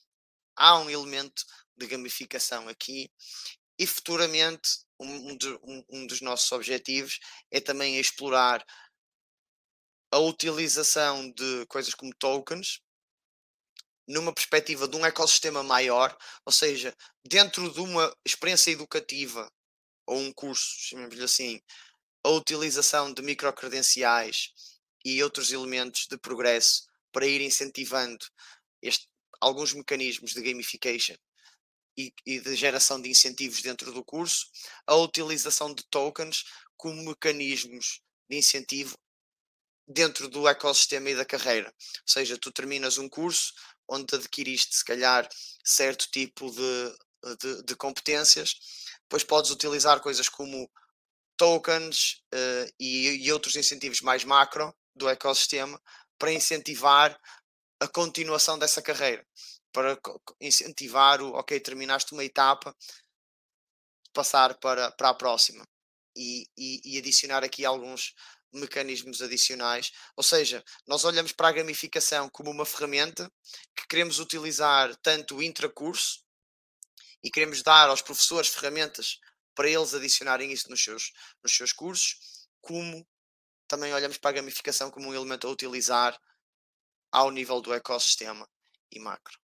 Há 0.56 0.78
um 0.78 0.90
elemento 0.90 1.42
de 1.76 1.86
gamificação 1.86 2.68
aqui 2.68 3.10
e 3.78 3.86
futuramente 3.86 4.80
um, 5.00 5.38
um, 5.62 5.84
um 5.90 6.06
dos 6.06 6.20
nossos 6.20 6.50
objetivos 6.50 7.18
é 7.50 7.60
também 7.60 7.98
explorar 7.98 8.64
a 10.10 10.18
utilização 10.18 11.30
de 11.30 11.66
coisas 11.66 11.94
como 11.94 12.14
tokens 12.14 12.80
numa 14.08 14.32
perspectiva 14.32 14.88
de 14.88 14.96
um 14.96 15.04
ecossistema 15.04 15.62
maior, 15.62 16.16
ou 16.46 16.52
seja, 16.52 16.96
dentro 17.22 17.70
de 17.70 17.80
uma 17.80 18.10
experiência 18.24 18.70
educativa 18.70 19.50
ou 20.06 20.18
um 20.18 20.32
curso, 20.32 20.64
chamemos-lhe 20.78 21.22
assim, 21.22 21.60
a 22.24 22.30
utilização 22.30 23.12
de 23.12 23.20
microcredenciais 23.20 24.52
e 25.04 25.22
outros 25.22 25.52
elementos 25.52 26.06
de 26.06 26.16
progresso 26.16 26.86
para 27.12 27.26
ir 27.26 27.42
incentivando 27.42 28.24
este, 28.82 29.06
alguns 29.40 29.74
mecanismos 29.74 30.32
de 30.32 30.42
gamification 30.42 31.16
e, 31.96 32.12
e, 32.24 32.40
de 32.40 32.56
geração 32.56 33.00
de 33.00 33.10
incentivos 33.10 33.60
dentro 33.60 33.92
do 33.92 34.04
curso, 34.04 34.46
a 34.86 34.94
utilização 34.96 35.74
de 35.74 35.84
tokens 35.90 36.44
como 36.76 37.02
mecanismos 37.02 38.00
de 38.30 38.38
incentivo 38.38 38.96
dentro 39.88 40.28
do 40.28 40.46
ecossistema 40.46 41.08
e 41.08 41.16
da 41.16 41.24
carreira. 41.24 41.68
Ou 41.68 42.12
seja, 42.12 42.36
tu 42.36 42.52
terminas 42.52 42.98
um 42.98 43.08
curso 43.08 43.54
onde 43.88 44.14
adquiriste, 44.14 44.76
se 44.76 44.84
calhar, 44.84 45.26
certo 45.64 46.06
tipo 46.10 46.50
de, 46.50 46.98
de, 47.40 47.62
de 47.64 47.74
competências, 47.74 48.54
depois 49.02 49.24
podes 49.24 49.50
utilizar 49.50 50.00
coisas 50.00 50.28
como 50.28 50.70
tokens 51.38 52.20
uh, 52.34 52.72
e, 52.78 53.24
e 53.24 53.32
outros 53.32 53.56
incentivos 53.56 54.02
mais 54.02 54.24
macro 54.24 54.74
do 54.94 55.08
ecossistema 55.08 55.80
para 56.18 56.32
incentivar 56.32 57.18
a 57.80 57.88
continuação 57.88 58.58
dessa 58.58 58.82
carreira, 58.82 59.24
para 59.72 59.98
incentivar 60.40 61.22
o, 61.22 61.30
ok, 61.34 61.58
terminaste 61.60 62.12
uma 62.12 62.24
etapa, 62.24 62.76
passar 64.12 64.58
para, 64.58 64.90
para 64.92 65.10
a 65.10 65.14
próxima 65.14 65.64
e, 66.16 66.44
e, 66.58 66.80
e 66.84 66.98
adicionar 66.98 67.44
aqui 67.44 67.64
alguns 67.64 68.14
mecanismos 68.52 69.20
adicionais. 69.20 69.92
Ou 70.16 70.22
seja, 70.22 70.64
nós 70.86 71.04
olhamos 71.04 71.32
para 71.32 71.48
a 71.48 71.52
gamificação 71.52 72.28
como 72.30 72.50
uma 72.50 72.64
ferramenta 72.64 73.30
que 73.76 73.86
queremos 73.86 74.18
utilizar 74.18 74.94
tanto 74.96 75.42
intracurso 75.42 76.22
e 77.22 77.30
queremos 77.30 77.62
dar 77.62 77.88
aos 77.88 78.02
professores 78.02 78.48
ferramentas 78.48 79.18
para 79.54 79.68
eles 79.68 79.92
adicionarem 79.92 80.52
isso 80.52 80.70
nos 80.70 80.82
seus, 80.82 81.12
nos 81.42 81.52
seus 81.56 81.72
cursos, 81.72 82.16
como 82.60 83.06
também 83.66 83.92
olhamos 83.92 84.16
para 84.16 84.30
a 84.30 84.34
gamificação 84.34 84.90
como 84.90 85.08
um 85.08 85.14
elemento 85.14 85.46
a 85.46 85.50
utilizar 85.50 86.18
ao 87.10 87.30
nível 87.30 87.60
do 87.60 87.74
ecossistema 87.74 88.48
e 88.90 88.98
macro. 89.00 89.38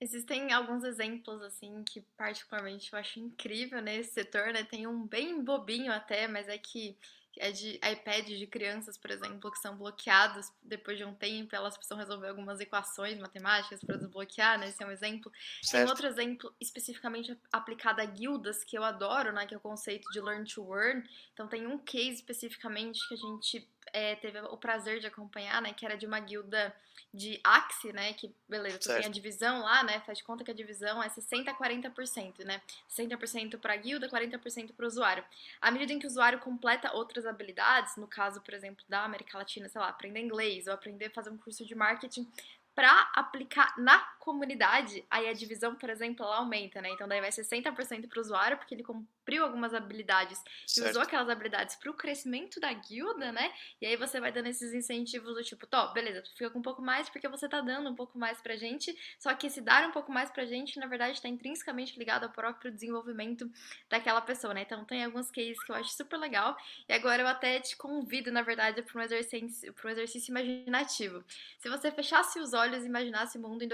Existem 0.00 0.52
alguns 0.52 0.84
exemplos, 0.84 1.40
assim, 1.42 1.82
que 1.82 2.02
particularmente 2.16 2.92
eu 2.92 2.98
acho 2.98 3.18
incrível 3.18 3.80
nesse 3.80 4.12
setor, 4.12 4.52
né? 4.52 4.62
Tem 4.62 4.86
um 4.86 5.06
bem 5.06 5.42
bobinho 5.42 5.92
até, 5.92 6.28
mas 6.28 6.48
é 6.48 6.58
que 6.58 6.98
é 7.38 7.50
de 7.50 7.78
iPads 7.82 8.38
de 8.38 8.46
crianças, 8.46 8.96
por 8.96 9.10
exemplo, 9.10 9.50
que 9.50 9.58
são 9.58 9.76
bloqueados 9.76 10.50
depois 10.62 10.96
de 10.96 11.04
um 11.04 11.14
tempo, 11.14 11.54
elas 11.54 11.76
precisam 11.76 11.98
resolver 11.98 12.28
algumas 12.28 12.60
equações 12.60 13.18
matemáticas 13.18 13.82
para 13.82 13.96
desbloquear, 13.96 14.58
né? 14.58 14.68
Esse 14.68 14.82
é 14.82 14.86
um 14.86 14.90
exemplo. 14.90 15.30
Certo. 15.62 15.82
Tem 15.82 15.90
outro 15.90 16.06
exemplo 16.06 16.54
especificamente 16.60 17.36
aplicado 17.52 18.00
a 18.00 18.04
guildas 18.04 18.64
que 18.64 18.76
eu 18.76 18.84
adoro, 18.84 19.32
né? 19.32 19.46
Que 19.46 19.54
é 19.54 19.58
o 19.58 19.60
conceito 19.60 20.10
de 20.12 20.20
learn 20.20 20.44
to 20.44 20.74
earn. 20.74 21.06
Então 21.32 21.46
tem 21.46 21.66
um 21.66 21.78
case 21.78 22.14
especificamente 22.14 23.06
que 23.08 23.14
a 23.14 23.18
gente 23.18 23.68
é, 23.92 24.14
teve 24.16 24.40
o 24.40 24.56
prazer 24.56 25.00
de 25.00 25.06
acompanhar, 25.06 25.60
né? 25.62 25.72
Que 25.72 25.84
era 25.84 25.96
de 25.96 26.06
uma 26.06 26.20
guilda 26.20 26.74
de 27.12 27.40
Axie, 27.42 27.92
né? 27.92 28.12
Que, 28.12 28.34
beleza, 28.48 28.78
tu 28.78 28.88
tem 28.88 29.06
a 29.06 29.08
divisão 29.08 29.62
lá, 29.62 29.82
né? 29.82 30.00
Faz 30.00 30.18
de 30.18 30.24
conta 30.24 30.44
que 30.44 30.50
a 30.50 30.54
divisão 30.54 31.02
é 31.02 31.08
60% 31.08 31.48
a 31.48 31.54
40%, 31.54 32.44
né? 32.44 32.60
60% 32.90 33.58
para 33.58 33.72
a 33.72 33.76
guilda, 33.76 34.08
40% 34.08 34.72
para 34.74 34.84
o 34.84 34.86
usuário. 34.86 35.24
À 35.60 35.70
medida 35.70 35.92
em 35.92 35.98
que 35.98 36.06
o 36.06 36.10
usuário 36.10 36.38
completa 36.38 36.94
outras 36.94 37.26
habilidades, 37.26 37.96
no 37.96 38.06
caso, 38.06 38.40
por 38.40 38.54
exemplo, 38.54 38.84
da 38.88 39.04
América 39.04 39.38
Latina, 39.38 39.68
sei 39.68 39.80
lá, 39.80 39.88
aprender 39.88 40.20
inglês 40.20 40.66
ou 40.66 40.74
aprender 40.74 41.06
a 41.06 41.10
fazer 41.10 41.30
um 41.30 41.38
curso 41.38 41.64
de 41.64 41.74
marketing, 41.74 42.30
para 42.74 43.10
aplicar 43.14 43.72
na 43.78 43.98
comunidade, 44.26 45.04
aí 45.08 45.28
a 45.28 45.32
divisão, 45.32 45.76
por 45.76 45.88
exemplo, 45.88 46.26
ela 46.26 46.38
aumenta, 46.38 46.82
né? 46.82 46.90
Então 46.90 47.06
daí 47.06 47.20
vai 47.20 47.30
ser 47.30 47.42
60% 47.42 48.08
para 48.08 48.18
o 48.18 48.20
usuário, 48.20 48.58
porque 48.58 48.74
ele 48.74 48.82
cumpriu 48.82 49.44
algumas 49.44 49.72
habilidades 49.72 50.42
certo. 50.66 50.88
e 50.88 50.90
usou 50.90 51.02
aquelas 51.02 51.28
habilidades 51.28 51.76
para 51.76 51.92
o 51.92 51.94
crescimento 51.94 52.58
da 52.58 52.72
guilda, 52.72 53.30
né? 53.30 53.54
E 53.80 53.86
aí 53.86 53.94
você 53.94 54.18
vai 54.18 54.32
dando 54.32 54.48
esses 54.48 54.74
incentivos 54.74 55.32
do 55.32 55.44
tipo, 55.44 55.64
top, 55.64 55.94
beleza, 55.94 56.22
tu 56.22 56.32
fica 56.32 56.50
com 56.50 56.58
um 56.58 56.62
pouco 56.62 56.82
mais 56.82 57.08
porque 57.08 57.28
você 57.28 57.48
tá 57.48 57.60
dando 57.60 57.88
um 57.88 57.94
pouco 57.94 58.18
mais 58.18 58.40
pra 58.40 58.56
gente, 58.56 58.98
só 59.16 59.32
que 59.32 59.46
esse 59.46 59.60
dar 59.60 59.88
um 59.88 59.92
pouco 59.92 60.10
mais 60.10 60.28
pra 60.28 60.44
gente, 60.44 60.76
na 60.80 60.86
verdade, 60.86 61.12
está 61.12 61.28
intrinsecamente 61.28 61.96
ligado 61.96 62.24
ao 62.24 62.30
próprio 62.30 62.72
desenvolvimento 62.72 63.48
daquela 63.88 64.20
pessoa, 64.20 64.52
né? 64.52 64.62
Então 64.62 64.84
tem 64.84 65.04
alguns 65.04 65.30
cases 65.30 65.62
que 65.62 65.70
eu 65.70 65.76
acho 65.76 65.90
super 65.90 66.16
legal. 66.16 66.56
E 66.88 66.92
agora 66.92 67.22
eu 67.22 67.28
até 67.28 67.60
te 67.60 67.76
convido, 67.76 68.32
na 68.32 68.42
verdade, 68.42 68.82
para 68.82 69.00
um 69.00 69.04
exercício, 69.04 69.72
para 69.72 69.88
um 69.88 69.92
exercício 69.92 70.32
imaginativo. 70.32 71.22
Se 71.60 71.68
você 71.68 71.92
fechasse 71.92 72.40
os 72.40 72.52
olhos 72.52 72.82
e 72.82 72.86
imaginasse 72.86 73.38
o 73.38 73.40
mundo 73.40 73.62
em 73.62 73.68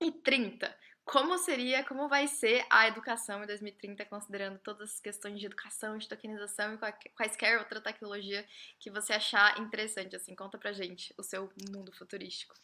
2030, 0.00 0.74
como 1.04 1.38
seria, 1.38 1.82
como 1.84 2.08
vai 2.08 2.28
ser 2.28 2.64
a 2.68 2.86
educação 2.86 3.42
em 3.42 3.46
2030, 3.46 4.04
considerando 4.04 4.58
todas 4.58 4.90
as 4.90 5.00
questões 5.00 5.40
de 5.40 5.46
educação, 5.46 5.96
de 5.96 6.06
tokenização 6.06 6.74
e 6.74 7.10
quaisquer 7.10 7.58
outra 7.58 7.80
tecnologia 7.80 8.46
que 8.78 8.90
você 8.90 9.14
achar 9.14 9.58
interessante, 9.58 10.14
assim, 10.14 10.34
conta 10.34 10.58
pra 10.58 10.72
gente 10.72 11.14
o 11.16 11.22
seu 11.22 11.50
mundo 11.70 11.90
futurístico. 11.92 12.54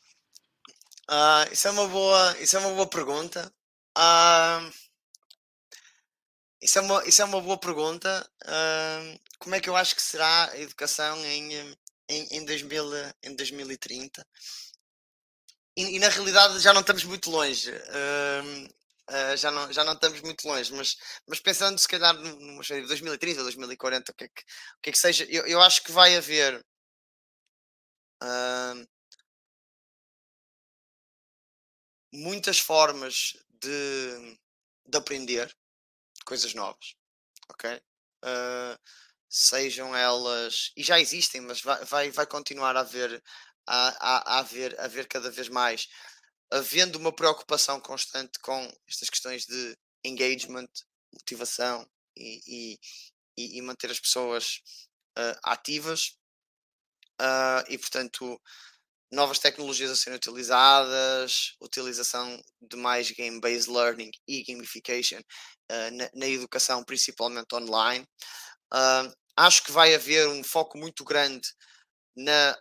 Uh, 1.10 1.52
isso 1.52 1.68
é 1.68 1.70
uma 1.70 1.88
boa, 1.88 2.38
isso 2.38 2.56
é 2.56 2.60
uma 2.60 2.74
boa 2.74 2.86
pergunta. 2.86 3.52
Uh, 3.96 4.72
isso, 6.60 6.78
é 6.78 6.82
uma, 6.82 7.06
isso 7.06 7.22
é 7.22 7.24
uma 7.24 7.40
boa 7.40 7.58
pergunta. 7.58 8.30
Uh, 8.42 9.20
como 9.38 9.54
é 9.54 9.60
que 9.60 9.68
eu 9.68 9.76
acho 9.76 9.94
que 9.94 10.02
será 10.02 10.50
a 10.50 10.60
educação 10.60 11.16
em, 11.24 11.76
em, 12.08 12.38
em, 12.38 12.44
2000, 12.44 12.84
em 13.22 13.34
2030? 13.34 14.26
E, 15.76 15.98
na 15.98 16.08
realidade 16.08 16.60
já 16.60 16.72
não 16.72 16.80
estamos 16.80 17.04
muito 17.04 17.30
longe. 17.30 17.70
Uh, 17.70 18.64
uh, 19.10 19.36
já, 19.36 19.50
não, 19.50 19.72
já 19.72 19.84
não 19.84 19.94
estamos 19.94 20.20
muito 20.20 20.46
longe, 20.46 20.72
mas, 20.72 20.96
mas 21.26 21.40
pensando 21.40 21.78
se 21.78 21.88
calhar 21.88 22.16
de 22.16 22.86
2030, 22.86 23.42
2040, 23.42 24.12
o 24.12 24.14
que 24.14 24.24
é 24.24 24.28
que, 24.28 24.42
o 24.42 24.80
que, 24.82 24.90
é 24.90 24.92
que 24.92 24.98
seja, 24.98 25.24
eu, 25.24 25.46
eu 25.46 25.60
acho 25.60 25.82
que 25.82 25.92
vai 25.92 26.16
haver 26.16 26.64
uh, 28.22 28.86
muitas 32.12 32.58
formas 32.58 33.36
de, 33.48 34.38
de 34.86 34.98
aprender 34.98 35.54
coisas 36.24 36.54
novas, 36.54 36.94
ok? 37.48 37.80
Uh, 38.24 38.78
sejam 39.28 39.94
elas, 39.96 40.70
e 40.76 40.82
já 40.82 41.00
existem, 41.00 41.40
mas 41.40 41.60
vai, 41.60 41.84
vai, 41.84 42.10
vai 42.10 42.26
continuar 42.26 42.76
a 42.76 42.80
haver 42.80 43.22
a, 43.66 43.88
a, 43.88 44.36
a, 44.36 44.38
haver, 44.38 44.78
a 44.78 45.04
cada 45.06 45.30
vez 45.30 45.48
mais, 45.48 45.88
havendo 46.52 46.98
uma 46.98 47.14
preocupação 47.14 47.80
constante 47.80 48.38
com 48.40 48.70
estas 48.88 49.08
questões 49.08 49.44
de 49.44 49.76
engagement, 50.04 50.68
motivação 51.12 51.88
e, 52.16 52.78
e, 53.36 53.58
e 53.58 53.62
manter 53.62 53.90
as 53.90 54.00
pessoas 54.00 54.60
uh, 55.18 55.38
ativas. 55.42 56.16
Uh, 57.20 57.62
e 57.68 57.78
portanto, 57.78 58.40
novas 59.10 59.38
tecnologias 59.38 59.90
a 59.90 59.96
serem 59.96 60.16
utilizadas, 60.16 61.54
utilização 61.60 62.40
de 62.60 62.76
mais 62.76 63.10
game-based 63.10 63.70
learning 63.70 64.10
e 64.26 64.44
gamification 64.44 65.20
uh, 65.20 65.90
na, 65.92 66.10
na, 66.14 66.26
educação, 66.26 66.84
principalmente 66.84 67.54
online. 67.54 68.06
Acho 69.36 69.64
que 69.64 69.72
vai 69.72 69.94
haver 69.94 70.28
um 70.28 70.44
foco 70.44 70.78
muito 70.78 71.04
grande 71.04 71.48
na 72.16 72.56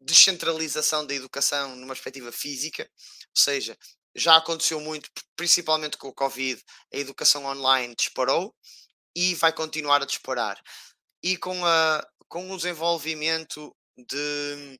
descentralização 0.00 1.06
da 1.06 1.14
educação 1.14 1.76
numa 1.76 1.94
perspectiva 1.94 2.32
física, 2.32 2.82
ou 2.82 3.42
seja, 3.42 3.76
já 4.14 4.36
aconteceu 4.36 4.80
muito, 4.80 5.08
principalmente 5.36 5.96
com 5.96 6.08
o 6.08 6.14
Covid, 6.14 6.62
a 6.92 6.96
educação 6.96 7.44
online 7.46 7.94
disparou 7.94 8.54
e 9.16 9.34
vai 9.34 9.52
continuar 9.52 10.02
a 10.02 10.06
disparar. 10.06 10.60
E 11.22 11.36
com, 11.36 11.64
a, 11.64 12.06
com 12.28 12.50
o 12.50 12.56
desenvolvimento 12.56 13.74
de, 13.96 14.78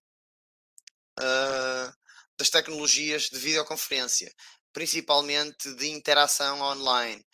uh, 1.19 1.93
das 2.37 2.51
tecnologias 2.51 3.25
de 3.25 3.39
videoconferência, 3.39 4.33
principalmente 4.73 5.73
de 5.75 5.89
interação 5.89 6.61
online, 6.61 7.25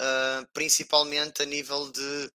uh, 0.00 0.46
principalmente 0.52 1.42
a 1.42 1.46
nível 1.46 1.90
de 1.90 2.30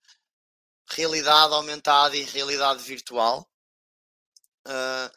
realidade 0.90 1.54
aumentada 1.54 2.16
e 2.16 2.22
realidade 2.22 2.82
virtual, 2.82 3.48
uh, 4.66 5.10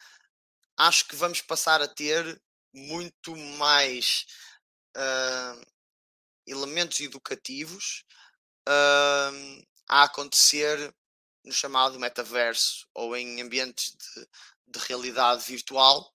acho 0.78 1.08
que 1.08 1.16
vamos 1.16 1.42
passar 1.42 1.82
a 1.82 1.88
ter 1.88 2.42
muito 2.74 3.36
mais 3.36 4.26
uh, 4.96 5.66
elementos 6.46 7.00
educativos 7.00 8.06
uh, 8.68 9.68
a 9.88 10.04
acontecer 10.04 10.94
no 11.44 11.54
chamado 11.54 12.00
metaverso 12.00 12.88
ou 12.94 13.16
em 13.16 13.42
ambientes 13.42 13.96
de, 13.96 14.28
de 14.68 14.80
realidade 14.80 15.46
virtual, 15.46 16.14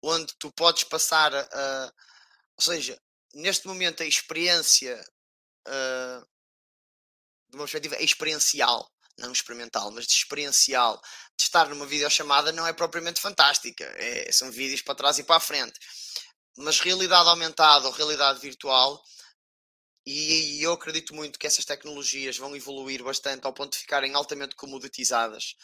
onde 0.00 0.32
tu 0.38 0.52
podes 0.52 0.84
passar 0.84 1.34
a, 1.34 1.92
ou 2.56 2.62
seja, 2.62 2.96
neste 3.34 3.66
momento 3.66 4.02
a 4.02 4.06
experiência 4.06 4.96
de 7.48 7.56
uma 7.56 7.64
perspectiva 7.64 8.00
experiencial 8.00 8.93
não 9.18 9.32
experimental, 9.32 9.90
mas 9.90 10.06
de 10.06 10.12
experiencial, 10.12 11.00
de 11.36 11.44
estar 11.44 11.68
numa 11.68 11.86
videochamada 11.86 12.52
não 12.52 12.66
é 12.66 12.72
propriamente 12.72 13.20
fantástica. 13.20 13.84
É, 13.96 14.30
são 14.32 14.50
vídeos 14.50 14.82
para 14.82 14.94
trás 14.94 15.18
e 15.18 15.24
para 15.24 15.36
a 15.36 15.40
frente. 15.40 15.78
Mas 16.56 16.80
realidade 16.80 17.28
aumentada 17.28 17.86
ou 17.86 17.92
realidade 17.92 18.40
virtual, 18.40 19.02
e, 20.06 20.58
e 20.58 20.62
eu 20.62 20.72
acredito 20.72 21.14
muito 21.14 21.38
que 21.38 21.46
essas 21.46 21.64
tecnologias 21.64 22.36
vão 22.36 22.54
evoluir 22.54 23.02
bastante 23.02 23.46
ao 23.46 23.54
ponto 23.54 23.72
de 23.72 23.78
ficarem 23.78 24.14
altamente 24.14 24.54
comoditizadas 24.54 25.56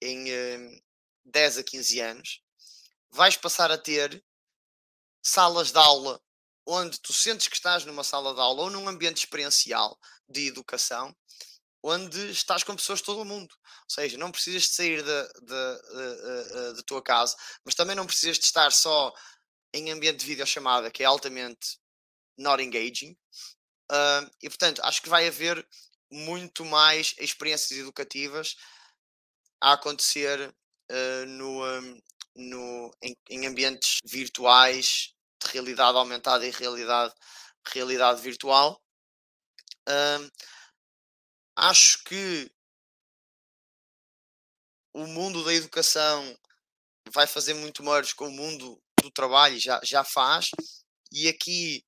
em 0.00 0.30
eh, 0.30 0.80
10 1.24 1.58
a 1.58 1.64
15 1.64 2.00
anos. 2.00 2.40
Vais 3.10 3.36
passar 3.36 3.70
a 3.70 3.78
ter 3.78 4.24
salas 5.22 5.72
de 5.72 5.78
aula 5.78 6.22
onde 6.64 7.00
tu 7.00 7.12
sentes 7.12 7.48
que 7.48 7.56
estás 7.56 7.84
numa 7.84 8.04
sala 8.04 8.32
de 8.32 8.40
aula 8.40 8.62
ou 8.62 8.70
num 8.70 8.88
ambiente 8.88 9.18
experiencial 9.18 9.98
de 10.28 10.46
educação 10.46 11.14
onde 11.82 12.30
estás 12.30 12.62
com 12.62 12.76
pessoas 12.76 12.98
de 12.98 13.06
todo 13.06 13.22
o 13.22 13.24
mundo. 13.24 13.52
Ou 13.52 13.90
seja, 13.90 14.18
não 14.18 14.30
precisas 14.30 14.64
de 14.64 14.74
sair 14.74 15.02
da, 15.02 16.82
tua 16.86 17.02
casa, 17.02 17.36
mas 17.64 17.74
também 17.74 17.96
não 17.96 18.06
precisas 18.06 18.38
de 18.38 18.44
estar 18.44 18.70
só 18.72 19.12
em 19.72 19.90
ambiente 19.90 20.20
de 20.20 20.26
videochamada, 20.26 20.90
que 20.90 21.02
é 21.02 21.06
altamente 21.06 21.78
not 22.36 22.62
engaging. 22.62 23.16
Uh, 23.90 24.30
e 24.42 24.48
portanto, 24.48 24.80
acho 24.84 25.02
que 25.02 25.08
vai 25.08 25.26
haver 25.26 25.66
muito 26.10 26.64
mais 26.64 27.14
experiências 27.18 27.78
educativas 27.78 28.56
a 29.60 29.72
acontecer 29.72 30.48
uh, 30.90 31.26
no, 31.26 31.64
um, 31.64 32.00
no, 32.36 32.96
em, 33.02 33.16
em, 33.28 33.46
ambientes 33.46 33.98
virtuais 34.04 35.12
de 35.42 35.50
realidade 35.52 35.96
aumentada 35.96 36.46
e 36.46 36.50
realidade, 36.50 37.12
realidade 37.72 38.20
virtual. 38.20 38.80
Uh, 39.88 40.30
acho 41.56 42.02
que 42.04 42.50
o 44.92 45.06
mundo 45.06 45.44
da 45.44 45.54
educação 45.54 46.38
vai 47.12 47.26
fazer 47.26 47.54
muito 47.54 47.82
mais 47.82 48.12
com 48.12 48.28
o 48.28 48.32
mundo 48.32 48.80
do 49.02 49.10
trabalho, 49.10 49.58
já, 49.58 49.80
já 49.82 50.04
faz, 50.04 50.50
e 51.12 51.28
aqui 51.28 51.84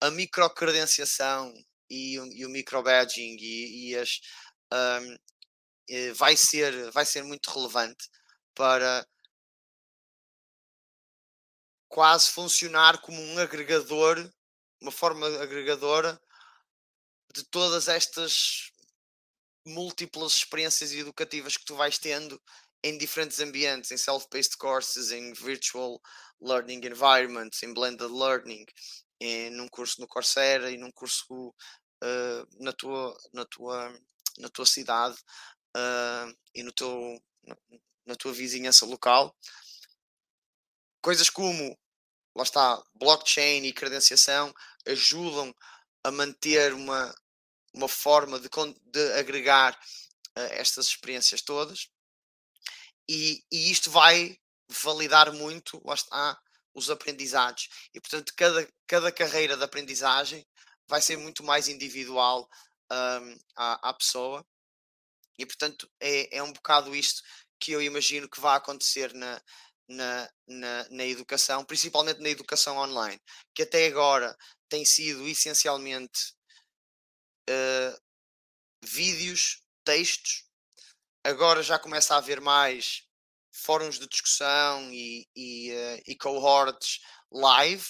a 0.00 0.10
microcredenciação 0.10 1.52
e, 1.90 2.14
e 2.14 2.46
o 2.46 2.50
microbadging 2.50 3.36
e, 3.38 3.90
e 3.90 3.96
as 3.96 4.20
um, 4.72 5.16
eh, 5.88 6.12
vai 6.12 6.36
ser 6.36 6.90
vai 6.90 7.04
ser 7.06 7.22
muito 7.22 7.50
relevante 7.50 8.08
para 8.54 9.06
quase 11.88 12.30
funcionar 12.30 13.00
como 13.00 13.20
um 13.20 13.38
agregador, 13.38 14.30
uma 14.80 14.90
forma 14.90 15.26
agregadora 15.40 16.20
de 17.34 17.44
todas 17.44 17.88
estas 17.88 18.72
múltiplas 19.66 20.34
experiências 20.34 20.92
educativas 20.92 21.56
que 21.56 21.64
tu 21.64 21.74
vais 21.74 21.98
tendo 21.98 22.40
em 22.82 22.98
diferentes 22.98 23.40
ambientes, 23.40 23.90
em 23.90 23.96
self-paced 23.96 24.56
courses, 24.58 25.10
em 25.10 25.32
virtual 25.32 26.00
learning 26.40 26.84
environments, 26.84 27.62
em 27.62 27.72
blended 27.72 28.10
learning, 28.10 28.66
em, 29.20 29.50
num 29.50 29.68
curso 29.68 30.00
no 30.00 30.06
Coursera 30.06 30.70
e 30.70 30.76
num 30.76 30.90
curso 30.92 31.48
uh, 31.48 32.62
na, 32.62 32.72
tua, 32.74 33.16
na, 33.32 33.44
tua, 33.46 34.00
na 34.38 34.48
tua 34.50 34.66
cidade 34.66 35.16
uh, 35.76 36.36
e 36.54 36.62
no 36.62 36.72
teu, 36.72 37.18
na, 37.42 37.56
na 38.06 38.16
tua 38.16 38.34
vizinhança 38.34 38.84
local. 38.84 39.34
Coisas 41.02 41.30
como, 41.30 41.78
lá 42.36 42.42
está, 42.42 42.82
blockchain 42.94 43.64
e 43.64 43.72
credenciação 43.72 44.52
ajudam 44.86 45.54
a 46.02 46.10
manter 46.10 46.74
uma, 46.74 47.14
uma 47.74 47.88
forma 47.88 48.38
de, 48.38 48.48
de 48.84 49.12
agregar 49.14 49.78
uh, 50.38 50.40
estas 50.52 50.86
experiências 50.86 51.42
todas. 51.42 51.88
E, 53.08 53.44
e, 53.52 53.70
isto 53.70 53.90
vai 53.90 54.38
validar 54.68 55.32
muito, 55.32 55.82
está, 55.92 56.40
os 56.74 56.88
aprendizados. 56.88 57.68
E, 57.92 58.00
portanto, 58.00 58.32
cada, 58.36 58.68
cada 58.86 59.12
carreira 59.12 59.56
de 59.56 59.64
aprendizagem 59.64 60.46
vai 60.88 61.02
ser 61.02 61.16
muito 61.16 61.42
mais 61.42 61.68
individual 61.68 62.48
um, 62.90 63.38
à, 63.56 63.90
à, 63.90 63.94
pessoa. 63.94 64.44
E, 65.38 65.44
portanto, 65.44 65.90
é, 66.00 66.38
é 66.38 66.42
um 66.42 66.52
bocado 66.52 66.94
isto 66.94 67.22
que 67.60 67.72
eu 67.72 67.82
imagino 67.82 68.28
que 68.28 68.40
vai 68.40 68.56
acontecer 68.56 69.12
na, 69.14 69.42
na, 69.88 70.30
na, 70.46 70.88
na, 70.90 71.04
educação, 71.04 71.64
principalmente 71.64 72.20
na 72.20 72.28
educação 72.28 72.76
online, 72.78 73.20
que 73.54 73.62
até 73.62 73.86
agora 73.86 74.36
tem 74.68 74.84
sido 74.84 75.26
essencialmente 75.28 76.33
uh, 77.50 78.00
vídeos, 78.82 79.62
textos. 79.84 80.44
Agora 81.22 81.62
já 81.62 81.78
começa 81.78 82.14
a 82.14 82.18
haver 82.18 82.40
mais 82.40 83.02
fóruns 83.52 83.98
de 83.98 84.08
discussão 84.08 84.92
e, 84.92 85.28
e, 85.34 85.72
uh, 85.72 86.02
e 86.06 86.16
cohorts 86.16 87.00
live, 87.30 87.86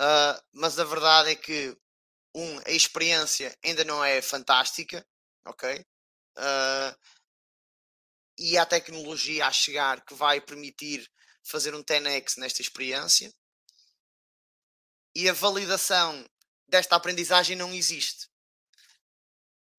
uh, 0.00 0.42
mas 0.52 0.78
a 0.78 0.84
verdade 0.84 1.30
é 1.30 1.34
que 1.34 1.76
um, 2.34 2.58
a 2.60 2.70
experiência 2.70 3.56
ainda 3.62 3.84
não 3.84 4.02
é 4.02 4.22
fantástica, 4.22 5.06
ok? 5.44 5.84
Uh, 6.38 6.96
e 8.38 8.56
há 8.56 8.64
tecnologia 8.64 9.46
a 9.46 9.52
chegar 9.52 10.02
que 10.04 10.14
vai 10.14 10.40
permitir 10.40 11.10
fazer 11.44 11.74
um 11.74 11.82
10x 11.82 12.38
nesta 12.38 12.62
experiência 12.62 13.32
e 15.14 15.28
a 15.28 15.32
validação 15.32 16.26
desta 16.66 16.96
aprendizagem 16.96 17.54
não 17.56 17.74
existe 17.74 18.31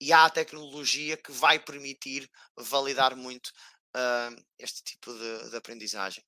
e 0.04 0.12
há 0.12 0.26
a 0.26 0.30
tecnologia 0.30 1.16
que 1.16 1.32
vai 1.32 1.58
permitir 1.58 2.30
validar 2.58 3.16
muito 3.16 3.48
uh, 3.96 4.46
este 4.60 4.84
tipo 4.84 5.14
de, 5.14 5.50
de 5.50 5.56
aprendizagem. 5.56 6.22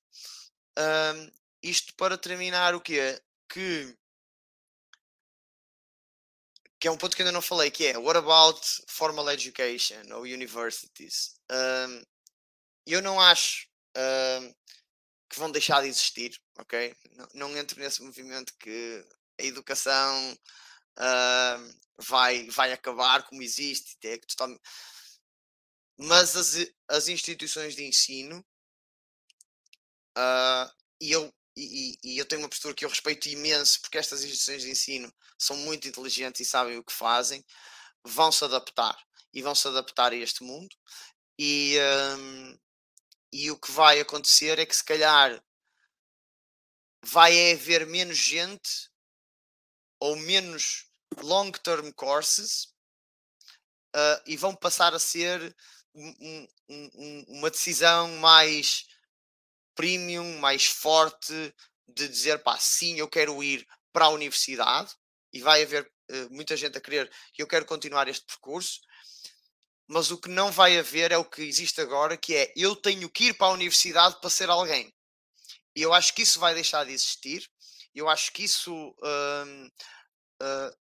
Uh, 0.78 1.30
isto 1.62 1.94
para 1.94 2.16
terminar 2.16 2.74
o 2.74 2.80
que 2.80 2.98
é 2.98 3.20
que 3.52 3.94
que 6.78 6.88
é 6.88 6.90
um 6.90 6.96
ponto 6.96 7.16
que 7.16 7.22
ainda 7.22 7.32
não 7.32 7.42
falei, 7.42 7.70
que 7.70 7.86
é 7.86 7.98
what 7.98 8.18
about 8.18 8.60
formal 8.86 9.30
education 9.30 10.02
ou 10.12 10.22
universities? 10.22 11.38
Um, 11.50 12.02
eu 12.86 13.02
não 13.02 13.20
acho 13.20 13.66
que 15.28 15.38
vão 15.38 15.50
deixar 15.50 15.80
de 15.80 15.88
existir, 15.88 16.38
ok? 16.58 16.94
Não, 17.12 17.28
não 17.34 17.56
entro 17.56 17.80
nesse 17.80 18.02
movimento 18.02 18.52
que 18.58 19.02
a 19.40 19.42
educação 19.42 20.38
uh, 20.98 21.78
vai, 21.98 22.48
vai 22.50 22.72
acabar 22.72 23.22
como 23.24 23.42
existe, 23.42 23.96
é 24.04 24.18
totalmente... 24.18 24.60
mas 25.98 26.36
as, 26.36 26.66
as 26.88 27.08
instituições 27.08 27.74
de 27.74 27.84
ensino, 27.84 28.44
uh, 30.16 30.70
e, 31.00 31.12
eu, 31.12 31.32
e, 31.56 31.98
e, 32.02 32.18
eu 32.18 32.26
tenho 32.26 32.42
uma 32.42 32.48
postura 32.48 32.74
que 32.74 32.84
eu 32.84 32.88
respeito 32.88 33.28
imenso, 33.28 33.80
porque 33.80 33.98
estas 33.98 34.22
instituições 34.22 34.62
de 34.62 34.70
ensino 34.70 35.12
são 35.38 35.56
muito 35.56 35.88
inteligentes 35.88 36.40
e 36.40 36.44
sabem 36.44 36.78
o 36.78 36.84
que 36.84 36.92
fazem, 36.92 37.44
vão 38.04 38.30
se 38.30 38.44
adaptar 38.44 38.96
e 39.32 39.42
vão 39.42 39.54
se 39.54 39.68
adaptar 39.68 40.12
a 40.12 40.16
este 40.16 40.42
mundo. 40.42 40.74
E, 41.38 41.76
um, 42.18 42.58
e 43.32 43.50
o 43.50 43.58
que 43.58 43.70
vai 43.70 44.00
acontecer 44.00 44.58
é 44.58 44.64
que 44.64 44.74
se 44.74 44.84
calhar 44.84 45.42
vai 47.04 47.52
haver 47.52 47.86
menos 47.86 48.16
gente 48.16 48.90
ou 50.06 50.16
menos 50.16 50.86
long-term 51.18 51.90
courses 51.92 52.66
uh, 53.94 54.22
e 54.26 54.36
vão 54.36 54.54
passar 54.54 54.94
a 54.94 54.98
ser 54.98 55.54
um, 55.94 56.48
um, 56.68 57.24
uma 57.28 57.50
decisão 57.50 58.08
mais 58.18 58.86
premium, 59.74 60.38
mais 60.38 60.66
forte 60.66 61.54
de 61.88 62.08
dizer 62.08 62.38
pá, 62.42 62.58
sim, 62.58 62.98
eu 62.98 63.08
quero 63.08 63.42
ir 63.42 63.66
para 63.92 64.06
a 64.06 64.10
universidade 64.10 64.94
e 65.32 65.40
vai 65.40 65.62
haver 65.62 65.84
uh, 65.84 66.30
muita 66.30 66.56
gente 66.56 66.78
a 66.78 66.80
querer 66.80 67.10
que 67.32 67.42
eu 67.42 67.46
quero 67.46 67.66
continuar 67.66 68.08
este 68.08 68.26
percurso, 68.26 68.80
mas 69.88 70.10
o 70.10 70.18
que 70.18 70.28
não 70.28 70.50
vai 70.52 70.78
haver 70.78 71.12
é 71.12 71.18
o 71.18 71.24
que 71.24 71.42
existe 71.42 71.80
agora, 71.80 72.16
que 72.16 72.34
é 72.34 72.52
eu 72.56 72.76
tenho 72.76 73.08
que 73.10 73.26
ir 73.26 73.34
para 73.34 73.48
a 73.48 73.54
universidade 73.54 74.20
para 74.20 74.30
ser 74.30 74.50
alguém. 74.50 74.92
E 75.74 75.82
eu 75.82 75.92
acho 75.92 76.14
que 76.14 76.22
isso 76.22 76.40
vai 76.40 76.54
deixar 76.54 76.84
de 76.84 76.92
existir. 76.92 77.48
Eu 77.94 78.08
acho 78.08 78.32
que 78.32 78.44
isso 78.44 78.74
uh, 78.74 79.72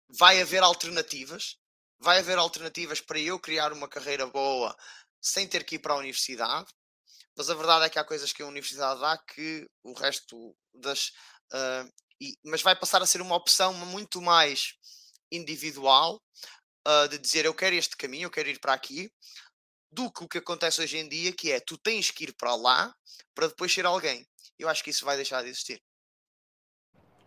vai 0.08 0.40
haver 0.40 0.62
alternativas, 0.62 1.56
vai 1.98 2.18
haver 2.18 2.38
alternativas 2.38 3.00
para 3.00 3.18
eu 3.18 3.38
criar 3.38 3.72
uma 3.72 3.88
carreira 3.88 4.26
boa 4.26 4.76
sem 5.20 5.46
ter 5.46 5.64
que 5.64 5.76
ir 5.76 5.78
para 5.78 5.94
a 5.94 5.98
universidade, 5.98 6.72
mas 7.36 7.50
a 7.50 7.54
verdade 7.54 7.86
é 7.86 7.88
que 7.88 7.98
há 7.98 8.04
coisas 8.04 8.32
que 8.32 8.42
a 8.42 8.46
universidade 8.46 9.00
dá 9.00 9.16
que 9.18 9.68
o 9.82 9.92
resto 9.92 10.56
das. 10.74 11.08
Uh, 11.52 11.90
e, 12.20 12.36
mas 12.44 12.62
vai 12.62 12.76
passar 12.76 13.02
a 13.02 13.06
ser 13.06 13.20
uma 13.20 13.34
opção 13.34 13.72
muito 13.72 14.20
mais 14.20 14.74
individual 15.32 16.22
uh, 16.86 17.08
de 17.08 17.18
dizer 17.18 17.44
eu 17.44 17.54
quero 17.54 17.76
este 17.76 17.96
caminho, 17.96 18.26
eu 18.26 18.30
quero 18.30 18.48
ir 18.48 18.58
para 18.60 18.74
aqui, 18.74 19.10
do 19.90 20.10
que 20.12 20.24
o 20.24 20.28
que 20.28 20.38
acontece 20.38 20.80
hoje 20.80 20.98
em 20.98 21.08
dia, 21.08 21.32
que 21.32 21.50
é 21.50 21.60
tu 21.60 21.78
tens 21.78 22.10
que 22.10 22.24
ir 22.24 22.34
para 22.34 22.54
lá 22.54 22.94
para 23.34 23.48
depois 23.48 23.72
ser 23.72 23.86
alguém. 23.86 24.26
Eu 24.58 24.68
acho 24.68 24.84
que 24.84 24.90
isso 24.90 25.04
vai 25.04 25.16
deixar 25.16 25.42
de 25.42 25.48
existir. 25.48 25.82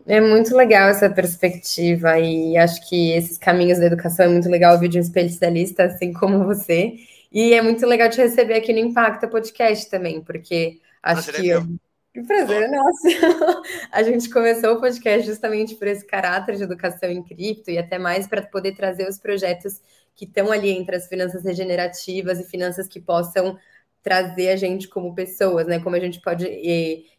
É 0.05 0.19
muito 0.19 0.55
legal 0.55 0.89
essa 0.89 1.09
perspectiva 1.09 2.19
e 2.19 2.57
acho 2.57 2.87
que 2.89 3.11
esses 3.11 3.37
caminhos 3.37 3.79
da 3.79 3.85
educação 3.85 4.25
é 4.25 4.29
muito 4.29 4.49
legal 4.49 4.73
ouvir 4.73 4.89
de 4.89 4.97
um 4.97 5.01
especialista 5.01 5.85
assim 5.85 6.11
como 6.11 6.43
você. 6.43 6.95
E 7.31 7.53
é 7.53 7.61
muito 7.61 7.85
legal 7.85 8.09
te 8.09 8.17
receber 8.17 8.55
aqui 8.55 8.73
no 8.73 8.79
Impacta 8.79 9.27
Podcast 9.27 9.89
também, 9.89 10.21
porque 10.21 10.79
acho 11.01 11.31
Prazer 11.31 11.39
é 11.39 11.41
que. 11.41 11.51
É 11.51 11.83
que 12.13 12.21
prazer 12.21 12.63
é 12.63 12.67
nosso. 12.67 13.01
a 13.91 14.03
gente 14.03 14.29
começou 14.29 14.75
o 14.75 14.79
podcast 14.79 15.25
justamente 15.25 15.73
por 15.75 15.87
esse 15.87 16.05
caráter 16.05 16.55
de 16.55 16.63
educação 16.63 17.09
em 17.09 17.23
cripto 17.23 17.71
e 17.71 17.77
até 17.79 17.97
mais 17.97 18.27
para 18.27 18.43
poder 18.43 18.75
trazer 18.75 19.09
os 19.09 19.17
projetos 19.17 19.81
que 20.15 20.25
estão 20.25 20.51
ali 20.51 20.69
entre 20.69 20.95
as 20.95 21.07
finanças 21.07 21.43
regenerativas 21.43 22.39
e 22.39 22.43
finanças 22.43 22.87
que 22.87 23.01
possam 23.01 23.57
trazer 24.03 24.49
a 24.49 24.55
gente 24.57 24.87
como 24.87 25.15
pessoas, 25.15 25.65
né? 25.65 25.79
Como 25.79 25.95
a 25.95 25.99
gente 25.99 26.19
pode 26.21 26.45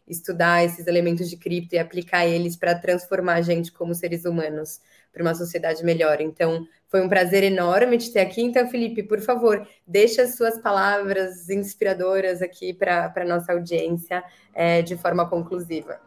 estudar 0.07 0.63
esses 0.63 0.85
elementos 0.85 1.29
de 1.29 1.35
cripto 1.35 1.75
e 1.75 1.79
aplicar 1.79 2.25
eles 2.27 2.55
para 2.55 2.75
transformar 2.75 3.33
a 3.33 3.41
gente 3.41 3.71
como 3.71 3.95
seres 3.95 4.23
humanos 4.23 4.79
para 5.11 5.23
uma 5.23 5.33
sociedade 5.33 5.83
melhor. 5.83 6.21
Então, 6.21 6.67
foi 6.87 7.01
um 7.01 7.09
prazer 7.09 7.43
enorme 7.43 7.97
te 7.97 8.11
ter 8.11 8.19
aqui. 8.19 8.41
Então, 8.41 8.69
Felipe, 8.69 9.01
por 9.01 9.19
favor, 9.19 9.67
deixe 9.87 10.21
as 10.21 10.35
suas 10.35 10.61
palavras 10.61 11.49
inspiradoras 11.49 12.41
aqui 12.41 12.73
para 12.73 13.11
a 13.15 13.25
nossa 13.25 13.51
audiência 13.51 14.23
é, 14.53 14.81
de 14.81 14.95
forma 14.95 15.27
conclusiva. 15.27 15.99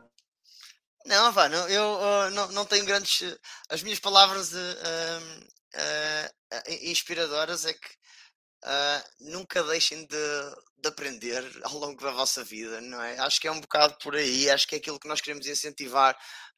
Não, 1.04 1.32
Vá, 1.32 1.48
não, 1.48 1.66
eu 1.68 1.84
uh, 1.84 2.30
não, 2.30 2.52
não 2.52 2.64
tenho 2.66 2.84
grandes. 2.84 3.36
As 3.70 3.82
minhas 3.82 3.98
palavras 3.98 4.52
uh, 4.52 4.56
uh, 5.74 6.72
inspiradoras 6.82 7.64
é 7.64 7.72
que 7.72 7.97
uh, 8.64 9.30
nunca 9.30 9.62
deixem 9.64 10.06
de, 10.06 10.16
de, 10.78 10.88
aprender 10.88 11.44
ao 11.64 11.78
longo 11.78 12.00
da 12.00 12.10
vossa 12.10 12.44
vida, 12.44 12.80
não 12.80 13.02
é? 13.02 13.18
Acho 13.18 13.40
que 13.40 13.48
é 13.48 13.52
um 13.52 13.60
bocado 13.60 13.96
por 14.02 14.14
aí, 14.16 14.50
acho 14.50 14.66
que 14.66 14.74
é 14.74 14.78
aquilo 14.78 14.98
que 14.98 15.08
nós 15.08 15.20
queremos 15.20 15.46
incentivar 15.46 16.16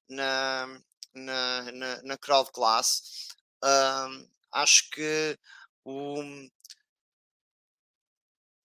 na, 0.09 0.80
na, 1.14 1.72
na, 1.72 2.03
na 2.03 2.18
crowd 2.18 2.51
class. 2.53 3.28
Uh, 3.62 4.28
acho 4.53 4.90
que 4.90 5.38
o, 5.84 6.22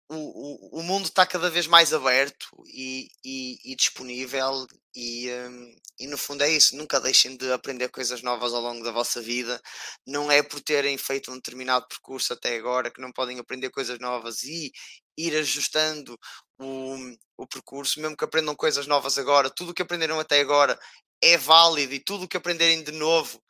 o, 0.09 0.79
o, 0.79 0.83
mundo 0.83 1.05
está 1.05 1.25
cada 1.25 1.49
vez 1.49 1.65
mais 1.65 1.93
aberto 1.93 2.47
e, 2.67 3.07
e, 3.23 3.71
e 3.71 3.75
disponível 3.75 4.67
e, 4.95 5.31
um, 5.31 5.75
e 5.99 6.07
no 6.07 6.17
fundo 6.17 6.43
é 6.43 6.49
isso, 6.49 6.75
nunca 6.75 6.99
deixem 6.99 7.35
de 7.35 7.51
aprender 7.51 7.89
coisas 7.89 8.21
novas 8.21 8.53
ao 8.53 8.61
longo 8.61 8.83
da 8.83 8.91
vossa 8.91 9.21
vida, 9.21 9.59
não 10.05 10.31
é 10.31 10.43
por 10.43 10.61
terem 10.61 10.97
feito 10.97 11.31
um 11.31 11.35
determinado 11.35 11.87
percurso 11.87 12.33
até 12.33 12.55
agora 12.55 12.91
que 12.91 13.01
não 13.01 13.11
podem 13.11 13.39
aprender 13.39 13.69
coisas 13.71 13.97
novas 13.99 14.43
e 14.43 14.71
ir 15.17 15.35
ajustando 15.37 16.17
o, 16.59 16.97
o 17.37 17.47
percurso, 17.47 17.99
mesmo 17.99 18.15
que 18.15 18.25
aprendam 18.25 18.55
coisas 18.55 18.85
novas 18.85 19.17
agora, 19.17 19.49
tudo 19.49 19.71
o 19.71 19.73
que 19.73 19.81
aprenderam 19.81 20.19
até 20.19 20.39
agora 20.39 20.79
é 21.21 21.37
válido 21.37 21.93
e 21.93 21.99
tudo 21.99 22.25
o 22.25 22.27
que 22.27 22.37
aprenderem 22.37 22.83
de 22.83 22.91
novo 22.91 23.41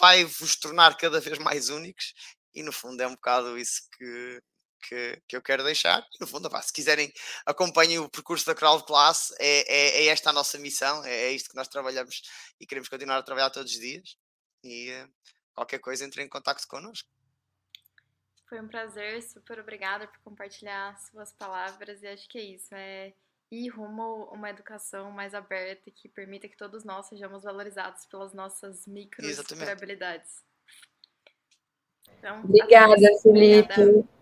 vai 0.00 0.24
vos 0.24 0.56
tornar 0.56 0.96
cada 0.96 1.20
vez 1.20 1.38
mais 1.38 1.68
únicos. 1.68 2.12
E 2.54 2.62
no 2.62 2.72
fundo 2.72 3.00
é 3.02 3.06
um 3.06 3.14
bocado 3.14 3.58
isso 3.58 3.82
que, 3.96 4.40
que, 4.82 5.22
que 5.28 5.36
eu 5.36 5.42
quero 5.42 5.62
deixar. 5.62 6.04
No 6.20 6.26
fundo, 6.26 6.50
pá, 6.50 6.60
se 6.60 6.72
quiserem, 6.72 7.12
acompanhem 7.46 7.98
o 7.98 8.08
percurso 8.08 8.44
da 8.44 8.54
Crowd 8.54 8.84
Class, 8.84 9.32
é, 9.38 9.60
é, 9.72 10.02
é 10.02 10.06
esta 10.06 10.30
a 10.30 10.32
nossa 10.32 10.58
missão, 10.58 11.04
é, 11.04 11.10
é, 11.10 11.32
isto 11.32 11.50
que 11.50 11.56
nós 11.56 11.68
trabalhamos 11.68 12.22
e 12.60 12.66
queremos 12.66 12.88
continuar 12.88 13.18
a 13.18 13.22
trabalhar 13.22 13.50
todos 13.50 13.72
os 13.72 13.80
dias. 13.80 14.16
E 14.64 14.92
uh, 14.92 15.10
qualquer 15.54 15.78
coisa, 15.78 16.04
entre 16.04 16.22
em 16.22 16.28
contato 16.28 16.66
connosco. 16.66 17.08
Foi 18.48 18.60
um 18.60 18.68
prazer, 18.68 19.22
super 19.22 19.58
obrigada 19.60 20.06
por 20.06 20.18
compartilhar 20.20 20.98
suas 20.98 21.32
palavras 21.32 22.02
e 22.02 22.06
acho 22.06 22.28
que 22.28 22.38
é 22.38 22.42
isso, 22.42 22.74
é 22.74 23.14
ir 23.50 23.68
rumo 23.68 24.28
a 24.30 24.34
uma 24.34 24.50
educação 24.50 25.10
mais 25.10 25.34
aberta 25.34 25.90
que 25.90 26.08
permita 26.08 26.48
que 26.48 26.56
todos 26.56 26.84
nós 26.84 27.06
sejamos 27.06 27.44
valorizados 27.44 28.06
pelas 28.06 28.32
nossas 28.34 28.86
micro 28.86 29.24
habilidades. 29.70 30.44
Então, 32.18 32.40
obrigada, 32.44 32.94
Felipe. 33.22 33.72
Obrigada. 33.72 34.21